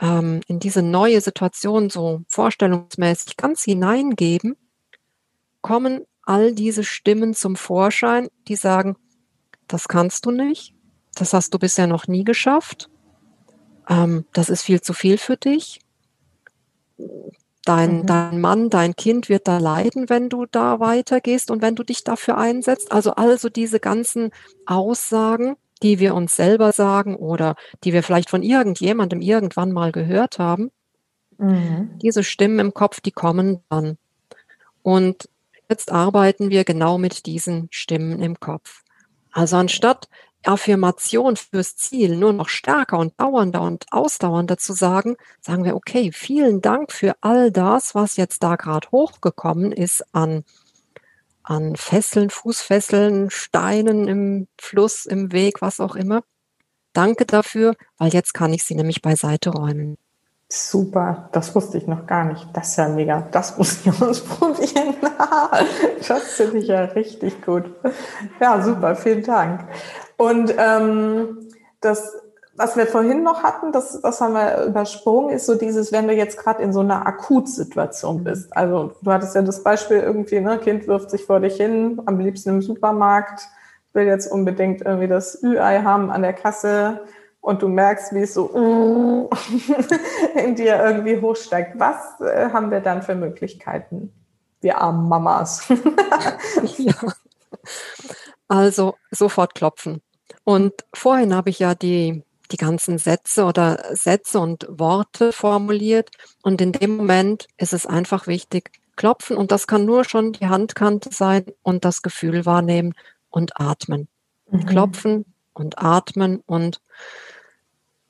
ähm, 0.00 0.40
in 0.46 0.60
diese 0.60 0.82
neue 0.82 1.20
Situation 1.20 1.90
so 1.90 2.22
vorstellungsmäßig 2.28 3.36
ganz 3.36 3.62
hineingeben, 3.62 4.56
kommen 5.62 6.04
all 6.22 6.54
diese 6.54 6.84
Stimmen 6.84 7.34
zum 7.34 7.56
Vorschein, 7.56 8.28
die 8.48 8.56
sagen, 8.56 8.96
das 9.68 9.88
kannst 9.88 10.26
du 10.26 10.30
nicht, 10.30 10.74
das 11.14 11.32
hast 11.32 11.54
du 11.54 11.58
bisher 11.58 11.86
noch 11.86 12.06
nie 12.06 12.24
geschafft, 12.24 12.90
ähm, 13.88 14.26
das 14.32 14.50
ist 14.50 14.62
viel 14.62 14.80
zu 14.80 14.92
viel 14.92 15.18
für 15.18 15.36
dich, 15.36 15.80
Dein, 17.64 17.98
mhm. 17.98 18.06
dein 18.06 18.40
Mann, 18.40 18.70
dein 18.70 18.96
Kind 18.96 19.28
wird 19.28 19.46
da 19.46 19.58
leiden, 19.58 20.08
wenn 20.08 20.28
du 20.28 20.46
da 20.46 20.80
weitergehst 20.80 21.50
und 21.50 21.62
wenn 21.62 21.76
du 21.76 21.84
dich 21.84 22.02
dafür 22.02 22.36
einsetzt. 22.36 22.90
Also 22.90 23.12
also 23.12 23.48
diese 23.48 23.78
ganzen 23.78 24.32
Aussagen, 24.66 25.54
die 25.82 26.00
wir 26.00 26.14
uns 26.14 26.34
selber 26.34 26.72
sagen 26.72 27.14
oder 27.14 27.54
die 27.84 27.92
wir 27.92 28.02
vielleicht 28.02 28.30
von 28.30 28.42
irgendjemandem 28.42 29.20
irgendwann 29.20 29.70
mal 29.70 29.92
gehört 29.92 30.40
haben. 30.40 30.72
Mhm. 31.38 31.98
Diese 32.02 32.24
Stimmen 32.24 32.58
im 32.58 32.74
Kopf, 32.74 33.00
die 33.00 33.12
kommen 33.12 33.60
dann. 33.68 33.96
Und 34.82 35.28
jetzt 35.72 35.90
arbeiten 35.90 36.50
wir 36.50 36.64
genau 36.64 36.98
mit 36.98 37.26
diesen 37.26 37.68
Stimmen 37.70 38.20
im 38.20 38.38
Kopf. 38.38 38.82
Also 39.32 39.56
anstatt 39.56 40.08
Affirmation 40.44 41.36
fürs 41.36 41.76
Ziel 41.76 42.16
nur 42.16 42.32
noch 42.32 42.48
stärker 42.48 42.98
und 42.98 43.18
dauernder 43.18 43.62
und 43.62 43.86
ausdauernder 43.90 44.58
zu 44.58 44.74
sagen, 44.74 45.16
sagen 45.40 45.64
wir, 45.64 45.74
okay, 45.74 46.12
vielen 46.12 46.60
Dank 46.60 46.92
für 46.92 47.14
all 47.22 47.50
das, 47.50 47.94
was 47.94 48.16
jetzt 48.16 48.42
da 48.42 48.56
gerade 48.56 48.88
hochgekommen 48.90 49.72
ist 49.72 50.04
an, 50.12 50.44
an 51.42 51.76
Fesseln, 51.76 52.28
Fußfesseln, 52.28 53.30
Steinen 53.30 54.08
im 54.08 54.48
Fluss, 54.60 55.06
im 55.06 55.32
Weg, 55.32 55.62
was 55.62 55.80
auch 55.80 55.94
immer. 55.94 56.22
Danke 56.92 57.24
dafür, 57.24 57.74
weil 57.96 58.12
jetzt 58.12 58.34
kann 58.34 58.52
ich 58.52 58.64
sie 58.64 58.74
nämlich 58.74 59.00
beiseite 59.00 59.50
räumen. 59.50 59.96
Super, 60.54 61.30
das 61.32 61.54
wusste 61.54 61.78
ich 61.78 61.86
noch 61.86 62.06
gar 62.06 62.26
nicht. 62.26 62.46
Das 62.52 62.68
ist 62.68 62.76
ja 62.76 62.86
mega. 62.86 63.26
Das 63.30 63.56
muss 63.56 63.86
ich 63.86 64.02
ausprobieren. 64.02 64.96
das 66.08 66.22
finde 66.24 66.58
ich 66.58 66.68
ja 66.68 66.82
richtig 66.84 67.40
gut. 67.42 67.64
Ja, 68.38 68.60
super, 68.60 68.94
vielen 68.94 69.22
Dank. 69.22 69.64
Und 70.18 70.54
ähm, 70.58 71.48
das, 71.80 72.14
was 72.54 72.76
wir 72.76 72.86
vorhin 72.86 73.22
noch 73.22 73.42
hatten, 73.42 73.72
das, 73.72 73.98
das 74.02 74.20
haben 74.20 74.34
wir 74.34 74.64
übersprungen, 74.64 75.30
ist 75.30 75.46
so 75.46 75.54
dieses, 75.54 75.90
wenn 75.90 76.06
du 76.06 76.12
jetzt 76.12 76.36
gerade 76.36 76.62
in 76.62 76.74
so 76.74 76.80
einer 76.80 77.06
Akutsituation 77.06 78.22
bist. 78.22 78.54
Also 78.54 78.92
du 79.00 79.10
hattest 79.10 79.34
ja 79.34 79.40
das 79.40 79.62
Beispiel 79.62 80.00
irgendwie, 80.00 80.40
ne, 80.40 80.58
Kind 80.58 80.86
wirft 80.86 81.10
sich 81.10 81.24
vor 81.24 81.40
dich 81.40 81.56
hin, 81.56 82.02
am 82.04 82.20
liebsten 82.20 82.50
im 82.50 82.60
Supermarkt, 82.60 83.48
will 83.94 84.04
jetzt 84.04 84.30
unbedingt 84.30 84.82
irgendwie 84.82 85.08
das 85.08 85.42
Ü-Ei 85.42 85.80
haben 85.82 86.10
an 86.10 86.20
der 86.20 86.34
Kasse 86.34 87.00
und 87.42 87.60
du 87.60 87.68
merkst, 87.68 88.14
wie 88.14 88.20
es 88.20 88.34
so 88.34 88.50
uh, 88.54 89.28
in 90.36 90.54
dir 90.54 90.82
irgendwie 90.82 91.20
hochsteigt. 91.20 91.78
Was 91.78 92.20
äh, 92.20 92.50
haben 92.50 92.70
wir 92.70 92.80
dann 92.80 93.02
für 93.02 93.16
Möglichkeiten? 93.16 94.12
Wir 94.60 94.78
armen 94.78 95.08
Mamas. 95.08 95.68
ja. 96.78 96.94
Also 98.46 98.94
sofort 99.10 99.56
klopfen. 99.56 100.00
Und 100.44 100.72
vorhin 100.94 101.34
habe 101.34 101.50
ich 101.50 101.58
ja 101.58 101.74
die, 101.74 102.22
die 102.52 102.56
ganzen 102.56 102.98
Sätze 102.98 103.44
oder 103.44 103.84
Sätze 103.90 104.38
und 104.38 104.64
Worte 104.70 105.32
formuliert. 105.32 106.10
Und 106.42 106.60
in 106.60 106.70
dem 106.70 106.96
Moment 106.96 107.48
ist 107.56 107.72
es 107.72 107.86
einfach 107.86 108.28
wichtig, 108.28 108.70
klopfen. 108.94 109.36
Und 109.36 109.50
das 109.50 109.66
kann 109.66 109.84
nur 109.84 110.04
schon 110.04 110.32
die 110.32 110.46
Handkante 110.46 111.10
sein 111.12 111.46
und 111.62 111.84
das 111.84 112.02
Gefühl 112.02 112.46
wahrnehmen 112.46 112.94
und 113.30 113.60
atmen. 113.60 114.06
Mhm. 114.48 114.66
Klopfen 114.66 115.24
und 115.54 115.82
atmen 115.82 116.40
und 116.46 116.80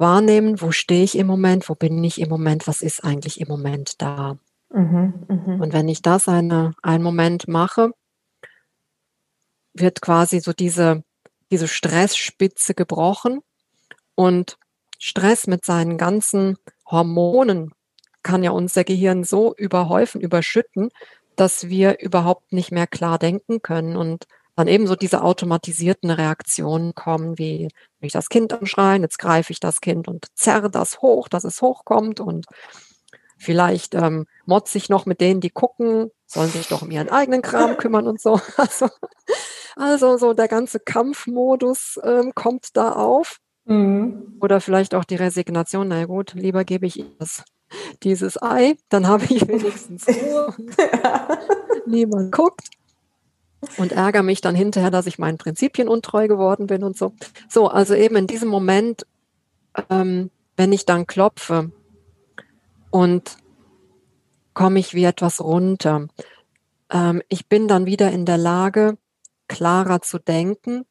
wahrnehmen, 0.03 0.61
wo 0.61 0.71
stehe 0.71 1.05
ich 1.05 1.17
im 1.17 1.27
Moment, 1.27 1.71
wo 1.71 1.75
bin 1.75 2.05
ich 2.05 2.21
im 2.21 2.29
Moment, 2.29 2.67
was 2.67 2.83
ist 2.83 3.03
eigentlich 3.03 3.41
im 3.41 3.49
Moment 3.49 4.03
da. 4.03 4.37
Mhm, 4.69 5.15
mh. 5.29 5.63
Und 5.63 5.73
wenn 5.73 5.89
ich 5.89 6.03
das 6.03 6.29
eine, 6.29 6.73
einen 6.83 7.03
Moment 7.03 7.49
mache, 7.49 7.93
wird 9.73 10.03
quasi 10.03 10.41
so 10.41 10.53
diese 10.53 11.03
diese 11.53 11.69
Stressspitze 11.69 12.75
gebrochen 12.75 13.41
und 14.15 14.59
Stress 14.99 15.47
mit 15.47 15.65
seinen 15.67 15.99
ganzen 15.99 16.57
Hormonen 16.91 17.73
kann 18.23 18.43
ja 18.43 18.53
unser 18.53 18.85
Gehirn 18.85 19.23
so 19.23 19.55
überhäufen, 19.55 20.21
überschütten, 20.23 20.89
dass 21.37 21.69
wir 21.69 22.01
überhaupt 22.01 22.53
nicht 22.53 22.73
mehr 22.73 22.87
klar 22.87 23.19
denken 23.19 23.61
können 23.61 23.97
und 23.97 24.25
dann 24.55 24.69
eben 24.69 24.87
so 24.87 24.97
diese 24.97 25.23
automatisierten 25.23 26.11
Reaktionen 26.11 26.95
kommen, 26.95 27.39
wie 27.39 27.69
wenn 28.01 28.07
ich 28.07 28.13
das 28.13 28.29
Kind 28.29 28.53
anschreien, 28.53 29.03
jetzt 29.03 29.19
greife 29.19 29.53
ich 29.53 29.61
das 29.61 29.81
Kind 29.81 30.09
und 30.09 30.27
zerre 30.35 30.71
das 30.71 31.01
hoch, 31.01 31.29
dass 31.29 31.45
es 31.45 31.63
hochkommt 31.63 32.21
und 32.21 32.47
vielleicht 33.39 33.95
ähm, 33.95 34.27
motze 34.45 34.79
ich 34.79 34.89
noch 34.89 35.07
mit 35.07 35.21
denen, 35.21 35.41
die 35.41 35.51
gucken, 35.51 36.11
sollen 36.27 36.51
sich 36.51 36.69
doch 36.69 36.83
um 36.83 36.91
ihren 36.91 37.09
eigenen 37.09 37.43
Kram 37.43 37.77
kümmern 37.79 38.07
und 38.07 38.21
so. 38.21 38.41
Also 38.57 38.89
also 39.75 40.19
so 40.19 40.35
der 40.35 40.49
ganze 40.49 40.81
Kampfmodus 40.81 41.99
ähm, 42.05 42.33
kommt 42.35 42.77
da 42.77 42.93
auf. 42.93 43.39
Mhm. 43.65 44.37
Oder 44.41 44.61
vielleicht 44.61 44.95
auch 44.95 45.05
die 45.05 45.15
Resignation, 45.15 45.89
na 45.89 46.05
gut, 46.05 46.35
lieber 46.35 46.65
gebe 46.65 46.87
ich 46.87 47.05
das, 47.19 47.45
dieses 48.03 48.43
Ei, 48.43 48.77
dann 48.91 49.07
habe 49.07 49.25
ich 49.25 49.41
wenigstens 49.49 50.07
Ruhe. 50.09 50.55
Niemand 51.87 52.33
guckt 52.33 52.69
und 53.77 53.93
ärgere 53.93 54.23
mich 54.23 54.41
dann 54.41 54.55
hinterher, 54.55 54.91
dass 54.91 55.07
ich 55.07 55.19
meinen 55.19 55.39
Prinzipien 55.39 55.89
untreu 55.89 56.29
geworden 56.29 56.67
bin 56.67 56.83
und 56.83 56.97
so. 56.97 57.15
So, 57.49 57.69
also 57.69 57.95
eben 57.95 58.17
in 58.17 58.27
diesem 58.27 58.49
Moment, 58.49 59.07
ähm, 59.91 60.31
wenn 60.57 60.73
ich 60.73 60.85
dann 60.85 61.07
klopfe 61.07 61.71
und 62.91 63.37
komme 64.55 64.79
ich 64.79 64.95
wie 64.95 65.05
etwas 65.05 65.41
runter. 65.41 66.09
Ähm, 66.91 67.23
ich 67.29 67.49
bin 67.49 67.69
dann 67.69 67.87
wieder 67.87 68.11
in 68.11 68.27
der 68.27 68.39
Lage, 68.39 68.99
klarer 69.49 70.03
zu 70.03 70.19
denken, 70.19 70.85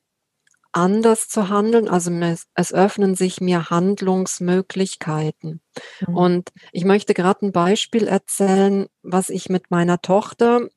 anders 0.72 1.28
zu 1.28 1.49
handeln. 1.49 1.88
Also 1.88 2.11
es, 2.11 2.47
es 2.55 2.74
öffnen 2.74 3.15
sich 3.15 3.41
mir 3.41 3.69
Handlungsmöglichkeiten. 3.69 5.61
Mhm. 6.07 6.17
Und 6.17 6.49
ich 6.72 6.86
möchte 6.86 7.13
gerade 7.13 7.45
ein 7.45 7.51
Beispiel 7.51 8.07
erzählen, 8.07 8.88
was 9.03 9.30
ich 9.30 9.49
mit 9.49 9.72
meiner 9.72 10.01
Tochter 10.01 10.69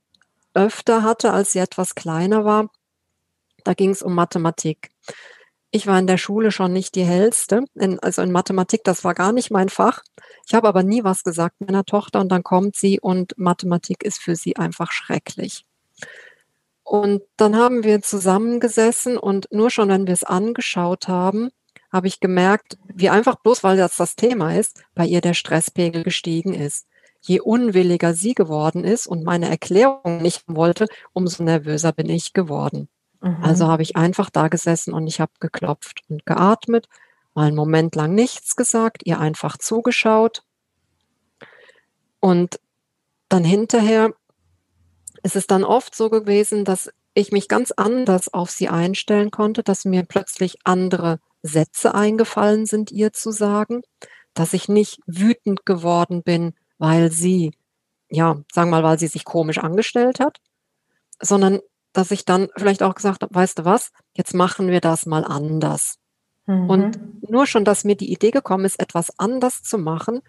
öfter 0.55 1.02
hatte, 1.02 1.32
als 1.32 1.52
sie 1.52 1.59
etwas 1.59 1.94
kleiner 1.94 2.44
war. 2.44 2.70
Da 3.64 3.74
ging 3.74 3.90
es 3.90 4.02
um 4.02 4.14
Mathematik. 4.14 4.90
Ich 5.70 5.86
war 5.86 5.98
in 5.98 6.07
der 6.07 6.18
Schule 6.18 6.52
schon 6.52 6.72
nicht 6.72 6.94
die 6.94 7.05
hellste, 7.05 7.64
in, 7.74 7.98
also 7.98 8.22
in 8.22 8.30
Mathematik, 8.30 8.84
das 8.84 9.02
war 9.02 9.14
gar 9.14 9.32
nicht 9.32 9.50
mein 9.50 9.68
Fach. 9.68 10.02
Ich 10.46 10.55
habe 10.55 10.68
aber 10.68 10.84
nie 10.84 11.02
was 11.02 11.24
gesagt 11.24 11.61
meiner 11.61 11.84
Tochter 11.84 12.20
und 12.20 12.30
dann 12.30 12.44
kommt 12.44 12.76
sie 12.76 13.00
und 13.00 13.36
Mathematik 13.36 14.05
ist 14.05 14.20
für 14.20 14.36
sie 14.36 14.57
einfach 14.57 14.92
schrecklich. 14.92 15.66
Und 16.84 17.22
dann 17.36 17.57
haben 17.57 17.82
wir 17.82 18.02
zusammengesessen 18.02 19.16
und 19.16 19.48
nur 19.50 19.70
schon, 19.70 19.88
wenn 19.88 20.07
wir 20.07 20.14
es 20.14 20.22
angeschaut 20.22 21.09
haben, 21.09 21.50
habe 21.90 22.09
ich 22.09 22.20
gemerkt, 22.20 22.76
wie 22.92 23.09
einfach 23.09 23.36
bloß, 23.36 23.64
weil 23.64 23.76
das 23.76 23.96
das 23.96 24.16
Thema 24.16 24.55
ist, 24.57 24.84
bei 24.94 25.07
ihr 25.07 25.20
der 25.20 25.34
Stresspegel 25.34 26.02
gestiegen 26.02 26.52
ist. 26.52 26.86
Je 27.27 27.41
unwilliger 27.41 28.12
sie 28.12 28.35
geworden 28.35 28.85
ist 28.85 29.07
und 29.07 29.25
meine 29.25 29.49
Erklärung 29.49 30.20
nicht 30.20 30.45
wollte, 30.47 30.87
umso 31.14 31.43
nervöser 31.43 31.93
bin 31.93 32.11
ich 32.11 32.35
geworden. 32.35 32.89
Mhm. 33.22 33.39
Also 33.43 33.66
habe 33.66 33.83
ich 33.83 33.97
einfach 33.97 34.29
da 34.29 34.49
gesessen 34.49 34.93
und 34.93 35.07
ich 35.07 35.20
habe 35.20 35.33
geklopft 35.41 36.03
und 36.09 36.27
geatmet, 36.27 36.87
mal 37.33 37.47
einen 37.47 37.57
Moment 37.57 37.97
lang 37.97 38.14
nichts 38.14 38.57
gesagt, 38.57 39.03
ihr 39.07 39.18
einfach 39.18 39.57
zugeschaut. 39.57 40.43
Und 42.20 42.61
dann 43.31 43.45
hinterher 43.45 44.12
ist 45.22 45.37
es 45.37 45.47
dann 45.47 45.64
oft 45.64 45.95
so 45.95 46.11
gewesen, 46.11 46.66
dass 46.66 46.91
ich 47.14 47.33
mich 47.33 47.49
ganz 47.49 47.72
anders 47.72 48.33
auf 48.35 48.51
sie 48.51 48.68
einstellen 48.68 49.31
konnte, 49.31 49.62
dass 49.62 49.87
mir 49.87 50.03
plötzlich 50.03 50.59
andere 50.64 51.20
Sätze 51.43 51.95
eingefallen 51.95 52.66
sind, 52.66 52.91
ihr 52.91 53.14
zu 53.14 53.31
sagen, 53.31 53.81
dass 54.35 54.53
ich 54.53 54.68
nicht 54.68 55.01
wütend 55.07 55.64
geworden 55.64 56.22
bin, 56.22 56.55
weil 56.79 57.11
sie, 57.11 57.53
ja, 58.09 58.37
sagen 58.53 58.70
wir 58.70 58.81
mal, 58.81 58.83
weil 58.83 58.99
sie 58.99 59.07
sich 59.07 59.25
komisch 59.25 59.59
angestellt 59.59 60.20
hat, 60.20 60.41
sondern 61.20 61.61
dass 61.93 62.11
ich 62.11 62.25
dann 62.25 62.49
vielleicht 62.57 62.83
auch 62.83 62.95
gesagt 62.95 63.22
habe, 63.22 63.35
weißt 63.35 63.61
du 63.61 63.64
was, 63.64 63.93
jetzt 64.14 64.35
machen 64.35 64.68
wir 64.68 64.81
das 64.81 65.07
mal 65.07 65.25
anders. 65.25 65.99
Mhm. 66.47 66.68
Und 66.68 67.31
nur 67.31 67.47
schon, 67.47 67.64
dass 67.64 67.85
mir 67.85 67.97
die 67.97 68.12
Idee 68.12 68.31
gekommen 68.31 68.64
ist, 68.64 68.81
etwas 68.81 69.18
anders 69.18 69.62
zu 69.62 69.79
machen 69.79 70.20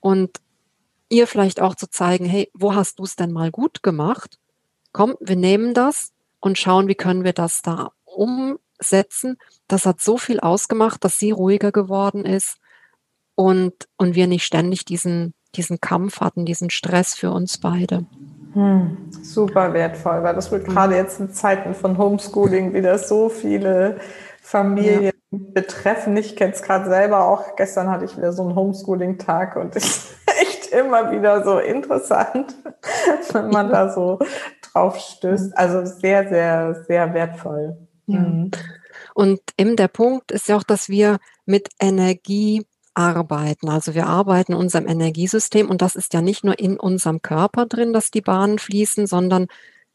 und 0.00 0.40
ihr 1.08 1.26
vielleicht 1.26 1.60
auch 1.60 1.74
zu 1.74 1.90
zeigen, 1.90 2.24
hey, 2.24 2.50
wo 2.54 2.74
hast 2.74 2.98
du 2.98 3.04
es 3.04 3.16
denn 3.16 3.32
mal 3.32 3.50
gut 3.50 3.82
gemacht? 3.82 4.38
Komm, 4.92 5.16
wir 5.20 5.36
nehmen 5.36 5.74
das 5.74 6.12
und 6.40 6.58
schauen, 6.58 6.88
wie 6.88 6.94
können 6.94 7.24
wir 7.24 7.32
das 7.32 7.62
da 7.62 7.92
umsetzen. 8.04 9.38
Das 9.66 9.86
hat 9.86 10.00
so 10.00 10.18
viel 10.18 10.40
ausgemacht, 10.40 11.04
dass 11.04 11.18
sie 11.18 11.30
ruhiger 11.30 11.72
geworden 11.72 12.24
ist 12.24 12.58
und, 13.34 13.74
und 13.96 14.14
wir 14.14 14.26
nicht 14.26 14.44
ständig 14.44 14.84
diesen, 14.84 15.34
diesen 15.58 15.80
Kampf 15.80 16.20
hatten, 16.20 16.46
diesen 16.46 16.70
Stress 16.70 17.14
für 17.14 17.30
uns 17.30 17.58
beide. 17.58 18.06
Hm, 18.54 18.96
super 19.22 19.74
wertvoll, 19.74 20.22
weil 20.22 20.34
das 20.34 20.50
wird 20.50 20.64
gerade 20.64 20.96
jetzt 20.96 21.20
in 21.20 21.32
Zeiten 21.32 21.74
von 21.74 21.98
Homeschooling 21.98 22.72
wieder 22.72 22.98
so 22.98 23.28
viele 23.28 23.98
Familien 24.40 25.04
ja. 25.04 25.12
betreffen. 25.30 26.16
Ich 26.16 26.34
kenne 26.34 26.54
es 26.54 26.62
gerade 26.62 26.88
selber 26.88 27.26
auch. 27.26 27.56
Gestern 27.56 27.90
hatte 27.90 28.06
ich 28.06 28.16
wieder 28.16 28.32
so 28.32 28.42
einen 28.42 28.54
Homeschooling-Tag 28.54 29.56
und 29.56 29.76
es 29.76 30.14
echt 30.40 30.68
immer 30.68 31.12
wieder 31.12 31.44
so 31.44 31.58
interessant, 31.58 32.54
wenn 33.32 33.50
man 33.50 33.68
da 33.68 33.92
so 33.92 34.18
drauf 34.62 34.98
stößt. 34.98 35.56
Also 35.56 35.84
sehr, 35.84 36.28
sehr, 36.28 36.84
sehr 36.86 37.12
wertvoll. 37.12 37.76
Ja. 38.06 38.20
Mhm. 38.20 38.50
Und 39.14 39.40
eben 39.58 39.76
der 39.76 39.88
Punkt 39.88 40.32
ist 40.32 40.48
ja 40.48 40.56
auch, 40.56 40.62
dass 40.62 40.88
wir 40.88 41.18
mit 41.44 41.68
Energie 41.80 42.66
arbeiten. 42.98 43.68
Also 43.68 43.94
wir 43.94 44.06
arbeiten 44.06 44.52
in 44.52 44.58
unserem 44.58 44.88
Energiesystem 44.88 45.70
und 45.70 45.80
das 45.80 45.94
ist 45.94 46.12
ja 46.14 46.20
nicht 46.20 46.44
nur 46.44 46.58
in 46.58 46.78
unserem 46.78 47.22
Körper 47.22 47.66
drin, 47.66 47.92
dass 47.92 48.10
die 48.10 48.20
Bahnen 48.20 48.58
fließen, 48.58 49.06
sondern 49.06 49.46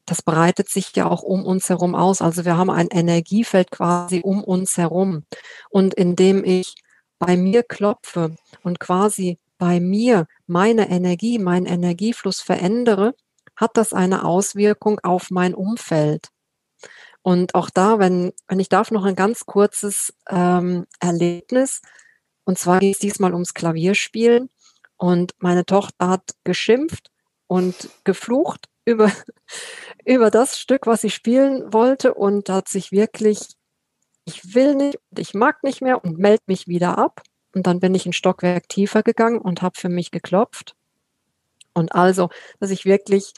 das 0.05 0.21
breitet 0.21 0.69
sich 0.69 0.95
ja 0.95 1.07
auch 1.07 1.21
um 1.21 1.45
uns 1.45 1.69
herum 1.69 1.95
aus. 1.95 2.21
Also 2.21 2.45
wir 2.45 2.57
haben 2.57 2.69
ein 2.69 2.87
Energiefeld 2.87 3.71
quasi 3.71 4.21
um 4.23 4.43
uns 4.43 4.77
herum. 4.77 5.23
Und 5.69 5.93
indem 5.93 6.43
ich 6.43 6.75
bei 7.19 7.37
mir 7.37 7.63
klopfe 7.63 8.35
und 8.63 8.79
quasi 8.79 9.37
bei 9.57 9.79
mir 9.79 10.27
meine 10.47 10.89
Energie, 10.89 11.39
meinen 11.39 11.65
Energiefluss 11.65 12.41
verändere, 12.41 13.15
hat 13.55 13.77
das 13.77 13.93
eine 13.93 14.25
Auswirkung 14.25 14.99
auf 15.03 15.29
mein 15.29 15.53
Umfeld. 15.53 16.29
Und 17.21 17.55
auch 17.55 17.69
da, 17.69 17.99
wenn, 17.99 18.33
wenn 18.47 18.59
ich 18.59 18.67
darf, 18.67 18.91
noch 18.91 19.05
ein 19.05 19.15
ganz 19.15 19.45
kurzes 19.45 20.13
ähm, 20.29 20.85
Erlebnis. 20.99 21.81
Und 22.45 22.57
zwar 22.57 22.79
geht 22.79 22.95
es 22.95 22.99
diesmal 22.99 23.33
ums 23.33 23.53
Klavierspielen. 23.53 24.49
Und 24.97 25.33
meine 25.39 25.65
Tochter 25.65 26.09
hat 26.09 26.31
geschimpft 26.43 27.11
und 27.47 27.89
geflucht 28.03 28.69
über, 28.85 29.11
über 30.05 30.31
das 30.31 30.59
Stück, 30.59 30.87
was 30.87 31.01
sie 31.01 31.09
spielen 31.09 31.73
wollte 31.73 32.13
und 32.13 32.49
hat 32.49 32.67
sich 32.67 32.91
wirklich, 32.91 33.39
ich 34.25 34.55
will 34.55 34.75
nicht, 34.75 34.99
ich 35.17 35.33
mag 35.33 35.63
nicht 35.63 35.81
mehr 35.81 36.03
und 36.03 36.17
meld 36.17 36.41
mich 36.47 36.67
wieder 36.67 36.97
ab. 36.97 37.21
Und 37.53 37.67
dann 37.67 37.79
bin 37.79 37.93
ich 37.93 38.05
ein 38.05 38.13
Stockwerk 38.13 38.67
tiefer 38.67 39.03
gegangen 39.03 39.39
und 39.39 39.61
habe 39.61 39.79
für 39.79 39.89
mich 39.89 40.11
geklopft. 40.11 40.75
Und 41.73 41.93
also, 41.93 42.29
dass 42.59 42.71
ich 42.71 42.85
wirklich, 42.85 43.33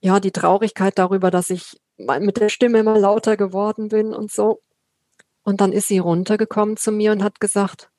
ja, 0.00 0.20
die 0.20 0.32
Traurigkeit 0.32 0.98
darüber, 0.98 1.30
dass 1.30 1.50
ich 1.50 1.80
mit 1.96 2.36
der 2.36 2.48
Stimme 2.48 2.78
immer 2.78 2.98
lauter 2.98 3.36
geworden 3.36 3.88
bin 3.88 4.14
und 4.14 4.30
so. 4.30 4.60
Und 5.42 5.60
dann 5.60 5.72
ist 5.72 5.88
sie 5.88 5.98
runtergekommen 5.98 6.76
zu 6.76 6.92
mir 6.92 7.12
und 7.12 7.22
hat 7.22 7.40
gesagt, 7.40 7.90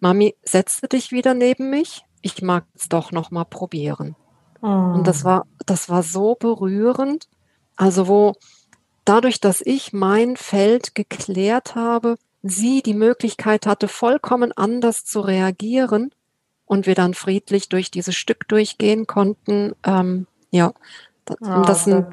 Mami, 0.00 0.34
setze 0.44 0.88
dich 0.88 1.12
wieder 1.12 1.34
neben 1.34 1.70
mich. 1.70 2.04
Ich 2.22 2.42
mag 2.42 2.64
es 2.74 2.88
doch 2.88 3.12
noch 3.12 3.30
mal 3.30 3.44
probieren. 3.44 4.16
Oh. 4.62 4.66
Und 4.66 5.06
das 5.06 5.24
war, 5.24 5.46
das 5.66 5.88
war 5.88 6.02
so 6.02 6.34
berührend. 6.34 7.28
Also 7.76 8.08
wo 8.08 8.34
dadurch, 9.04 9.40
dass 9.40 9.60
ich 9.60 9.92
mein 9.92 10.36
Feld 10.36 10.94
geklärt 10.94 11.74
habe, 11.74 12.16
sie 12.42 12.82
die 12.82 12.94
Möglichkeit 12.94 13.66
hatte, 13.66 13.88
vollkommen 13.88 14.52
anders 14.52 15.04
zu 15.04 15.20
reagieren 15.20 16.12
und 16.66 16.86
wir 16.86 16.94
dann 16.94 17.14
friedlich 17.14 17.68
durch 17.68 17.90
dieses 17.90 18.14
Stück 18.14 18.46
durchgehen 18.48 19.06
konnten. 19.06 19.74
Ähm, 19.84 20.26
ja, 20.50 20.72
das, 21.24 21.36
oh, 21.40 21.62
das, 21.62 21.84
sind, 21.84 22.06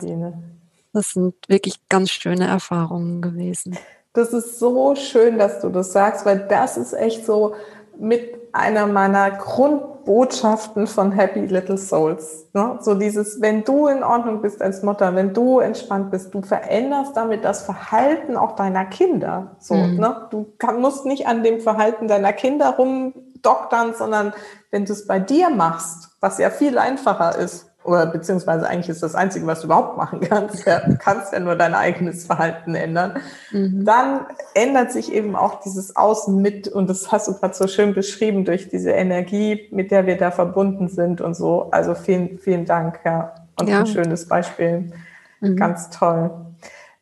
das 0.93 1.11
sind 1.11 1.35
wirklich 1.47 1.87
ganz 1.89 2.11
schöne 2.11 2.47
Erfahrungen 2.47 3.21
gewesen. 3.21 3.77
Das 4.15 4.33
ist 4.33 4.59
so 4.59 4.95
schön, 4.95 5.37
dass 5.37 5.59
du 5.59 5.69
das 5.69 5.91
sagst, 5.91 6.25
weil 6.25 6.39
das 6.47 6.77
ist 6.77 6.93
echt 6.93 7.25
so 7.25 7.53
mit 7.97 8.35
einer 8.53 8.87
meiner 8.87 9.31
Grundbotschaften 9.31 10.87
von 10.87 11.11
Happy 11.11 11.41
Little 11.41 11.77
Souls. 11.77 12.47
Ne? 12.53 12.77
So 12.81 12.95
dieses, 12.95 13.41
wenn 13.41 13.65
du 13.65 13.87
in 13.87 14.03
Ordnung 14.03 14.41
bist 14.41 14.61
als 14.61 14.81
Mutter, 14.81 15.13
wenn 15.15 15.33
du 15.33 15.59
entspannt 15.59 16.11
bist, 16.11 16.33
du 16.33 16.41
veränderst 16.41 17.17
damit 17.17 17.43
das 17.43 17.63
Verhalten 17.63 18.37
auch 18.37 18.55
deiner 18.55 18.85
Kinder. 18.85 19.57
So, 19.59 19.75
mhm. 19.75 19.97
ne? 19.97 20.27
Du 20.31 20.53
kann, 20.57 20.79
musst 20.79 21.05
nicht 21.05 21.27
an 21.27 21.43
dem 21.43 21.59
Verhalten 21.59 22.07
deiner 22.07 22.31
Kinder 22.31 22.75
rumdoktern, 22.77 23.93
sondern 23.93 24.33
wenn 24.71 24.85
du 24.85 24.93
es 24.93 25.05
bei 25.05 25.19
dir 25.19 25.49
machst, 25.49 26.15
was 26.21 26.37
ja 26.37 26.49
viel 26.49 26.77
einfacher 26.77 27.37
ist, 27.37 27.74
oder 27.85 28.07
beziehungsweise 28.07 28.67
eigentlich 28.67 28.89
ist 28.89 29.03
das 29.03 29.15
Einzige, 29.15 29.45
was 29.47 29.61
du 29.61 29.67
überhaupt 29.67 29.97
machen 29.97 30.19
kannst, 30.21 30.65
ja, 30.65 30.79
du 30.79 30.97
kannst 30.97 31.33
ja 31.33 31.39
nur 31.39 31.55
dein 31.55 31.73
eigenes 31.73 32.25
Verhalten 32.25 32.75
ändern, 32.75 33.19
mhm. 33.51 33.85
dann 33.85 34.25
ändert 34.53 34.91
sich 34.91 35.13
eben 35.13 35.35
auch 35.35 35.61
dieses 35.61 35.95
Außen 35.95 36.41
mit 36.41 36.67
und 36.67 36.89
das 36.89 37.11
hast 37.11 37.27
du 37.27 37.33
gerade 37.33 37.53
so 37.53 37.67
schön 37.67 37.93
beschrieben 37.93 38.45
durch 38.45 38.69
diese 38.69 38.91
Energie, 38.91 39.67
mit 39.71 39.91
der 39.91 40.05
wir 40.05 40.17
da 40.17 40.31
verbunden 40.31 40.87
sind 40.87 41.21
und 41.21 41.35
so. 41.35 41.69
Also 41.71 41.95
vielen, 41.95 42.39
vielen 42.39 42.65
Dank, 42.65 42.99
ja. 43.05 43.35
Und 43.59 43.69
ja. 43.69 43.79
ein 43.79 43.87
schönes 43.87 44.27
Beispiel. 44.27 44.91
Mhm. 45.39 45.55
Ganz 45.55 45.89
toll. 45.89 46.31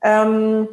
Ähm, 0.01 0.67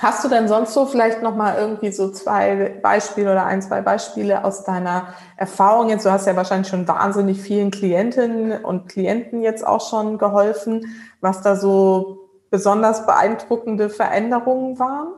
Hast 0.00 0.24
du 0.24 0.28
denn 0.28 0.48
sonst 0.48 0.74
so 0.74 0.86
vielleicht 0.86 1.22
noch 1.22 1.36
mal 1.36 1.56
irgendwie 1.56 1.92
so 1.92 2.10
zwei 2.10 2.80
Beispiele 2.82 3.30
oder 3.30 3.46
ein, 3.46 3.62
zwei 3.62 3.80
Beispiele 3.80 4.44
aus 4.44 4.64
deiner 4.64 5.14
Erfahrung 5.36 5.88
jetzt? 5.88 6.04
Du 6.04 6.10
hast 6.10 6.26
ja 6.26 6.34
wahrscheinlich 6.34 6.68
schon 6.68 6.88
wahnsinnig 6.88 7.40
vielen 7.40 7.70
Klientinnen 7.70 8.64
und 8.64 8.88
Klienten 8.88 9.40
jetzt 9.40 9.64
auch 9.64 9.88
schon 9.88 10.18
geholfen, 10.18 10.86
was 11.20 11.42
da 11.42 11.54
so 11.54 12.28
besonders 12.50 13.06
beeindruckende 13.06 13.88
Veränderungen 13.88 14.78
waren? 14.78 15.14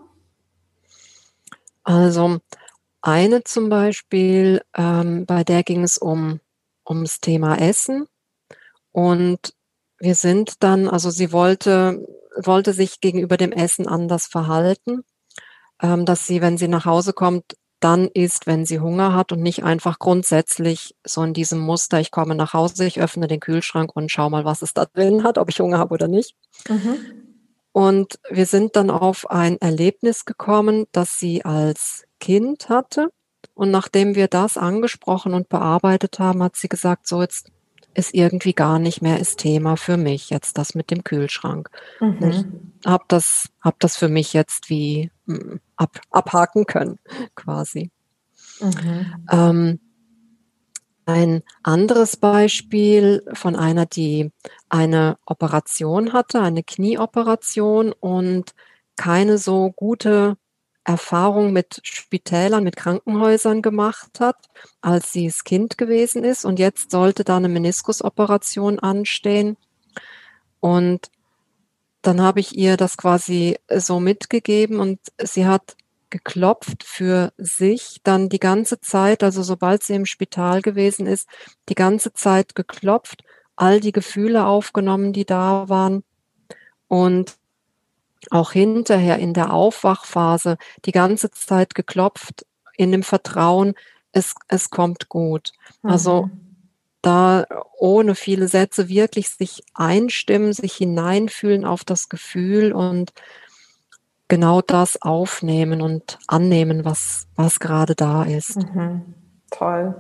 Also 1.85 2.39
eine 3.01 3.45
zum 3.45 3.69
Beispiel, 3.69 4.63
ähm, 4.77 5.27
bei 5.27 5.45
der 5.45 5.63
ging 5.63 5.83
es 5.83 5.99
um 5.99 6.41
ums 6.89 7.21
Thema 7.21 7.57
Essen 7.57 8.07
und 8.93 9.53
wir 9.99 10.15
sind 10.15 10.63
dann, 10.63 10.89
also 10.89 11.11
sie 11.11 11.33
wollte 11.33 12.05
wollte 12.45 12.73
sich 12.73 13.01
gegenüber 13.01 13.37
dem 13.37 13.53
Essen 13.53 13.89
anders 13.89 14.27
verhalten, 14.27 15.05
ähm, 15.83 16.05
dass 16.05 16.27
sie, 16.27 16.41
wenn 16.41 16.59
sie 16.59 16.69
nach 16.69 16.85
Hause 16.85 17.13
kommt, 17.13 17.57
dann 17.81 18.09
isst, 18.09 18.47
wenn 18.47 18.65
sie 18.65 18.81
Hunger 18.81 19.15
hat 19.15 19.33
und 19.33 19.43
nicht 19.43 19.63
einfach 19.63 19.99
grundsätzlich 19.99 20.95
so 21.05 21.23
in 21.23 21.35
diesem 21.35 21.59
Muster, 21.59 22.01
ich 22.01 22.11
komme 22.11 22.35
nach 22.35 22.55
Hause, 22.55 22.87
ich 22.87 23.01
öffne 23.01 23.27
den 23.27 23.41
Kühlschrank 23.41 23.95
und 23.95 24.11
schau 24.11 24.31
mal, 24.31 24.45
was 24.45 24.63
es 24.63 24.73
da 24.73 24.87
drin 24.87 25.25
hat, 25.25 25.37
ob 25.39 25.51
ich 25.51 25.61
Hunger 25.61 25.79
habe 25.79 25.95
oder 25.95 26.09
nicht. 26.09 26.35
Mhm. 26.69 26.97
Und 27.73 28.19
wir 28.31 28.47
sind 28.47 28.75
dann 28.77 28.89
auf 28.89 29.31
ein 29.31 29.61
Erlebnis 29.61 30.25
gekommen, 30.25 30.87
das 30.93 31.19
sie 31.19 31.45
als 31.45 32.05
Kind 32.19 32.71
hatte. 32.71 33.11
Und 33.53 33.71
nachdem 33.71 34.15
wir 34.15 34.29
das 34.29 34.57
angesprochen 34.57 35.35
und 35.35 35.51
bearbeitet 35.51 36.19
haben, 36.19 36.43
hat 36.43 36.57
sie 36.57 36.69
gesagt, 36.69 37.07
so 37.07 37.21
jetzt 37.21 37.51
ist 37.97 38.15
irgendwie 38.15 38.53
gar 38.53 38.79
nicht 38.79 39.01
mehr 39.01 39.19
das 39.19 39.37
Thema 39.37 39.77
für 39.77 39.97
mich, 39.97 40.31
jetzt 40.31 40.59
das 40.59 40.75
mit 40.75 40.91
dem 40.91 41.03
Kühlschrank. 41.03 41.71
Mhm. 42.01 42.19
Ich 42.29 42.45
habe 42.87 43.05
das, 43.09 43.49
hab 43.61 43.81
das 43.81 43.97
für 43.97 44.09
mich 44.09 44.33
jetzt 44.33 44.69
wie 44.69 45.11
hm, 45.27 45.61
ab, 45.77 45.99
abhaken 46.11 46.67
können, 46.67 46.99
quasi. 47.35 47.91
Mhm. 48.61 49.27
Ähm, 49.31 49.81
ein 51.07 51.43
anderes 51.63 52.17
Beispiel 52.17 53.23
von 53.33 53.57
einer, 53.57 53.87
die 53.87 54.33
eine 54.69 55.17
Operation 55.25 56.13
hatte, 56.13 56.43
eine 56.43 56.65
Knieoperation 56.65 57.93
und 57.93 58.55
keine 58.97 59.39
so 59.39 59.71
gute 59.71 60.37
Erfahrung 60.87 61.53
mit 61.53 61.81
Spitälern, 61.83 62.63
mit 62.63 62.77
Krankenhäusern 62.77 63.61
gemacht 63.61 64.21
hat, 64.21 64.37
als 64.81 65.13
sie 65.13 65.27
das 65.27 65.43
Kind 65.43 65.79
gewesen 65.79 66.23
ist. 66.23 66.45
Und 66.45 66.61
jetzt 66.61 66.93
sollte 66.93 67.25
da 67.25 67.39
eine 67.39 67.49
Meniskusoperation 67.49 68.79
anstehen. 68.79 69.57
Und 70.61 71.11
dann 72.03 72.21
habe 72.21 72.39
ich 72.39 72.57
ihr 72.57 72.77
das 72.77 72.97
quasi 72.97 73.59
so 73.69 73.99
mitgegeben 73.99 74.79
und 74.79 75.01
sie 75.21 75.47
hat 75.47 75.77
geklopft 76.11 76.85
für 76.85 77.33
sich, 77.37 78.01
dann 78.05 78.29
die 78.29 78.39
ganze 78.39 78.81
Zeit, 78.81 79.25
also 79.25 79.43
sobald 79.43 79.83
sie 79.83 79.95
im 79.95 80.07
Spital 80.07 80.63
gewesen 80.63 81.09
ist, 81.09 81.29
die 81.69 81.75
ganze 81.75 82.13
Zeit 82.13 82.55
geklopft, 82.55 83.25
all 83.57 83.81
die 83.81 83.91
Gefühle 83.91 84.47
aufgenommen, 84.47 85.13
die 85.13 85.25
da 85.25 85.69
waren 85.69 86.05
und 86.87 87.37
auch 88.33 88.53
hinterher 88.53 89.19
in 89.19 89.35
der 89.35 89.53
Aufwachphase 89.53 90.57
die 90.85 90.93
ganze 90.93 91.31
Zeit 91.31 91.75
geklopft 91.75 92.47
in 92.77 92.93
dem 92.93 93.03
Vertrauen, 93.03 93.75
es, 94.13 94.35
es 94.49 94.71
kommt 94.71 95.09
gut. 95.09 95.53
Also 95.83 96.25
mhm. 96.25 96.31
da 97.03 97.47
ohne 97.79 98.15
viele 98.15 98.49
Sätze 98.49 98.89
wirklich 98.89 99.31
sich 99.31 99.63
einstimmen, 99.75 100.53
sich 100.53 100.75
hineinfühlen 100.75 101.65
auf 101.65 101.85
das 101.85 102.09
Gefühl 102.09 102.73
und 102.73 103.13
genau 104.29 104.61
das 104.61 105.01
aufnehmen 105.03 105.83
und 105.83 106.19
annehmen, 106.27 106.85
was, 106.85 107.29
was 107.37 107.61
gerade 107.61 107.95
da 107.95 108.25
ist. 108.25 108.57
Mhm. 108.57 109.15
Toll. 109.51 109.95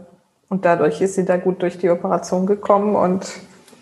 Und 0.48 0.64
dadurch 0.64 1.00
ist 1.00 1.14
sie 1.14 1.24
da 1.24 1.36
gut 1.36 1.62
durch 1.62 1.78
die 1.78 1.90
Operation 1.90 2.46
gekommen 2.46 2.94
und 2.94 3.26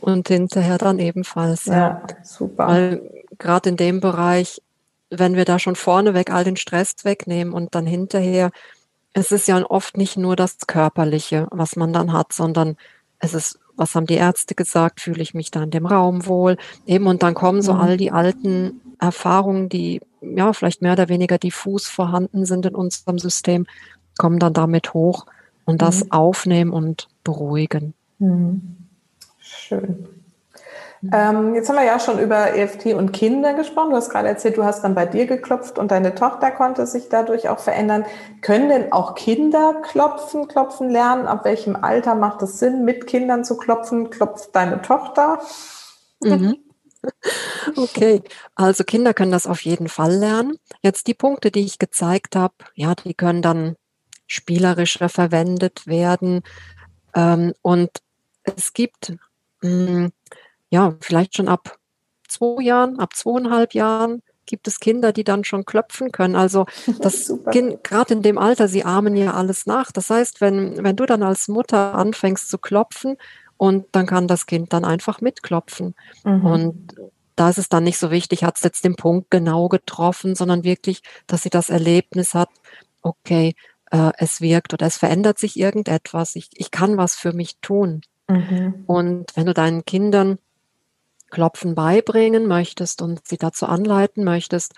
und 0.05 0.29
hinterher 0.29 0.77
dann 0.77 0.99
ebenfalls. 0.99 1.65
Ja, 1.65 1.75
ja 1.75 2.03
super. 2.23 2.69
Weil 2.69 3.14
gerade 3.39 3.71
in 3.71 3.77
dem 3.77 4.01
Bereich, 4.01 4.63
wenn 5.11 5.37
wir 5.37 5.45
da 5.45 5.59
schon 5.59 5.77
vorneweg 5.77 6.31
all 6.31 6.45
den 6.45 6.57
Stress 6.57 6.95
wegnehmen 7.05 7.53
und 7.53 7.75
dann 7.75 7.87
hinterher, 7.87 8.51
es 9.13 9.31
ist 9.31 9.49
ja 9.49 9.63
oft 9.69 9.97
nicht 9.97 10.17
nur 10.17 10.37
das 10.37 10.59
Körperliche, 10.67 11.47
was 11.51 11.77
man 11.77 11.93
dann 11.93 12.13
hat, 12.13 12.33
sondern 12.33 12.77
es 13.21 13.33
ist, 13.33 13.61
was 13.77 13.95
haben 13.95 14.07
die 14.07 14.15
Ärzte 14.15 14.55
gesagt, 14.55 15.01
fühle 15.01 15.23
ich 15.23 15.35
mich 15.35 15.51
da 15.51 15.63
in 15.63 15.71
dem 15.71 15.87
Raum 15.87 16.27
wohl, 16.27 16.57
eben 16.87 17.07
und 17.07 17.23
dann 17.23 17.35
kommen 17.35 17.63
so 17.63 17.75
mhm. 17.75 17.81
all 17.81 17.97
die 17.97 18.11
alten 18.11 18.81
Erfahrungen, 18.99 19.69
die 19.69 20.01
ja 20.21 20.53
vielleicht 20.53 20.83
mehr 20.83 20.95
oder 20.95 21.09
weniger 21.09 21.39
diffus 21.39 21.87
vorhanden 21.87 22.45
sind 22.45 22.67
in 22.67 22.75
unserem 22.75 23.19
System, 23.19 23.67
kommen 24.19 24.39
dann 24.39 24.53
damit 24.53 24.95
hoch 24.95 25.27
und 25.65 25.81
das 25.81 26.05
mhm. 26.05 26.13
aufnehmen 26.13 26.73
und 26.73 27.09
beruhigen. 27.23 27.95
Mhm. 28.19 28.77
Schön. 29.39 30.09
Ähm, 31.13 31.55
jetzt 31.55 31.69
haben 31.69 31.77
wir 31.77 31.85
ja 31.85 31.99
schon 31.99 32.19
über 32.19 32.55
EFT 32.55 32.95
und 32.95 33.13
Kinder 33.13 33.55
gesprochen. 33.55 33.91
Du 33.91 33.97
hast 33.97 34.11
gerade 34.11 34.29
erzählt, 34.29 34.57
du 34.57 34.65
hast 34.65 34.83
dann 34.85 34.95
bei 34.95 35.07
dir 35.07 35.27
geklopft 35.27 35.79
und 35.79 35.91
deine 35.91 36.15
Tochter 36.15 36.51
konnte 36.51 36.87
sich 36.87 37.09
dadurch 37.09 37.49
auch 37.49 37.59
verändern. 37.59 38.05
Können 38.41 38.69
denn 38.69 38.93
auch 38.93 39.15
Kinder 39.15 39.83
klopfen, 39.83 40.49
klopfen 40.49 40.91
lernen? 40.91 41.27
Ab 41.27 41.45
welchem 41.45 41.77
Alter 41.77 42.15
macht 42.15 42.43
es 42.43 42.59
Sinn, 42.59 42.85
mit 42.85 43.07
Kindern 43.07 43.45
zu 43.45 43.57
klopfen? 43.57 44.11
Klopft 44.11 44.55
deine 44.55 44.83
Tochter? 44.83 45.41
Mhm. 46.23 46.57
Okay, 47.77 48.23
also 48.55 48.83
Kinder 48.83 49.13
können 49.13 49.31
das 49.31 49.47
auf 49.47 49.61
jeden 49.61 49.89
Fall 49.89 50.15
lernen. 50.15 50.57
Jetzt 50.83 51.07
die 51.07 51.13
Punkte, 51.13 51.51
die 51.51 51.61
ich 51.61 51.79
gezeigt 51.79 52.35
habe, 52.35 52.55
ja, 52.77 52.95
die 52.95 53.13
können 53.13 53.43
dann 53.43 53.77
spielerischer 54.27 55.11
verwendet 55.11 55.87
werden. 55.87 56.41
Ähm, 57.15 57.53
und 57.61 57.91
es 58.45 58.73
gibt 58.73 59.15
hm, 59.61 60.13
ja, 60.75 60.97
vielleicht 61.01 61.37
schon 61.37 61.47
ab 61.47 61.79
zwei 62.27 62.61
Jahren, 62.61 62.99
ab 62.99 63.15
zweieinhalb 63.15 63.75
Jahren 63.75 64.23
gibt 64.45 64.67
es 64.67 64.81
Kinder, 64.81 65.13
die 65.13 65.23
dann 65.23 65.45
schon 65.45 65.65
klopfen 65.65 66.11
können. 66.11 66.35
Also 66.35 66.67
das 67.01 67.33
Kind, 67.53 67.85
gerade 67.85 68.15
in 68.15 68.23
dem 68.23 68.39
Alter, 68.39 68.67
sie 68.67 68.85
ahmen 68.85 69.15
ja 69.15 69.35
alles 69.35 69.67
nach. 69.67 69.93
Das 69.93 70.11
heißt, 70.11 70.41
wenn, 70.41 70.83
wenn 70.83 70.97
du 70.97 71.07
dann 71.07 71.23
als 71.23 71.47
Mutter 71.47 71.95
anfängst 71.95 72.51
zu 72.51 72.59
klopfen 72.59 73.17
und 73.57 73.87
dann 73.93 74.07
kann 74.07 74.27
das 74.27 74.47
Kind 74.47 74.73
dann 74.73 74.85
einfach 74.85 75.21
mitklopfen. 75.21 75.95
Mhm. 76.25 76.45
Und 76.45 76.95
da 77.37 77.51
ist 77.51 77.59
es 77.59 77.69
dann 77.69 77.85
nicht 77.85 77.99
so 77.99 78.11
wichtig, 78.11 78.43
hat 78.43 78.57
es 78.57 78.65
jetzt 78.65 78.85
den 78.85 78.97
Punkt 78.97 79.31
genau 79.31 79.69
getroffen, 79.69 80.35
sondern 80.35 80.65
wirklich, 80.65 81.03
dass 81.29 81.45
sie 81.45 81.51
das 81.51 81.71
Erlebnis 81.71 82.35
hat, 82.35 82.49
okay, 83.01 83.55
äh, 83.93 84.11
es 84.19 84.41
wirkt 84.41 84.75
oder 84.75 84.87
es 84.87 84.97
verändert 84.97 85.39
sich 85.39 85.57
irgendetwas, 85.57 86.35
ich, 86.35 86.49
ich 86.55 86.73
kann 86.73 86.97
was 86.97 87.15
für 87.15 87.33
mich 87.33 87.59
tun. 87.61 88.01
Mhm. 88.29 88.85
Und 88.87 89.37
wenn 89.37 89.47
du 89.47 89.55
deinen 89.55 89.85
Kindern 89.85 90.39
Klopfen 91.35 91.75
beibringen 91.75 92.47
möchtest 92.47 93.03
und 93.03 93.27
sie 93.27 93.39
dazu 93.39 93.67
anleiten 93.67 94.23
möchtest, 94.23 94.73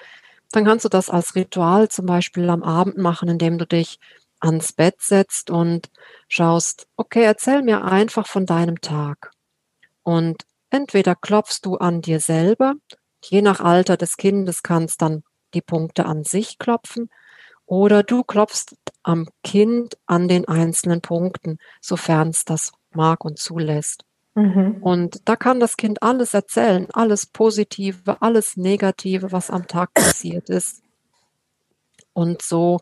dann 0.53 0.65
kannst 0.65 0.87
du 0.87 0.89
das 0.89 1.11
als 1.11 1.35
Ritual 1.35 1.91
zum 1.91 2.07
Beispiel 2.07 2.49
am 2.49 2.63
Abend 2.63 2.97
machen, 2.97 3.29
indem 3.29 3.59
du 3.59 3.67
dich 3.67 4.01
ans 4.41 4.73
Bett 4.73 4.97
setzt 5.01 5.51
und 5.51 5.91
schaust, 6.29 6.89
okay, 6.97 7.25
erzähl 7.25 7.63
mir 7.63 7.85
einfach 7.85 8.27
von 8.27 8.47
deinem 8.47 8.81
Tag. 8.81 9.33
Und 10.03 10.47
entweder 10.71 11.15
klopfst 11.15 11.61
du 11.63 11.77
an 11.77 12.01
dir 12.01 12.21
selber, 12.21 12.75
je 13.23 13.43
nach 13.43 13.61
Alter 13.61 13.99
des 13.99 14.17
Kindes 14.17 14.63
kannst 14.63 15.03
dann 15.03 15.25
die 15.53 15.63
Punkte 15.63 16.07
an 16.07 16.25
sich 16.25 16.59
klopfen, 16.59 17.11
oder 17.67 18.03
du 18.03 18.23
klopfst 18.23 18.77
am 19.03 19.29
Kind 19.45 19.99
an 20.07 20.29
den 20.29 20.49
einzelnen 20.49 21.03
Punkten, 21.03 21.59
sofern 21.83 22.29
es 22.29 22.45
das 22.45 22.73
mag 22.93 23.25
und 23.25 23.39
zulässt. 23.39 24.05
Mhm. 24.37 24.83
Und 24.83 25.23
da 25.25 25.35
kann 25.35 25.61
das 25.61 25.79
Kind 25.79 26.03
alles 26.03 26.35
erzählen, 26.35 26.89
alles 26.93 27.25
Positive, 27.25 28.21
alles 28.21 28.57
Negative, 28.59 29.33
was 29.33 29.51
am 29.51 29.67
Tag 29.67 29.93
passiert 29.95 30.51
ist. 30.51 30.83
Und 32.13 32.43
so, 32.43 32.79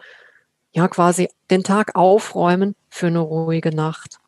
ja, 0.73 0.89
quasi 0.89 1.29
den 1.51 1.63
Tag 1.63 1.95
aufräumen 1.95 2.75
für 2.91 3.07
eine 3.07 3.21
ruhige 3.21 3.75
Nacht. 3.75 4.19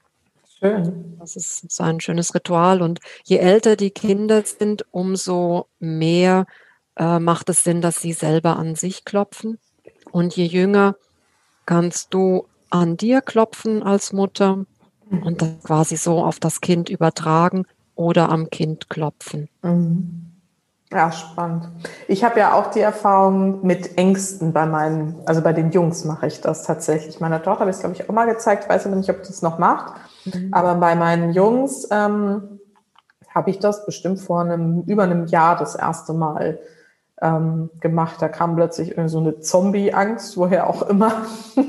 Schön. 0.59 1.17
Das 1.19 1.35
ist 1.35 1.71
so 1.71 1.83
ein 1.83 2.01
schönes 2.01 2.35
Ritual. 2.35 2.81
Und 2.81 3.01
je 3.25 3.39
älter 3.39 3.75
die 3.75 3.91
Kinder 3.91 4.43
sind, 4.45 4.87
umso 4.93 5.67
mehr 5.81 6.47
äh, 6.95 7.19
macht 7.19 7.49
es 7.49 7.65
Sinn, 7.65 7.81
dass 7.81 8.01
sie 8.01 8.13
selber 8.13 8.57
an 8.57 8.77
sich 8.77 9.05
klopfen. 9.05 9.59
Und 10.13 10.37
je 10.37 10.45
jünger 10.45 10.95
kannst 11.67 12.15
du 12.15 12.47
an 12.71 12.97
dir 12.97 13.21
klopfen 13.21 13.83
als 13.83 14.13
Mutter 14.13 14.65
und 15.11 15.43
das 15.43 15.51
quasi 15.65 15.97
so 15.97 16.19
auf 16.19 16.41
das 16.41 16.61
Kind 16.61 16.89
übertragen 16.89 17.65
oder 17.95 18.29
am 18.31 18.51
Kind 18.51 18.89
klopfen. 18.89 19.49
Mhm. 19.63 20.23
Ja, 20.93 21.11
spannend. 21.11 21.69
Ich 22.07 22.23
habe 22.23 22.39
ja 22.39 22.53
auch 22.53 22.71
die 22.71 22.81
Erfahrung 22.81 23.67
mit 23.67 23.99
Ängsten 23.99 24.53
bei 24.53 24.67
meinen, 24.67 25.17
also 25.27 25.43
bei 25.43 25.53
den 25.53 25.73
Jungs 25.73 26.05
mache 26.05 26.29
ich 26.29 26.41
das 26.41 26.63
tatsächlich. 26.63 27.19
Meiner 27.19 27.43
Tochter 27.43 27.61
habe 27.61 27.71
ich 27.71 27.77
es, 27.77 27.81
glaube 27.81 27.97
ich, 27.97 28.09
auch 28.09 28.15
mal 28.15 28.27
gezeigt. 28.27 28.65
Ich 28.65 28.71
weiß 28.71 28.87
aber 28.87 28.95
nicht, 28.95 29.11
ob 29.11 29.19
das 29.19 29.43
noch 29.43 29.59
macht. 29.59 29.95
Mhm. 30.27 30.51
Aber 30.53 30.77
bei 30.77 30.95
meinen 30.95 31.33
Jungs 31.33 31.89
ähm, 31.91 32.61
habe 33.35 33.51
ich 33.51 33.59
das 33.59 33.85
bestimmt 33.85 34.21
vor 34.21 34.43
einem, 34.43 34.83
über 34.87 35.03
einem 35.03 35.27
Jahr 35.27 35.57
das 35.57 35.75
erste 35.75 36.13
Mal 36.13 36.61
ähm, 37.21 37.71
gemacht. 37.81 38.23
Da 38.23 38.29
kam 38.29 38.55
plötzlich 38.55 38.95
so 39.07 39.19
eine 39.19 39.41
Zombie-Angst, 39.41 40.37
woher 40.37 40.71
auch 40.71 40.83
immer. 40.83 41.13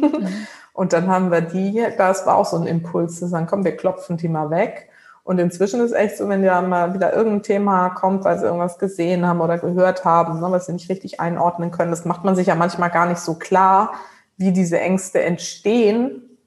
Und 0.77 0.93
dann 0.93 1.07
haben 1.07 1.31
wir 1.31 1.41
die, 1.41 1.83
das 1.97 2.27
war 2.27 2.35
auch 2.35 2.45
so 2.45 2.55
ein 2.55 2.67
Impuls 2.67 3.17
zu 3.17 3.25
sagen, 3.25 3.47
komm, 3.49 3.65
wir 3.65 3.75
klopfen 3.75 4.15
die 4.15 4.27
mal 4.27 4.51
weg. 4.51 4.89
Und 5.23 5.39
inzwischen 5.39 5.81
ist 5.81 5.91
echt 5.91 6.17
so, 6.17 6.29
wenn 6.29 6.43
ja 6.43 6.61
mal 6.61 6.93
wieder 6.93 7.13
irgendein 7.13 7.41
Thema 7.41 7.89
kommt, 7.89 8.23
weil 8.23 8.37
sie 8.37 8.45
irgendwas 8.45 8.77
gesehen 8.77 9.25
haben 9.25 9.41
oder 9.41 9.57
gehört 9.57 10.05
haben, 10.05 10.39
ne, 10.39 10.51
was 10.51 10.67
sie 10.67 10.73
nicht 10.73 10.87
richtig 10.87 11.19
einordnen 11.19 11.71
können, 11.71 11.89
das 11.89 12.05
macht 12.05 12.23
man 12.23 12.35
sich 12.35 12.45
ja 12.45 12.53
manchmal 12.53 12.91
gar 12.91 13.07
nicht 13.07 13.21
so 13.21 13.33
klar, 13.33 13.93
wie 14.37 14.51
diese 14.51 14.79
Ängste 14.79 15.19
entstehen. 15.19 16.37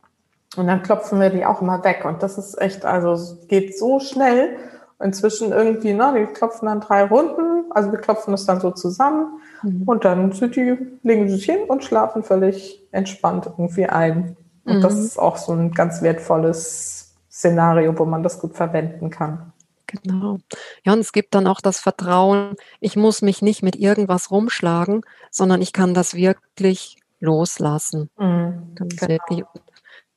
Und 0.57 0.68
dann 0.68 0.85
klopfen 0.85 1.20
wir 1.20 1.31
die 1.31 1.45
auch 1.45 1.61
immer 1.61 1.83
weg. 1.83 2.05
Und 2.05 2.22
das 2.22 2.39
ist 2.39 2.57
echt, 2.61 2.85
also 2.85 3.14
es 3.14 3.49
geht 3.49 3.76
so 3.76 3.99
schnell. 3.99 4.57
Inzwischen 5.01 5.51
irgendwie, 5.51 5.93
ne, 5.93 6.14
die 6.16 6.33
klopfen 6.33 6.66
dann 6.66 6.81
drei 6.81 7.03
Runden, 7.03 7.50
also 7.71 7.93
wir 7.93 7.99
klopfen 7.99 8.33
das 8.33 8.47
dann 8.47 8.61
so 8.61 8.71
zusammen 8.71 9.41
Mhm. 9.62 9.83
Und 9.85 10.05
dann 10.05 10.33
sind 10.33 10.57
die, 10.57 10.77
legen 11.03 11.29
sie 11.29 11.37
sich 11.37 11.45
hin 11.45 11.64
und 11.68 11.85
schlafen 11.85 12.23
völlig 12.23 12.83
entspannt 12.93 13.47
irgendwie 13.47 13.87
ein. 13.87 14.37
Und 14.64 14.79
mhm. 14.79 14.81
das 14.81 14.99
ist 14.99 15.18
auch 15.18 15.37
so 15.37 15.53
ein 15.53 15.73
ganz 15.73 16.03
wertvolles 16.03 17.14
Szenario, 17.31 17.99
wo 17.99 18.05
man 18.05 18.23
das 18.23 18.39
gut 18.39 18.55
verwenden 18.55 19.11
kann. 19.11 19.53
Genau. 19.87 20.39
Ja, 20.85 20.93
und 20.93 21.01
es 21.01 21.12
gibt 21.12 21.35
dann 21.35 21.49
auch 21.49 21.61
das 21.61 21.81
Vertrauen, 21.81 22.55
ich 22.79 22.95
muss 22.95 23.23
mich 23.23 23.43
nicht 23.43 23.62
mit 23.62 23.75
irgendwas 23.75 24.31
rumschlagen, 24.31 25.03
sondern 25.33 25.62
ich 25.62 25.73
kann 25.73 25.95
das 25.95 26.14
wirklich 26.14 26.97
loslassen. 27.18 28.09
Mhm, 28.16 28.75
genau. 28.77 29.09
wirklich 29.09 29.45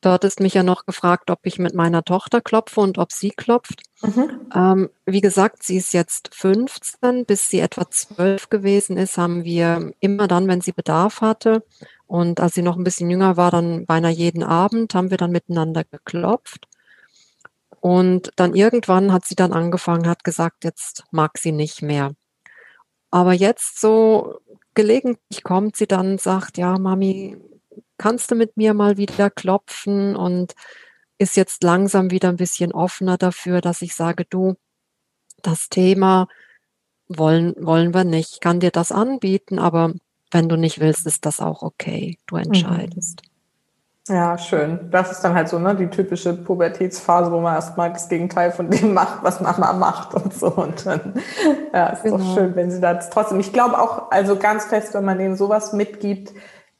Du 0.04 0.10
hattest 0.10 0.38
mich 0.40 0.52
ja 0.52 0.62
noch 0.62 0.84
gefragt, 0.84 1.30
ob 1.30 1.38
ich 1.44 1.58
mit 1.58 1.74
meiner 1.74 2.04
Tochter 2.04 2.42
klopfe 2.42 2.82
und 2.82 2.98
ob 2.98 3.10
sie 3.10 3.30
klopft. 3.30 3.84
Mhm. 4.02 4.50
Ähm, 4.54 4.90
wie 5.06 5.22
gesagt, 5.22 5.62
sie 5.62 5.78
ist 5.78 5.94
jetzt 5.94 6.28
15. 6.34 7.24
Bis 7.24 7.48
sie 7.48 7.60
etwa 7.60 7.88
12 7.88 8.50
gewesen 8.50 8.98
ist, 8.98 9.16
haben 9.16 9.44
wir 9.44 9.94
immer 10.00 10.28
dann, 10.28 10.46
wenn 10.46 10.60
sie 10.60 10.72
Bedarf 10.72 11.22
hatte 11.22 11.64
und 12.06 12.38
als 12.38 12.52
sie 12.52 12.60
noch 12.60 12.76
ein 12.76 12.84
bisschen 12.84 13.08
jünger 13.08 13.38
war, 13.38 13.50
dann 13.50 13.86
beinahe 13.86 14.12
jeden 14.12 14.42
Abend, 14.42 14.94
haben 14.94 15.10
wir 15.10 15.16
dann 15.16 15.30
miteinander 15.30 15.84
geklopft. 15.84 16.68
Und 17.80 18.30
dann 18.36 18.54
irgendwann 18.54 19.10
hat 19.10 19.24
sie 19.24 19.36
dann 19.36 19.54
angefangen, 19.54 20.06
hat 20.06 20.22
gesagt, 20.22 20.64
jetzt 20.64 21.04
mag 21.12 21.38
sie 21.38 21.52
nicht 21.52 21.80
mehr. 21.80 22.12
Aber 23.10 23.32
jetzt 23.32 23.80
so 23.80 24.38
gelegentlich 24.74 25.42
kommt 25.44 25.76
sie 25.76 25.86
dann 25.86 26.12
und 26.12 26.20
sagt, 26.20 26.58
ja, 26.58 26.78
Mami, 26.78 27.38
kannst 27.98 28.30
du 28.30 28.34
mit 28.34 28.56
mir 28.56 28.74
mal 28.74 28.96
wieder 28.96 29.30
klopfen 29.30 30.16
und 30.16 30.54
ist 31.18 31.36
jetzt 31.36 31.62
langsam 31.62 32.10
wieder 32.10 32.28
ein 32.28 32.36
bisschen 32.36 32.72
offener 32.72 33.16
dafür, 33.16 33.60
dass 33.60 33.82
ich 33.82 33.94
sage, 33.94 34.24
du, 34.28 34.54
das 35.42 35.68
Thema 35.68 36.28
wollen, 37.08 37.54
wollen 37.58 37.94
wir 37.94 38.04
nicht. 38.04 38.34
Ich 38.34 38.40
kann 38.40 38.60
dir 38.60 38.70
das 38.70 38.92
anbieten, 38.92 39.58
aber 39.58 39.92
wenn 40.30 40.48
du 40.48 40.56
nicht 40.56 40.80
willst, 40.80 41.06
ist 41.06 41.26
das 41.26 41.40
auch 41.40 41.62
okay. 41.62 42.18
Du 42.26 42.36
mhm. 42.36 42.42
entscheidest. 42.42 43.22
Ja, 44.06 44.36
schön. 44.36 44.90
Das 44.90 45.10
ist 45.10 45.22
dann 45.22 45.32
halt 45.34 45.48
so, 45.48 45.58
ne, 45.58 45.74
die 45.74 45.88
typische 45.88 46.34
Pubertätsphase, 46.34 47.32
wo 47.32 47.40
man 47.40 47.54
erstmal 47.54 47.90
das 47.90 48.10
Gegenteil 48.10 48.52
von 48.52 48.68
dem 48.70 48.92
macht, 48.92 49.22
was 49.22 49.40
Mama 49.40 49.72
macht 49.72 50.12
und 50.12 50.34
so. 50.34 50.48
Und 50.48 50.84
dann, 50.84 51.14
ja, 51.72 51.86
ist 51.86 52.02
genau. 52.02 52.18
doch 52.18 52.34
schön, 52.34 52.54
wenn 52.54 52.70
sie 52.70 52.80
das 52.80 53.08
trotzdem. 53.08 53.40
Ich 53.40 53.54
glaube 53.54 53.80
auch, 53.80 54.10
also 54.10 54.36
ganz 54.36 54.66
fest, 54.66 54.92
wenn 54.92 55.06
man 55.06 55.16
denen 55.16 55.36
sowas 55.36 55.72
mitgibt, 55.72 56.34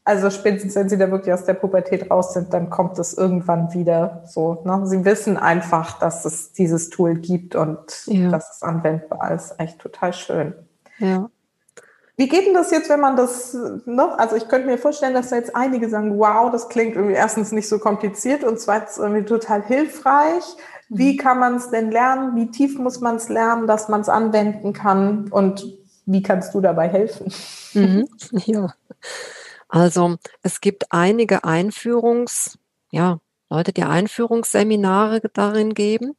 also 0.04 0.28
spätestens, 0.28 0.74
wenn 0.74 0.90
sie 0.90 0.98
da 0.98 1.10
wirklich 1.10 1.32
aus 1.32 1.46
der 1.46 1.54
Pubertät 1.54 2.10
raus 2.10 2.34
sind, 2.34 2.52
dann 2.52 2.68
kommt 2.68 2.98
es 2.98 3.14
irgendwann 3.14 3.72
wieder 3.72 4.22
so. 4.26 4.62
Ne? 4.64 4.82
Sie 4.84 5.04
wissen 5.06 5.38
einfach, 5.38 5.98
dass 5.98 6.26
es 6.26 6.52
dieses 6.52 6.90
Tool 6.90 7.14
gibt 7.14 7.56
und 7.56 8.06
ja. 8.06 8.30
dass 8.30 8.56
es 8.56 8.62
anwendbar 8.62 9.32
ist. 9.32 9.58
Echt 9.58 9.78
total 9.78 10.12
schön. 10.12 10.54
Ja. 10.98 11.30
Wie 12.16 12.28
geht 12.28 12.46
denn 12.46 12.54
das 12.54 12.70
jetzt, 12.70 12.90
wenn 12.90 13.00
man 13.00 13.16
das, 13.16 13.56
ne? 13.86 14.18
also 14.18 14.36
ich 14.36 14.46
könnte 14.46 14.68
mir 14.68 14.78
vorstellen, 14.78 15.14
dass 15.14 15.30
da 15.30 15.36
jetzt 15.36 15.56
einige 15.56 15.88
sagen, 15.88 16.18
wow, 16.18 16.52
das 16.52 16.68
klingt 16.68 16.94
irgendwie 16.94 17.16
erstens 17.16 17.50
nicht 17.50 17.68
so 17.68 17.78
kompliziert 17.78 18.44
und 18.44 18.60
zweitens 18.60 18.98
irgendwie 18.98 19.24
total 19.24 19.64
hilfreich. 19.64 20.44
Wie 20.90 21.14
mhm. 21.14 21.16
kann 21.16 21.38
man 21.38 21.56
es 21.56 21.70
denn 21.70 21.90
lernen? 21.90 22.36
Wie 22.36 22.50
tief 22.50 22.78
muss 22.78 23.00
man 23.00 23.16
es 23.16 23.30
lernen, 23.30 23.66
dass 23.66 23.88
man 23.88 24.02
es 24.02 24.10
anwenden 24.10 24.74
kann? 24.74 25.28
Und 25.30 25.66
wie 26.04 26.22
kannst 26.22 26.54
du 26.54 26.60
dabei 26.60 26.88
helfen? 26.88 27.32
Mhm. 27.72 28.06
Ja, 28.44 28.74
also 29.74 30.16
es 30.42 30.60
gibt 30.60 30.92
einige 30.92 31.44
Einführungs, 31.44 32.58
ja, 32.90 33.18
Leute, 33.50 33.72
die 33.72 33.84
Einführungsseminare 33.84 35.20
darin 35.32 35.74
geben 35.74 36.16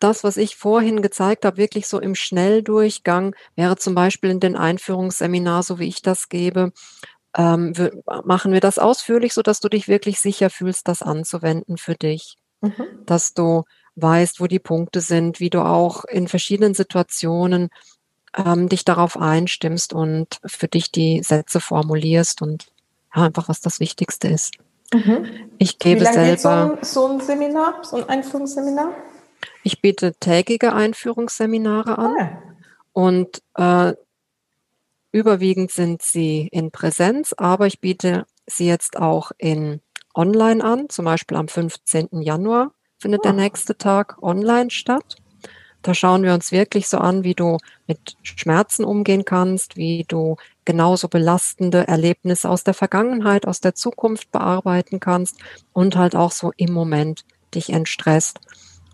das, 0.00 0.24
was 0.24 0.36
ich 0.38 0.56
vorhin 0.56 1.02
gezeigt 1.02 1.44
habe, 1.44 1.58
wirklich 1.58 1.86
so 1.86 2.00
im 2.00 2.14
Schnelldurchgang, 2.14 3.36
wäre 3.54 3.76
zum 3.76 3.94
Beispiel 3.94 4.30
in 4.30 4.40
den 4.40 4.56
Einführungsseminar, 4.56 5.62
so 5.62 5.78
wie 5.78 5.88
ich 5.88 6.02
das 6.02 6.28
gebe, 6.28 6.72
ähm, 7.36 7.76
wir, 7.76 7.92
machen 8.24 8.52
wir 8.52 8.60
das 8.60 8.78
ausführlich, 8.78 9.34
so 9.34 9.42
dass 9.42 9.60
du 9.60 9.68
dich 9.68 9.86
wirklich 9.86 10.18
sicher 10.18 10.50
fühlst, 10.50 10.88
das 10.88 11.02
anzuwenden 11.02 11.76
für 11.76 11.94
dich. 11.94 12.36
Mhm. 12.62 13.04
Dass 13.06 13.34
du 13.34 13.64
weißt, 13.94 14.40
wo 14.40 14.46
die 14.46 14.58
Punkte 14.58 15.00
sind, 15.00 15.38
wie 15.38 15.50
du 15.50 15.60
auch 15.60 16.04
in 16.06 16.28
verschiedenen 16.28 16.74
Situationen 16.74 17.68
ähm, 18.36 18.68
dich 18.68 18.84
darauf 18.84 19.18
einstimmst 19.18 19.92
und 19.92 20.40
für 20.44 20.68
dich 20.68 20.90
die 20.90 21.22
Sätze 21.22 21.60
formulierst 21.60 22.42
und 22.42 22.66
ja, 23.14 23.24
einfach 23.24 23.48
was 23.48 23.60
das 23.60 23.80
Wichtigste 23.80 24.28
ist. 24.28 24.54
Mhm. 24.92 25.26
Ich 25.58 25.78
gebe 25.78 26.00
Wie 26.00 26.04
lange 26.04 26.36
selber. 26.36 26.76
Geht 26.76 26.86
so, 26.86 27.06
ein, 27.06 27.18
so 27.18 27.18
ein 27.18 27.20
Seminar, 27.20 27.84
so 27.84 27.96
ein 27.96 28.08
Einführungsseminar? 28.08 28.92
Ich 29.62 29.80
biete 29.80 30.14
tägige 30.14 30.72
Einführungsseminare 30.72 31.98
an 31.98 32.16
ah. 32.18 32.42
und 32.92 33.42
äh, 33.56 33.94
überwiegend 35.12 35.70
sind 35.70 36.02
sie 36.02 36.48
in 36.50 36.70
Präsenz, 36.70 37.34
aber 37.36 37.66
ich 37.66 37.80
biete 37.80 38.26
sie 38.46 38.66
jetzt 38.66 38.96
auch 38.96 39.32
in 39.38 39.80
Online 40.14 40.64
an. 40.64 40.88
Zum 40.88 41.04
Beispiel 41.04 41.36
am 41.36 41.48
15. 41.48 42.08
Januar 42.20 42.72
findet 42.98 43.24
der 43.24 43.32
ah. 43.32 43.36
nächste 43.36 43.76
Tag 43.76 44.22
online 44.22 44.70
statt. 44.70 45.16
Da 45.82 45.94
schauen 45.94 46.22
wir 46.22 46.34
uns 46.34 46.52
wirklich 46.52 46.88
so 46.88 46.98
an, 46.98 47.24
wie 47.24 47.34
du 47.34 47.56
mit 47.86 48.16
Schmerzen 48.22 48.84
umgehen 48.84 49.24
kannst, 49.24 49.76
wie 49.76 50.04
du 50.06 50.36
genauso 50.64 51.08
belastende 51.08 51.88
Erlebnisse 51.88 52.50
aus 52.50 52.64
der 52.64 52.74
Vergangenheit, 52.74 53.46
aus 53.46 53.60
der 53.60 53.74
Zukunft 53.74 54.30
bearbeiten 54.30 55.00
kannst 55.00 55.38
und 55.72 55.96
halt 55.96 56.14
auch 56.14 56.32
so 56.32 56.52
im 56.56 56.72
Moment 56.72 57.24
dich 57.54 57.70
entstresst. 57.70 58.40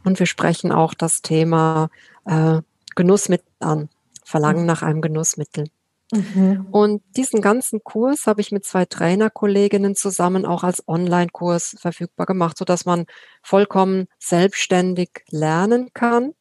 Und 0.05 0.20
wir 0.20 0.26
sprechen 0.26 0.70
auch 0.70 0.95
das 0.95 1.22
Thema 1.22 1.91
äh, 2.24 2.61
Genussmittel 2.95 3.47
an, 3.59 3.89
Verlangen 4.24 4.62
mhm. 4.62 4.66
nach 4.66 4.82
einem 4.82 5.01
Genussmittel. 5.01 5.66
Mhm. 6.12 6.68
Und 6.70 7.03
diesen 7.16 7.41
ganzen 7.41 7.82
Kurs 7.82 8.26
habe 8.26 8.41
ich 8.41 8.53
mit 8.53 8.64
zwei 8.64 8.84
Trainerkolleginnen 8.84 9.97
zusammen 9.97 10.47
auch 10.47 10.62
als 10.62 10.87
Online-Kurs 10.87 11.76
verfügbar 11.80 12.26
gemacht, 12.26 12.57
so 12.57 12.64
dass 12.64 12.84
man 12.84 13.07
vollkommen 13.43 14.07
selbstständig 14.20 15.24
lernen 15.30 15.91
kann, 15.93 16.32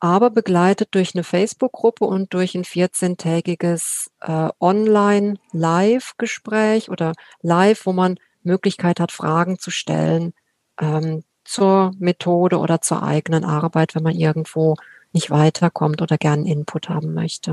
aber 0.00 0.30
begleitet 0.30 0.88
durch 0.92 1.14
eine 1.14 1.24
Facebook-Gruppe 1.24 2.04
und 2.04 2.32
durch 2.32 2.54
ein 2.54 2.64
14-tägiges 2.64 4.10
äh, 4.20 4.48
Online-Live-Gespräch 4.60 6.90
oder 6.90 7.12
Live, 7.42 7.84
wo 7.86 7.92
man 7.92 8.16
Möglichkeit 8.42 9.00
hat, 9.00 9.12
Fragen 9.12 9.58
zu 9.58 9.70
stellen, 9.70 10.32
ähm, 10.80 11.24
zur 11.44 11.92
Methode 11.98 12.58
oder 12.58 12.80
zur 12.80 13.02
eigenen 13.02 13.44
Arbeit, 13.44 13.94
wenn 13.94 14.02
man 14.02 14.14
irgendwo 14.14 14.76
nicht 15.12 15.30
weiterkommt 15.30 16.02
oder 16.02 16.18
gern 16.18 16.44
Input 16.44 16.88
haben 16.88 17.14
möchte. 17.14 17.52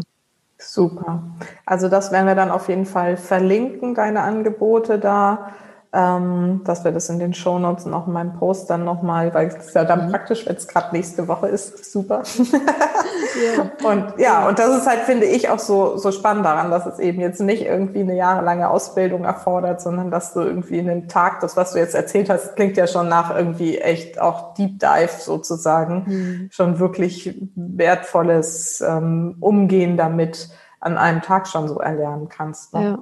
Super. 0.58 1.24
Also 1.66 1.90
das 1.90 2.12
werden 2.12 2.28
wir 2.28 2.36
dann 2.36 2.52
auf 2.52 2.70
jeden 2.70 2.86
Fall 2.86 3.18
verlinken, 3.18 3.96
deine 3.96 4.22
Angebote 4.22 5.00
da 5.00 5.52
ähm, 5.96 6.62
dass 6.66 6.84
wir 6.84 6.92
das 6.92 7.10
in 7.10 7.20
den 7.20 7.34
Shownotes 7.34 7.86
und 7.86 7.94
auch 7.94 8.06
in 8.06 8.14
meinem 8.14 8.34
Post 8.34 8.70
dann 8.70 8.84
nochmal, 8.84 9.34
weil 9.34 9.48
es 9.48 9.74
ja 9.74 9.86
dann 9.86 10.08
mhm. 10.08 10.12
praktisch, 10.12 10.46
wenn 10.46 10.58
es 10.58 10.68
gerade 10.68 10.94
nächste 10.94 11.30
Woche 11.30 11.48
ist, 11.48 11.90
super. 11.90 12.24
ja. 12.38 13.88
Und 13.90 14.20
ja, 14.20 14.46
und 14.48 14.60
das 14.60 14.78
ist 14.78 14.88
halt, 14.88 15.02
finde 15.02 15.26
ich, 15.26 15.48
auch 15.50 15.60
so, 15.60 15.96
so 15.96 16.12
spannend 16.12 16.46
daran, 16.46 16.70
dass 16.70 16.86
es 16.86 17.00
eben 17.00 17.22
jetzt 17.22 17.40
nicht 17.40 17.64
irgendwie 17.64 18.02
eine 18.02 18.16
jahrelange 18.16 18.70
Ausbildung 18.70 19.24
erfordert, 19.24 19.80
sondern 19.80 20.12
dass 20.12 20.34
du 20.34 20.42
irgendwie 20.42 20.80
in 20.80 20.88
den 20.88 21.08
Tag, 21.08 21.40
das, 21.40 21.56
was 21.56 21.72
du 21.72 21.80
jetzt 21.80 21.96
erzählt 21.96 22.30
hast, 22.30 22.58
klingt 22.58 22.76
ja 22.76 22.88
schon 22.88 23.08
nach 23.08 23.34
irgendwie 23.34 23.78
echt 23.78 24.20
auch 24.20 24.54
Deep 24.56 24.80
Dive 24.80 25.14
sozusagen, 25.18 26.04
mhm. 26.06 26.50
schon 26.52 26.80
wirklich 26.80 27.40
wertvolles 27.56 28.82
ähm, 28.82 29.38
Umgehen 29.40 29.96
damit 29.96 30.50
an 30.82 30.98
einem 30.98 31.22
Tag 31.22 31.48
schon 31.48 31.70
so 31.70 31.80
erlernen 31.80 32.28
kannst. 32.28 32.74
Ne? 32.74 32.84
Ja. 32.84 33.00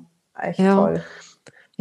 Echt 0.47 0.59
ja. 0.59 0.75
toll. 0.75 1.01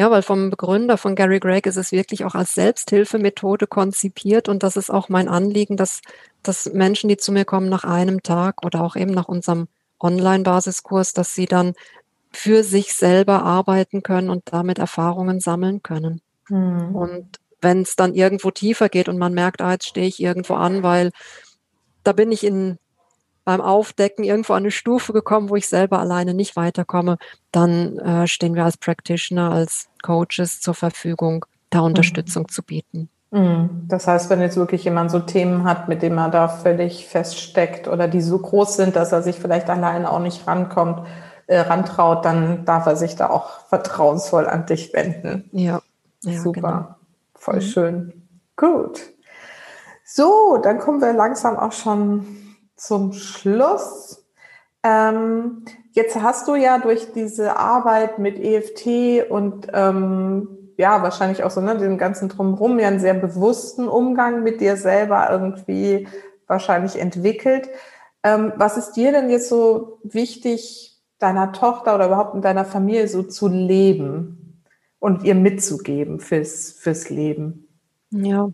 Ja, 0.03 0.11
weil 0.11 0.23
vom 0.23 0.51
Begründer 0.51 0.99
von 0.99 1.15
Gary 1.15 1.39
Gregg 1.39 1.69
ist 1.69 1.77
es 1.77 1.93
wirklich 1.93 2.25
auch 2.25 2.35
als 2.35 2.55
Selbsthilfemethode 2.55 3.69
konzipiert 3.69 4.49
und 4.49 4.65
das 4.65 4.77
ist 4.77 4.91
auch 4.91 5.09
mein 5.09 5.29
Anliegen, 5.29 5.77
dass, 5.77 6.01
dass 6.43 6.73
Menschen, 6.73 7.09
die 7.09 7.19
zu 7.19 7.31
mir 7.31 7.45
kommen 7.45 7.69
nach 7.69 7.85
einem 7.85 8.21
Tag 8.25 8.67
oder 8.67 8.83
auch 8.83 8.97
eben 8.97 9.13
nach 9.13 9.29
unserem 9.29 9.69
Online-Basiskurs, 10.01 11.13
dass 11.13 11.37
sie 11.37 11.47
dann 11.47 11.75
für 12.33 12.65
sich 12.65 12.95
selber 12.95 13.45
arbeiten 13.45 14.03
können 14.03 14.29
und 14.29 14.43
damit 14.47 14.81
Erfahrungen 14.81 15.39
sammeln 15.39 15.85
können. 15.85 16.21
Hm. 16.49 16.97
Und 16.97 17.39
wenn 17.61 17.83
es 17.83 17.95
dann 17.95 18.13
irgendwo 18.13 18.51
tiefer 18.51 18.89
geht 18.89 19.09
und 19.09 19.19
man 19.19 19.35
merkt, 19.35 19.61
ah, 19.61 19.71
jetzt 19.71 19.87
stehe 19.87 20.09
ich 20.09 20.21
irgendwo 20.21 20.55
an, 20.55 20.83
weil 20.83 21.13
da 22.03 22.11
bin 22.11 22.33
ich 22.33 22.43
in 22.43 22.79
beim 23.45 23.61
Aufdecken 23.61 24.25
irgendwo 24.25 24.53
an 24.53 24.63
eine 24.63 24.71
Stufe 24.71 25.13
gekommen, 25.13 25.51
wo 25.51 25.57
ich 25.57 25.69
selber 25.69 25.99
alleine 25.99 26.35
nicht 26.35 26.57
weiterkomme, 26.57 27.19
dann 27.51 27.99
äh, 27.99 28.27
stehen 28.27 28.55
wir 28.55 28.65
als 28.65 28.77
Practitioner, 28.77 29.51
als 29.51 29.89
Coaches 30.03 30.61
zur 30.61 30.75
Verfügung, 30.75 31.45
da 31.71 31.81
mhm. 31.81 31.87
Unterstützung 31.87 32.45
mhm. 32.45 32.49
zu 32.49 32.63
bieten. 32.63 33.09
Mhm. 33.31 33.87
Das 33.89 34.07
heißt, 34.07 34.31
wenn 34.31 34.41
jetzt 34.41 34.57
wirklich 34.57 34.85
jemand 34.85 35.11
so 35.11 35.19
Themen 35.19 35.65
hat, 35.65 35.89
mit 35.89 36.03
denen 36.03 36.19
er 36.19 36.29
da 36.29 36.49
völlig 36.49 37.07
feststeckt 37.07 37.89
oder 37.89 38.07
die 38.07 38.21
so 38.21 38.39
groß 38.39 38.77
sind, 38.77 38.95
dass 38.95 39.11
er 39.11 39.23
sich 39.23 39.37
vielleicht 39.37 39.71
alleine 39.71 40.11
auch 40.11 40.21
nicht 40.21 40.47
rankommt, 40.47 41.07
äh, 41.47 41.59
rantraut, 41.59 42.25
dann 42.25 42.65
darf 42.65 42.87
er 42.87 42.97
sich 42.97 43.17
da 43.17 43.31
auch 43.31 43.67
vertrauensvoll 43.69 44.47
an 44.47 44.67
dich 44.67 44.93
wenden. 44.93 45.49
Ja. 45.53 45.81
ja 46.23 46.41
Super. 46.41 46.61
Genau. 46.61 46.95
Voll 47.35 47.57
mhm. 47.57 47.61
schön. 47.61 48.13
Gut. 48.57 49.01
So, 50.05 50.59
dann 50.63 50.79
kommen 50.79 51.01
wir 51.01 51.15
langsam 51.15 51.57
auch 51.57 51.73
schon 51.73 52.27
zum 52.83 53.13
Schluss. 53.13 54.25
Ähm, 54.83 55.65
jetzt 55.93 56.17
hast 56.17 56.49
du 56.49 56.57
ja 56.57 56.79
durch 56.79 57.13
diese 57.13 57.57
Arbeit 57.57 58.19
mit 58.19 58.39
EFT 58.39 59.31
und 59.31 59.69
ähm, 59.73 60.49
ja, 60.77 61.03
wahrscheinlich 61.03 61.45
auch 61.45 61.51
so, 61.51 61.61
ne, 61.61 61.79
dem 61.79 61.97
ganzen 61.97 62.29
Drumherum 62.29 62.81
ja 62.81 62.89
einen 62.89 62.99
sehr 62.99 63.15
bewussten 63.15 63.87
Umgang 63.87 64.43
mit 64.43 64.61
dir 64.61 64.77
selber 64.77 65.31
irgendwie 65.31 66.09
wahrscheinlich 66.49 66.99
entwickelt. 66.99 67.69
Ähm, 68.25 68.53
was 68.57 68.77
ist 68.77 68.93
dir 68.93 69.13
denn 69.13 69.31
jetzt 69.31 69.49
so 69.49 70.01
wichtig, 70.03 71.01
deiner 71.19 71.53
Tochter 71.53 71.95
oder 71.95 72.07
überhaupt 72.07 72.35
in 72.35 72.43
deiner 72.43 72.65
Familie 72.65 73.07
so 73.07 73.23
zu 73.23 73.47
leben 73.47 74.65
und 74.99 75.23
ihr 75.23 75.37
mitzugeben 75.37 76.19
fürs, 76.19 76.73
fürs 76.73 77.11
Leben? 77.11 77.69
Ja, 78.11 78.51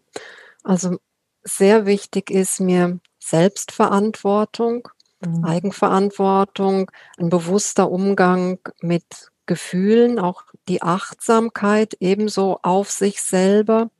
also 0.65 0.99
sehr 1.45 1.87
wichtig 1.87 2.31
ist 2.31 2.61
mir 2.61 2.99
Selbstverantwortung, 3.29 4.89
mhm. 5.21 5.45
Eigenverantwortung, 5.45 6.91
ein 7.19 7.29
bewusster 7.29 7.91
Umgang 7.91 8.59
mit 8.81 9.05
Gefühlen, 9.47 10.19
auch 10.19 10.45
die 10.69 10.83
Achtsamkeit 10.83 11.97
ebenso 12.01 12.61
auf 12.63 12.91
sich 12.91 13.23
selber. 13.23 13.91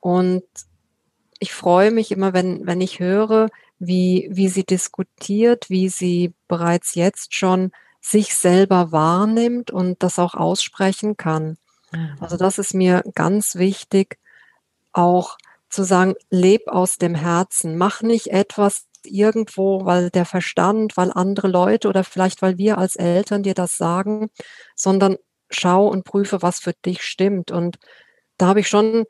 Und 0.00 0.44
ich 1.38 1.52
freue 1.52 1.90
mich 1.90 2.12
immer, 2.12 2.32
wenn, 2.32 2.66
wenn 2.66 2.80
ich 2.80 3.00
höre, 3.00 3.48
wie, 3.78 4.28
wie 4.30 4.48
sie 4.48 4.64
diskutiert, 4.64 5.70
wie 5.70 5.88
sie 5.88 6.34
bereits 6.48 6.94
jetzt 6.94 7.34
schon 7.34 7.72
sich 8.00 8.34
selber 8.34 8.92
wahrnimmt 8.92 9.70
und 9.70 10.02
das 10.02 10.18
auch 10.18 10.34
aussprechen 10.34 11.16
kann. 11.16 11.56
Mhm. 11.92 12.16
Also 12.20 12.36
das 12.36 12.58
ist 12.58 12.74
mir 12.74 13.02
ganz 13.14 13.56
wichtig, 13.56 14.18
auch 14.92 15.38
zu 15.70 15.84
sagen, 15.84 16.14
leb 16.30 16.68
aus 16.68 16.98
dem 16.98 17.14
Herzen, 17.14 17.78
mach 17.78 18.02
nicht 18.02 18.28
etwas 18.28 18.86
irgendwo, 19.04 19.84
weil 19.86 20.10
der 20.10 20.26
Verstand, 20.26 20.96
weil 20.96 21.12
andere 21.12 21.48
Leute 21.48 21.88
oder 21.88 22.04
vielleicht 22.04 22.42
weil 22.42 22.58
wir 22.58 22.78
als 22.78 22.96
Eltern 22.96 23.42
dir 23.42 23.54
das 23.54 23.76
sagen, 23.76 24.30
sondern 24.74 25.16
schau 25.48 25.88
und 25.88 26.04
prüfe, 26.04 26.42
was 26.42 26.60
für 26.60 26.74
dich 26.84 27.02
stimmt. 27.02 27.50
Und 27.50 27.78
da 28.36 28.48
habe 28.48 28.60
ich 28.60 28.68
schon, 28.68 29.04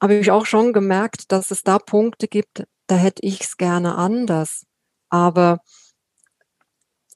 habe 0.00 0.14
ich 0.14 0.30
auch 0.30 0.46
schon 0.46 0.72
gemerkt, 0.72 1.32
dass 1.32 1.50
es 1.50 1.62
da 1.62 1.78
Punkte 1.78 2.28
gibt, 2.28 2.64
da 2.86 2.96
hätte 2.96 3.22
ich 3.24 3.40
es 3.42 3.56
gerne 3.56 3.96
anders. 3.96 4.66
Aber 5.08 5.58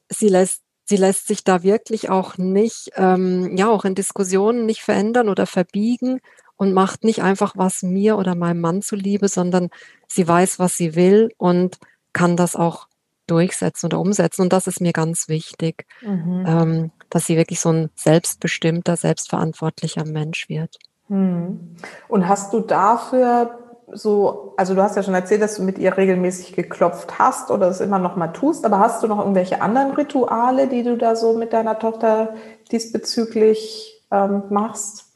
sie 0.08 0.28
lässt, 0.28 0.62
sie 0.84 0.96
lässt 0.96 1.26
sich 1.26 1.44
da 1.44 1.62
wirklich 1.62 2.10
auch 2.10 2.38
nicht, 2.38 2.90
ähm, 2.94 3.56
ja, 3.56 3.68
auch 3.68 3.84
in 3.84 3.94
Diskussionen 3.94 4.66
nicht 4.66 4.82
verändern 4.82 5.28
oder 5.28 5.46
verbiegen 5.46 6.20
und 6.58 6.74
macht 6.74 7.04
nicht 7.04 7.22
einfach 7.22 7.54
was 7.56 7.82
mir 7.82 8.18
oder 8.18 8.34
meinem 8.34 8.60
Mann 8.60 8.82
zuliebe, 8.82 9.28
sondern 9.28 9.70
sie 10.06 10.28
weiß, 10.28 10.58
was 10.58 10.76
sie 10.76 10.94
will 10.94 11.30
und 11.38 11.78
kann 12.12 12.36
das 12.36 12.56
auch 12.56 12.88
durchsetzen 13.26 13.86
oder 13.86 14.00
umsetzen. 14.00 14.42
Und 14.42 14.52
das 14.52 14.66
ist 14.66 14.80
mir 14.80 14.92
ganz 14.92 15.28
wichtig, 15.28 15.86
mhm. 16.02 16.44
ähm, 16.46 16.90
dass 17.10 17.26
sie 17.26 17.36
wirklich 17.36 17.60
so 17.60 17.70
ein 17.70 17.90
selbstbestimmter, 17.94 18.96
selbstverantwortlicher 18.96 20.04
Mensch 20.04 20.48
wird. 20.48 20.78
Mhm. 21.08 21.76
Und 22.08 22.28
hast 22.28 22.52
du 22.52 22.60
dafür 22.60 23.58
so, 23.92 24.54
also 24.56 24.74
du 24.74 24.82
hast 24.82 24.96
ja 24.96 25.02
schon 25.02 25.14
erzählt, 25.14 25.40
dass 25.40 25.56
du 25.56 25.62
mit 25.62 25.78
ihr 25.78 25.96
regelmäßig 25.96 26.54
geklopft 26.54 27.18
hast 27.18 27.50
oder 27.50 27.68
es 27.68 27.80
immer 27.80 27.98
noch 27.98 28.16
mal 28.16 28.28
tust, 28.28 28.66
aber 28.66 28.80
hast 28.80 29.02
du 29.02 29.06
noch 29.06 29.18
irgendwelche 29.18 29.62
anderen 29.62 29.92
Rituale, 29.92 30.66
die 30.66 30.82
du 30.82 30.96
da 30.96 31.16
so 31.16 31.38
mit 31.38 31.52
deiner 31.52 31.78
Tochter 31.78 32.34
diesbezüglich 32.70 34.02
ähm, 34.10 34.42
machst? 34.50 35.07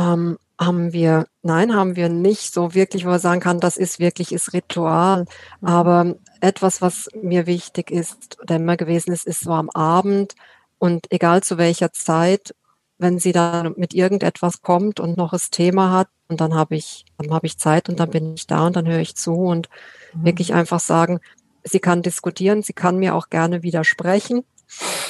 Ähm, 0.00 0.38
haben 0.58 0.92
wir, 0.92 1.26
nein, 1.42 1.74
haben 1.74 1.96
wir 1.96 2.08
nicht 2.08 2.52
so 2.52 2.74
wirklich, 2.74 3.04
wo 3.04 3.10
man 3.10 3.18
sagen 3.18 3.40
kann, 3.40 3.60
das 3.60 3.76
ist 3.78 3.98
wirklich 3.98 4.32
ist 4.32 4.52
Ritual. 4.52 5.24
Mhm. 5.60 5.68
Aber 5.68 6.14
etwas, 6.40 6.82
was 6.82 7.08
mir 7.20 7.46
wichtig 7.46 7.90
ist 7.90 8.38
oder 8.42 8.56
immer 8.56 8.76
gewesen 8.76 9.12
ist, 9.12 9.26
ist 9.26 9.40
so 9.40 9.52
am 9.52 9.70
Abend 9.70 10.34
und 10.78 11.10
egal 11.10 11.42
zu 11.42 11.58
welcher 11.58 11.92
Zeit, 11.92 12.54
wenn 12.98 13.18
sie 13.18 13.32
dann 13.32 13.74
mit 13.76 13.94
irgendetwas 13.94 14.60
kommt 14.60 15.00
und 15.00 15.16
noch 15.16 15.30
das 15.30 15.50
Thema 15.50 15.92
hat, 15.92 16.08
und 16.28 16.40
dann 16.40 16.54
habe 16.54 16.76
ich, 16.76 17.04
dann 17.18 17.32
habe 17.32 17.46
ich 17.46 17.58
Zeit 17.58 17.88
und 17.88 17.98
dann 17.98 18.10
bin 18.10 18.34
ich 18.34 18.46
da 18.46 18.66
und 18.66 18.76
dann 18.76 18.86
höre 18.86 19.00
ich 19.00 19.16
zu 19.16 19.34
und 19.34 19.68
mhm. 20.14 20.26
wirklich 20.26 20.54
einfach 20.54 20.80
sagen, 20.80 21.20
sie 21.64 21.80
kann 21.80 22.02
diskutieren, 22.02 22.62
sie 22.62 22.72
kann 22.72 22.98
mir 22.98 23.14
auch 23.14 23.30
gerne 23.30 23.62
widersprechen. 23.62 24.44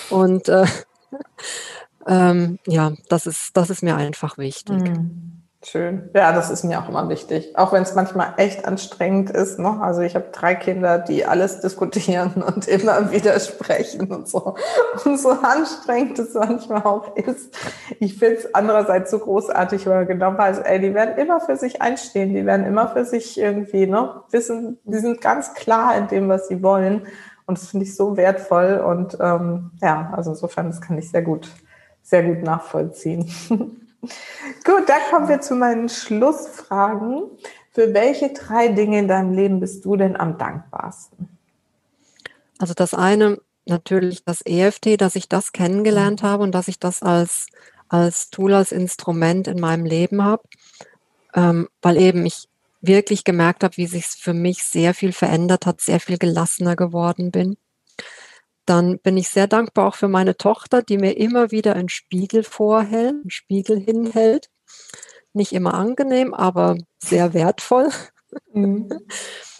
Und 0.08 0.48
äh, 0.48 0.64
ähm, 2.10 2.58
ja, 2.66 2.92
das 3.08 3.26
ist, 3.26 3.56
das 3.56 3.70
ist 3.70 3.82
mir 3.82 3.96
einfach 3.96 4.36
wichtig. 4.36 4.82
Mhm. 4.82 5.40
Schön. 5.62 6.08
Ja, 6.14 6.32
das 6.32 6.50
ist 6.50 6.64
mir 6.64 6.80
auch 6.80 6.88
immer 6.88 7.10
wichtig. 7.10 7.56
Auch 7.56 7.72
wenn 7.74 7.82
es 7.82 7.94
manchmal 7.94 8.32
echt 8.38 8.64
anstrengend 8.64 9.28
ist. 9.28 9.58
Ne? 9.58 9.78
Also 9.82 10.00
ich 10.00 10.14
habe 10.14 10.30
drei 10.32 10.54
Kinder, 10.54 10.98
die 10.98 11.26
alles 11.26 11.60
diskutieren 11.60 12.42
und 12.46 12.66
immer 12.66 13.12
widersprechen 13.12 14.10
und 14.10 14.26
so. 14.26 14.56
Und 15.04 15.20
so 15.20 15.28
anstrengend 15.30 16.18
es 16.18 16.32
manchmal 16.32 16.82
auch 16.84 17.14
ist. 17.14 17.54
Ich 17.98 18.18
finde 18.18 18.36
es 18.36 18.54
andererseits 18.54 19.10
so 19.10 19.18
großartig, 19.18 19.86
weil 19.86 19.98
man 19.98 20.06
genau 20.08 20.36
weiß, 20.36 20.60
ey, 20.60 20.80
die 20.80 20.94
werden 20.94 21.18
immer 21.18 21.40
für 21.40 21.56
sich 21.56 21.82
einstehen. 21.82 22.34
Die 22.34 22.46
werden 22.46 22.64
immer 22.64 22.88
für 22.88 23.04
sich 23.04 23.38
irgendwie 23.38 23.86
ne, 23.86 24.22
wissen, 24.30 24.78
die 24.84 24.98
sind 24.98 25.20
ganz 25.20 25.52
klar 25.52 25.94
in 25.94 26.08
dem, 26.08 26.30
was 26.30 26.48
sie 26.48 26.62
wollen. 26.62 27.06
Und 27.44 27.58
das 27.58 27.68
finde 27.68 27.84
ich 27.84 27.94
so 27.94 28.16
wertvoll. 28.16 28.78
Und 28.78 29.18
ähm, 29.20 29.72
ja, 29.82 30.10
also 30.16 30.30
insofern, 30.30 30.68
das 30.68 30.80
kann 30.80 30.96
ich 30.96 31.10
sehr 31.10 31.22
gut, 31.22 31.50
sehr 32.02 32.22
gut 32.24 32.42
nachvollziehen. 32.42 33.30
Gut, 34.64 34.88
dann 34.88 35.00
kommen 35.10 35.28
wir 35.28 35.42
zu 35.42 35.54
meinen 35.54 35.90
Schlussfragen. 35.90 37.24
Für 37.70 37.92
welche 37.92 38.32
drei 38.32 38.68
Dinge 38.68 38.98
in 38.98 39.08
deinem 39.08 39.34
Leben 39.34 39.60
bist 39.60 39.84
du 39.84 39.94
denn 39.96 40.16
am 40.16 40.38
dankbarsten? 40.38 41.28
Also 42.58 42.74
das 42.74 42.94
eine 42.94 43.38
natürlich 43.66 44.24
das 44.24 44.44
EFT, 44.44 45.00
dass 45.00 45.16
ich 45.16 45.28
das 45.28 45.52
kennengelernt 45.52 46.22
habe 46.22 46.42
und 46.42 46.52
dass 46.52 46.68
ich 46.68 46.78
das 46.78 47.02
als, 47.02 47.46
als 47.88 48.30
Tool, 48.30 48.54
als 48.54 48.72
Instrument 48.72 49.48
in 49.48 49.60
meinem 49.60 49.84
Leben 49.84 50.24
habe, 50.24 50.42
ähm, 51.34 51.68
weil 51.80 51.96
eben 51.96 52.26
ich 52.26 52.48
wirklich 52.80 53.24
gemerkt 53.24 53.62
habe, 53.62 53.76
wie 53.76 53.86
sich 53.86 54.06
für 54.06 54.34
mich 54.34 54.64
sehr 54.64 54.94
viel 54.94 55.12
verändert 55.12 55.66
hat, 55.66 55.80
sehr 55.80 56.00
viel 56.00 56.18
gelassener 56.18 56.76
geworden 56.76 57.30
bin. 57.30 57.56
Dann 58.70 59.00
bin 59.00 59.16
ich 59.16 59.28
sehr 59.28 59.48
dankbar 59.48 59.88
auch 59.88 59.96
für 59.96 60.06
meine 60.06 60.36
Tochter, 60.36 60.80
die 60.80 60.96
mir 60.96 61.16
immer 61.16 61.50
wieder 61.50 61.74
einen 61.74 61.88
Spiegel 61.88 62.44
vorhält, 62.44 63.14
einen 63.14 63.30
Spiegel 63.30 63.80
hinhält. 63.80 64.48
Nicht 65.32 65.52
immer 65.54 65.74
angenehm, 65.74 66.32
aber 66.32 66.76
sehr 67.02 67.34
wertvoll. 67.34 67.88
Mhm. 68.52 68.88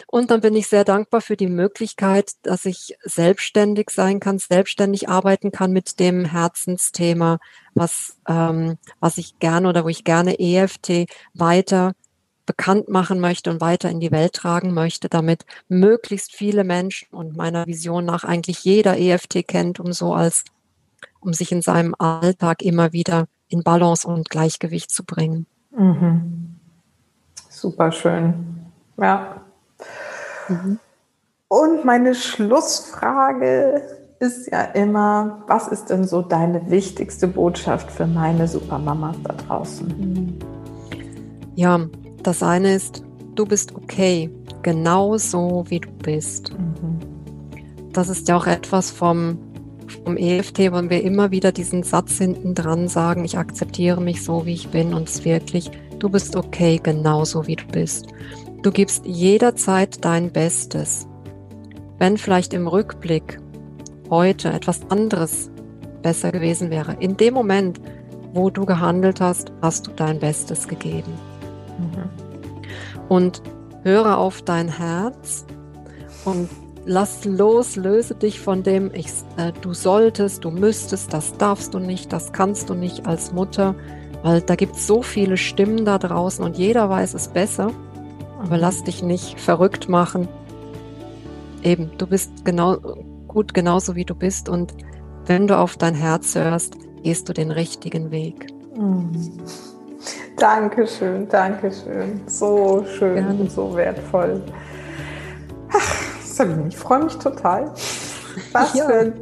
Und 0.07 0.31
dann 0.31 0.39
bin 0.39 0.55
ich 0.55 0.67
sehr 0.67 0.85
dankbar 0.85 1.19
für 1.19 1.35
die 1.35 1.49
Möglichkeit, 1.49 2.31
dass 2.43 2.63
ich 2.63 2.95
selbstständig 3.03 3.89
sein 3.89 4.21
kann, 4.21 4.39
selbstständig 4.39 5.09
arbeiten 5.09 5.51
kann 5.51 5.73
mit 5.73 5.99
dem 5.99 6.23
Herzensthema, 6.23 7.39
was, 7.73 8.17
ähm, 8.29 8.77
was 9.01 9.17
ich 9.17 9.39
gerne 9.39 9.67
oder 9.67 9.83
wo 9.83 9.89
ich 9.89 10.05
gerne 10.05 10.39
EFT 10.39 11.07
weiter 11.33 11.91
bekannt 12.51 12.89
machen 12.89 13.21
möchte 13.21 13.49
und 13.49 13.61
weiter 13.61 13.89
in 13.89 14.01
die 14.01 14.11
Welt 14.11 14.33
tragen 14.33 14.73
möchte, 14.73 15.07
damit 15.07 15.45
möglichst 15.69 16.33
viele 16.33 16.65
Menschen 16.65 17.07
und 17.15 17.37
meiner 17.37 17.65
Vision 17.65 18.03
nach 18.03 18.25
eigentlich 18.25 18.65
jeder 18.65 18.99
EFT 18.99 19.47
kennt, 19.47 19.79
um 19.79 19.93
so 19.93 20.13
als, 20.13 20.43
um 21.21 21.31
sich 21.31 21.53
in 21.53 21.61
seinem 21.61 21.95
Alltag 21.97 22.61
immer 22.61 22.91
wieder 22.91 23.27
in 23.47 23.63
Balance 23.63 24.05
und 24.05 24.29
Gleichgewicht 24.29 24.91
zu 24.91 25.05
bringen. 25.05 25.45
Mhm. 25.71 26.57
Super 27.49 27.89
schön. 27.93 28.65
Ja. 28.97 29.37
Mhm. 30.49 30.77
Und 31.47 31.85
meine 31.85 32.15
Schlussfrage 32.15 33.81
ist 34.19 34.51
ja 34.51 34.63
immer, 34.63 35.43
was 35.47 35.69
ist 35.69 35.85
denn 35.85 36.05
so 36.05 36.21
deine 36.21 36.69
wichtigste 36.69 37.29
Botschaft 37.29 37.89
für 37.89 38.07
meine 38.07 38.45
Supermamas 38.45 39.15
da 39.23 39.35
draußen? 39.35 40.37
Ja, 41.55 41.87
das 42.23 42.43
eine 42.43 42.75
ist, 42.75 43.03
du 43.35 43.45
bist 43.45 43.75
okay, 43.75 44.29
genau 44.61 45.17
so 45.17 45.63
wie 45.67 45.79
du 45.79 45.89
bist. 46.03 46.51
Mhm. 46.53 46.99
Das 47.93 48.09
ist 48.09 48.27
ja 48.27 48.37
auch 48.37 48.47
etwas 48.47 48.91
vom, 48.91 49.37
vom 50.03 50.17
EFT, 50.17 50.71
wo 50.71 50.89
wir 50.89 51.03
immer 51.03 51.31
wieder 51.31 51.51
diesen 51.51 51.83
Satz 51.83 52.17
hinten 52.17 52.55
dran 52.55 52.87
sagen, 52.87 53.25
ich 53.25 53.37
akzeptiere 53.37 54.01
mich 54.01 54.23
so, 54.23 54.45
wie 54.45 54.53
ich 54.53 54.69
bin 54.69 54.93
und 54.93 55.09
es 55.09 55.25
wirklich, 55.25 55.71
du 55.99 56.09
bist 56.09 56.35
okay, 56.35 56.79
genau 56.81 57.25
so 57.25 57.47
wie 57.47 57.55
du 57.55 57.65
bist. 57.67 58.07
Du 58.61 58.71
gibst 58.71 59.05
jederzeit 59.05 60.03
dein 60.05 60.31
Bestes. 60.31 61.07
Wenn 61.97 62.17
vielleicht 62.17 62.53
im 62.53 62.67
Rückblick 62.67 63.39
heute 64.09 64.51
etwas 64.51 64.81
anderes 64.89 65.49
besser 66.01 66.31
gewesen 66.31 66.69
wäre, 66.69 66.95
in 66.99 67.17
dem 67.17 67.33
Moment, 67.33 67.81
wo 68.33 68.49
du 68.49 68.65
gehandelt 68.65 69.19
hast, 69.19 69.51
hast 69.61 69.87
du 69.87 69.91
dein 69.91 70.19
Bestes 70.19 70.67
gegeben. 70.67 71.13
Und 73.11 73.41
höre 73.83 74.17
auf 74.17 74.41
dein 74.41 74.69
Herz 74.69 75.45
und 76.23 76.47
lass 76.85 77.25
los, 77.25 77.75
löse 77.75 78.15
dich 78.15 78.39
von 78.39 78.63
dem, 78.63 78.89
ich, 78.93 79.07
äh, 79.35 79.51
du 79.59 79.73
solltest, 79.73 80.45
du 80.45 80.49
müsstest, 80.49 81.11
das 81.11 81.35
darfst 81.35 81.73
du 81.73 81.79
nicht, 81.79 82.13
das 82.13 82.31
kannst 82.31 82.69
du 82.69 82.73
nicht 82.73 83.05
als 83.07 83.33
Mutter, 83.33 83.75
weil 84.23 84.39
da 84.39 84.55
gibt 84.55 84.77
es 84.77 84.87
so 84.87 85.01
viele 85.01 85.35
Stimmen 85.35 85.83
da 85.83 85.97
draußen 85.97 86.41
und 86.41 86.57
jeder 86.57 86.89
weiß 86.89 87.13
es 87.13 87.27
besser. 87.27 87.71
Aber 88.41 88.57
lass 88.57 88.85
dich 88.85 89.03
nicht 89.03 89.41
verrückt 89.41 89.89
machen. 89.89 90.29
Eben, 91.63 91.91
du 91.97 92.07
bist 92.07 92.45
genau 92.45 92.77
gut 93.27 93.53
genauso 93.53 93.97
wie 93.97 94.05
du 94.05 94.15
bist 94.15 94.47
und 94.47 94.73
wenn 95.25 95.47
du 95.47 95.57
auf 95.57 95.75
dein 95.75 95.95
Herz 95.95 96.35
hörst, 96.35 96.77
gehst 97.03 97.27
du 97.27 97.33
den 97.33 97.51
richtigen 97.51 98.09
Weg. 98.09 98.47
Mhm. 98.77 99.11
Dankeschön, 100.37 101.27
Dankeschön. 101.29 102.21
So 102.27 102.85
schön 102.97 103.27
und 103.27 103.51
so 103.51 103.75
wertvoll. 103.75 104.41
Ach, 105.71 105.95
Sabine, 106.23 106.67
ich 106.67 106.77
freue 106.77 107.03
mich 107.03 107.17
total. 107.17 107.71
Was, 108.53 108.73
ja. 108.73 108.85
für, 108.85 109.13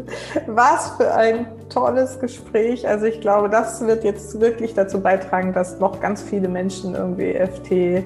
was 0.48 0.92
für 0.92 1.14
ein 1.14 1.48
tolles 1.70 2.20
Gespräch. 2.20 2.88
Also 2.88 3.06
ich 3.06 3.22
glaube, 3.22 3.50
das 3.50 3.82
wird 3.86 4.04
jetzt 4.04 4.40
wirklich 4.40 4.74
dazu 4.74 5.02
beitragen, 5.02 5.54
dass 5.54 5.80
noch 5.80 6.00
ganz 6.00 6.22
viele 6.22 6.48
Menschen 6.48 6.96
irgendwie 6.96 7.34
FT 7.34 8.04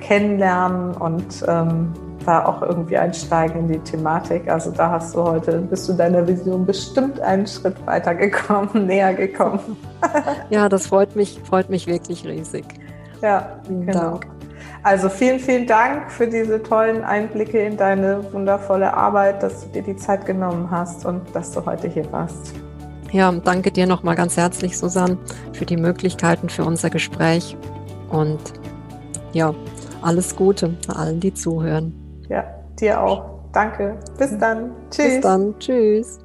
kennenlernen 0.00 0.94
und 0.96 1.44
ähm, 1.46 1.92
da 2.28 2.44
auch 2.44 2.60
irgendwie 2.60 2.98
einsteigen 2.98 3.60
in 3.60 3.68
die 3.68 3.78
Thematik. 3.78 4.50
Also 4.50 4.70
da 4.70 4.90
hast 4.90 5.14
du 5.14 5.22
heute, 5.22 5.60
bist 5.60 5.88
du 5.88 5.94
deiner 5.94 6.28
Vision 6.28 6.66
bestimmt 6.66 7.18
einen 7.20 7.46
Schritt 7.46 7.74
weiter 7.86 8.14
gekommen, 8.14 8.68
näher 8.86 9.14
gekommen. 9.14 9.78
ja, 10.50 10.68
das 10.68 10.88
freut 10.88 11.16
mich, 11.16 11.40
freut 11.42 11.70
mich 11.70 11.86
wirklich 11.86 12.26
riesig. 12.26 12.66
Ja, 13.22 13.58
vielen 13.66 13.86
genau. 13.86 14.10
Dank. 14.10 14.26
Also 14.82 15.08
vielen, 15.08 15.40
vielen 15.40 15.66
Dank 15.66 16.12
für 16.12 16.26
diese 16.26 16.62
tollen 16.62 17.02
Einblicke 17.02 17.60
in 17.60 17.78
deine 17.78 18.22
wundervolle 18.30 18.92
Arbeit, 18.92 19.42
dass 19.42 19.64
du 19.64 19.68
dir 19.72 19.82
die 19.82 19.96
Zeit 19.96 20.26
genommen 20.26 20.70
hast 20.70 21.06
und 21.06 21.22
dass 21.34 21.52
du 21.52 21.64
heute 21.64 21.88
hier 21.88 22.12
warst. 22.12 22.52
Ja, 23.10 23.32
danke 23.32 23.72
dir 23.72 23.86
nochmal 23.86 24.16
ganz 24.16 24.36
herzlich, 24.36 24.76
Susanne, 24.76 25.16
für 25.54 25.64
die 25.64 25.78
Möglichkeiten 25.78 26.50
für 26.50 26.66
unser 26.66 26.90
Gespräch 26.90 27.56
und 28.10 28.38
ja, 29.32 29.54
alles 30.02 30.36
Gute 30.36 30.76
allen, 30.94 31.20
die 31.20 31.32
zuhören. 31.32 31.97
Ja, 32.28 32.44
dir 32.78 33.00
auch. 33.00 33.38
Danke. 33.52 33.96
Bis 34.18 34.36
dann. 34.38 34.72
Tschüss. 34.90 35.14
Bis 35.14 35.20
dann. 35.20 35.58
Tschüss. 35.58 36.20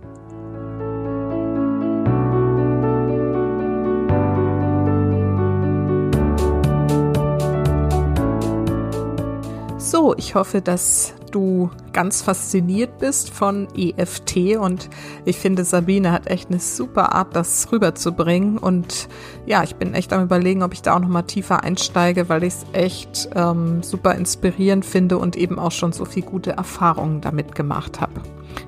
So, 9.93 10.15
ich 10.17 10.33
hoffe, 10.33 10.59
dass 10.59 11.13
du 11.29 11.69
ganz 11.91 12.23
fasziniert 12.23 12.97
bist 12.97 13.29
von 13.29 13.67
EFT 13.77 14.57
und 14.57 14.89
ich 15.23 15.37
finde, 15.37 15.63
Sabine 15.63 16.11
hat 16.11 16.25
echt 16.25 16.49
eine 16.49 16.57
super 16.57 17.13
Art, 17.13 17.35
das 17.35 17.71
rüberzubringen 17.71 18.57
und 18.57 19.07
ja, 19.45 19.61
ich 19.61 19.75
bin 19.75 19.93
echt 19.93 20.11
am 20.11 20.23
überlegen, 20.23 20.63
ob 20.63 20.73
ich 20.73 20.81
da 20.81 20.95
auch 20.95 20.99
nochmal 20.99 21.27
tiefer 21.27 21.61
einsteige, 21.61 22.27
weil 22.27 22.43
ich 22.43 22.55
es 22.55 22.65
echt 22.73 23.29
ähm, 23.35 23.83
super 23.83 24.15
inspirierend 24.15 24.83
finde 24.83 25.19
und 25.19 25.35
eben 25.35 25.59
auch 25.59 25.71
schon 25.71 25.93
so 25.93 26.05
viel 26.05 26.23
gute 26.23 26.53
Erfahrungen 26.53 27.21
damit 27.21 27.53
gemacht 27.53 28.01
habe. 28.01 28.19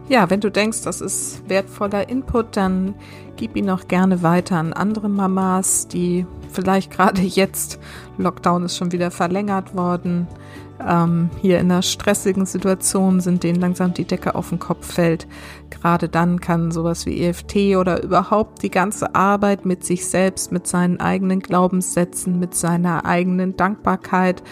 Ja, 0.07 0.29
wenn 0.29 0.39
du 0.39 0.51
denkst, 0.51 0.83
das 0.83 1.01
ist 1.01 1.49
wertvoller 1.49 2.09
Input, 2.09 2.57
dann 2.57 2.93
gib 3.37 3.55
ihn 3.55 3.71
auch 3.71 3.87
gerne 3.87 4.21
weiter 4.21 4.57
an 4.57 4.71
andere 4.71 5.09
Mamas, 5.09 5.87
die 5.87 6.27
vielleicht 6.51 6.91
gerade 6.91 7.21
jetzt, 7.23 7.79
Lockdown 8.17 8.65
ist 8.65 8.77
schon 8.77 8.91
wieder 8.91 9.09
verlängert 9.09 9.75
worden, 9.75 10.27
ähm, 10.85 11.31
hier 11.41 11.59
in 11.59 11.71
einer 11.71 11.81
stressigen 11.81 12.45
Situation 12.45 13.19
sind, 13.19 13.41
denen 13.41 13.59
langsam 13.59 13.95
die 13.95 14.05
Decke 14.05 14.35
auf 14.35 14.49
den 14.49 14.59
Kopf 14.59 14.93
fällt. 14.93 15.25
Gerade 15.71 16.07
dann 16.07 16.39
kann 16.39 16.71
sowas 16.71 17.07
wie 17.07 17.23
EFT 17.23 17.75
oder 17.75 18.03
überhaupt 18.03 18.61
die 18.61 18.69
ganze 18.69 19.15
Arbeit 19.15 19.65
mit 19.65 19.83
sich 19.83 20.05
selbst, 20.07 20.51
mit 20.51 20.67
seinen 20.67 20.99
eigenen 20.99 21.39
Glaubenssätzen, 21.39 22.37
mit 22.37 22.53
seiner 22.53 23.05
eigenen 23.05 23.57
Dankbarkeit, 23.57 24.43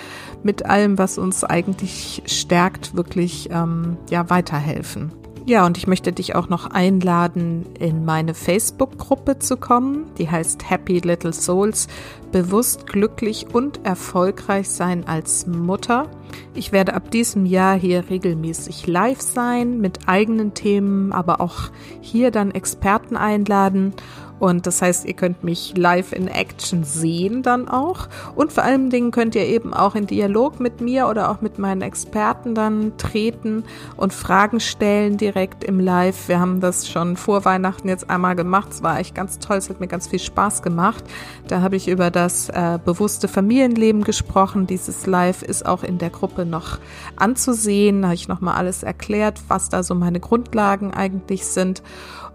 mit 0.41 0.65
allem, 0.65 0.97
was 0.97 1.19
uns 1.19 1.43
eigentlich 1.43 2.23
stärkt, 2.25 2.95
wirklich 2.95 3.49
ähm, 3.51 3.97
ja 4.09 4.31
weiterhelfen. 4.31 5.11
Ja, 5.45 5.65
und 5.65 5.77
ich 5.77 5.87
möchte 5.87 6.13
dich 6.13 6.35
auch 6.35 6.47
noch 6.47 6.67
einladen, 6.67 7.65
in 7.77 8.05
meine 8.05 8.33
Facebook-Gruppe 8.33 9.39
zu 9.39 9.57
kommen. 9.57 10.05
Die 10.17 10.31
heißt 10.31 10.69
Happy 10.69 10.99
Little 10.99 11.33
Souls, 11.33 11.87
bewusst 12.31 12.87
glücklich 12.87 13.47
und 13.51 13.85
erfolgreich 13.85 14.69
sein 14.69 15.05
als 15.05 15.45
Mutter. 15.45 16.09
Ich 16.53 16.71
werde 16.71 16.93
ab 16.93 17.11
diesem 17.11 17.45
Jahr 17.45 17.77
hier 17.77 18.09
regelmäßig 18.09 18.87
live 18.87 19.19
sein 19.19 19.81
mit 19.81 20.07
eigenen 20.07 20.53
Themen, 20.53 21.11
aber 21.11 21.41
auch 21.41 21.71
hier 21.99 22.31
dann 22.31 22.51
Experten 22.51 23.17
einladen 23.17 23.93
und 24.39 24.67
das 24.67 24.81
heißt, 24.81 25.05
ihr 25.05 25.13
könnt 25.13 25.43
mich 25.43 25.73
live 25.77 26.11
in 26.11 26.27
Action 26.27 26.83
sehen 26.83 27.43
dann 27.43 27.67
auch. 27.67 28.07
Und 28.35 28.51
vor 28.51 28.63
allen 28.63 28.89
Dingen 28.89 29.11
könnt 29.11 29.35
ihr 29.35 29.45
eben 29.45 29.73
auch 29.73 29.95
in 29.95 30.07
Dialog 30.07 30.59
mit 30.59 30.81
mir 30.81 31.07
oder 31.07 31.29
auch 31.31 31.41
mit 31.41 31.59
meinen 31.59 31.81
Experten 31.81 32.55
dann 32.55 32.97
treten 32.97 33.63
und 33.95 34.13
Fragen 34.13 34.59
stellen 34.59 35.17
direkt 35.17 35.63
im 35.63 35.79
Live. 35.79 36.27
Wir 36.27 36.39
haben 36.39 36.59
das 36.59 36.89
schon 36.89 37.15
vor 37.15 37.45
Weihnachten 37.45 37.87
jetzt 37.87 38.09
einmal 38.09 38.35
gemacht. 38.35 38.69
Es 38.71 38.83
war 38.83 38.99
echt 38.99 39.15
ganz 39.15 39.39
toll. 39.39 39.57
Es 39.57 39.69
hat 39.69 39.79
mir 39.79 39.87
ganz 39.87 40.07
viel 40.07 40.19
Spaß 40.19 40.61
gemacht. 40.61 41.03
Da 41.47 41.61
habe 41.61 41.75
ich 41.75 41.87
über 41.87 42.11
das 42.11 42.49
äh, 42.49 42.79
bewusste 42.83 43.27
Familienleben 43.27 44.03
gesprochen. 44.03 44.67
Dieses 44.67 45.05
Live 45.05 45.43
ist 45.43 45.65
auch 45.65 45.83
in 45.83 45.97
der 45.99 46.09
Gruppe 46.09 46.45
noch 46.45 46.79
anzusehen. 47.15 48.01
Da 48.01 48.09
habe 48.09 48.15
ich 48.15 48.27
nochmal 48.27 48.55
alles 48.55 48.83
erklärt, 48.83 49.41
was 49.47 49.69
da 49.69 49.83
so 49.83 49.95
meine 49.95 50.19
Grundlagen 50.19 50.93
eigentlich 50.93 51.45
sind. 51.45 51.81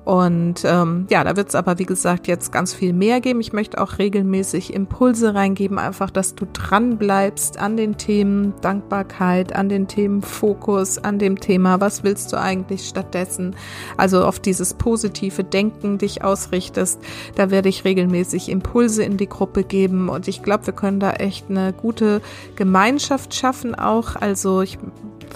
Und 0.05 0.63
ähm, 0.65 1.07
ja, 1.11 1.23
da 1.23 1.37
wird 1.37 1.49
es 1.49 1.55
aber, 1.55 1.79
wie 1.79 1.85
gesagt, 1.85 2.29
jetzt 2.29 2.51
ganz 2.51 2.73
viel 2.73 2.95
mehr 2.95 3.21
geben. 3.21 3.43
Ich 3.43 3.53
möchte 3.53 3.79
auch 3.79 3.99
regelmäßig 3.99 4.73
Impulse 4.73 5.35
reingeben, 5.35 5.79
einfach, 5.79 6.11
dass 6.11 6.35
du 6.35 6.47
dran 6.51 6.97
bleibst 6.97 7.59
an 7.59 7.77
den 7.77 7.99
Themen 7.99 8.55
Dankbarkeit, 8.63 9.55
an 9.55 9.69
den 9.69 9.87
Themen 9.87 10.23
Fokus, 10.23 10.97
an 10.97 11.19
dem 11.19 11.39
Thema, 11.41 11.83
was 11.83 12.05
willst 12.05 12.33
du 12.33 12.41
eigentlich 12.41 12.89
stattdessen? 12.89 13.55
Also 13.99 14.25
auf 14.25 14.41
dieses 14.41 14.73
positive 14.73 15.45
Denken 15.45 15.99
dich 15.99 16.25
ausrichtest. 16.25 17.01
Da 17.35 17.51
werde 17.51 17.69
ich 17.69 17.85
regelmäßig 17.85 18.49
Impulse 18.49 19.03
in 19.03 19.19
die 19.19 19.29
Gruppe 19.29 19.63
geben 19.63 20.09
und 20.09 20.27
ich 20.27 20.43
glaube, 20.43 20.67
wir 20.67 20.75
können 20.75 21.01
da 21.01 21.13
echt 21.13 21.51
eine 21.51 21.75
gute 21.75 22.23
Gemeinschaft 22.57 23.35
schaffen 23.35 23.75
auch. 23.75 24.17
Also 24.17 24.63
ich 24.63 24.79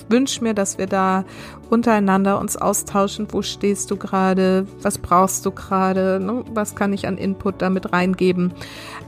wünsche 0.08 0.42
mir, 0.42 0.54
dass 0.54 0.78
wir 0.78 0.86
da 0.86 1.24
untereinander 1.70 2.38
uns 2.38 2.56
austauschen. 2.56 3.28
Wo 3.30 3.42
stehst 3.42 3.90
du 3.90 3.96
gerade? 3.96 4.66
Was 4.82 4.98
brauchst 4.98 5.46
du 5.46 5.50
gerade? 5.50 6.20
Ne? 6.20 6.44
Was 6.52 6.74
kann 6.74 6.92
ich 6.92 7.06
an 7.06 7.18
Input 7.18 7.62
damit 7.62 7.92
reingeben? 7.92 8.52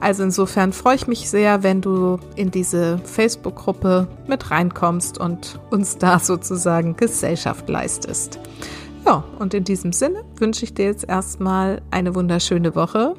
Also 0.00 0.22
insofern 0.22 0.72
freue 0.72 0.96
ich 0.96 1.06
mich 1.06 1.28
sehr, 1.28 1.62
wenn 1.62 1.80
du 1.80 2.18
in 2.36 2.50
diese 2.50 2.98
Facebook-Gruppe 2.98 4.08
mit 4.26 4.50
reinkommst 4.50 5.18
und 5.18 5.60
uns 5.70 5.98
da 5.98 6.18
sozusagen 6.18 6.96
Gesellschaft 6.96 7.68
leistest. 7.68 8.40
Ja, 9.06 9.24
und 9.38 9.52
in 9.52 9.64
diesem 9.64 9.92
Sinne 9.92 10.24
wünsche 10.38 10.64
ich 10.64 10.72
dir 10.72 10.86
jetzt 10.86 11.06
erstmal 11.06 11.82
eine 11.90 12.14
wunderschöne 12.14 12.74
Woche 12.74 13.14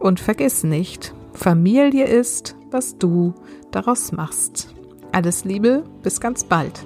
und 0.00 0.18
vergiss 0.18 0.64
nicht, 0.64 1.14
Familie 1.32 2.06
ist, 2.06 2.56
was 2.70 2.98
du 2.98 3.34
daraus 3.70 4.10
machst. 4.12 4.74
Alles 5.12 5.44
Liebe, 5.44 5.84
bis 6.02 6.20
ganz 6.20 6.44
bald. 6.44 6.84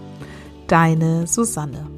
Deine 0.66 1.26
Susanne. 1.26 1.93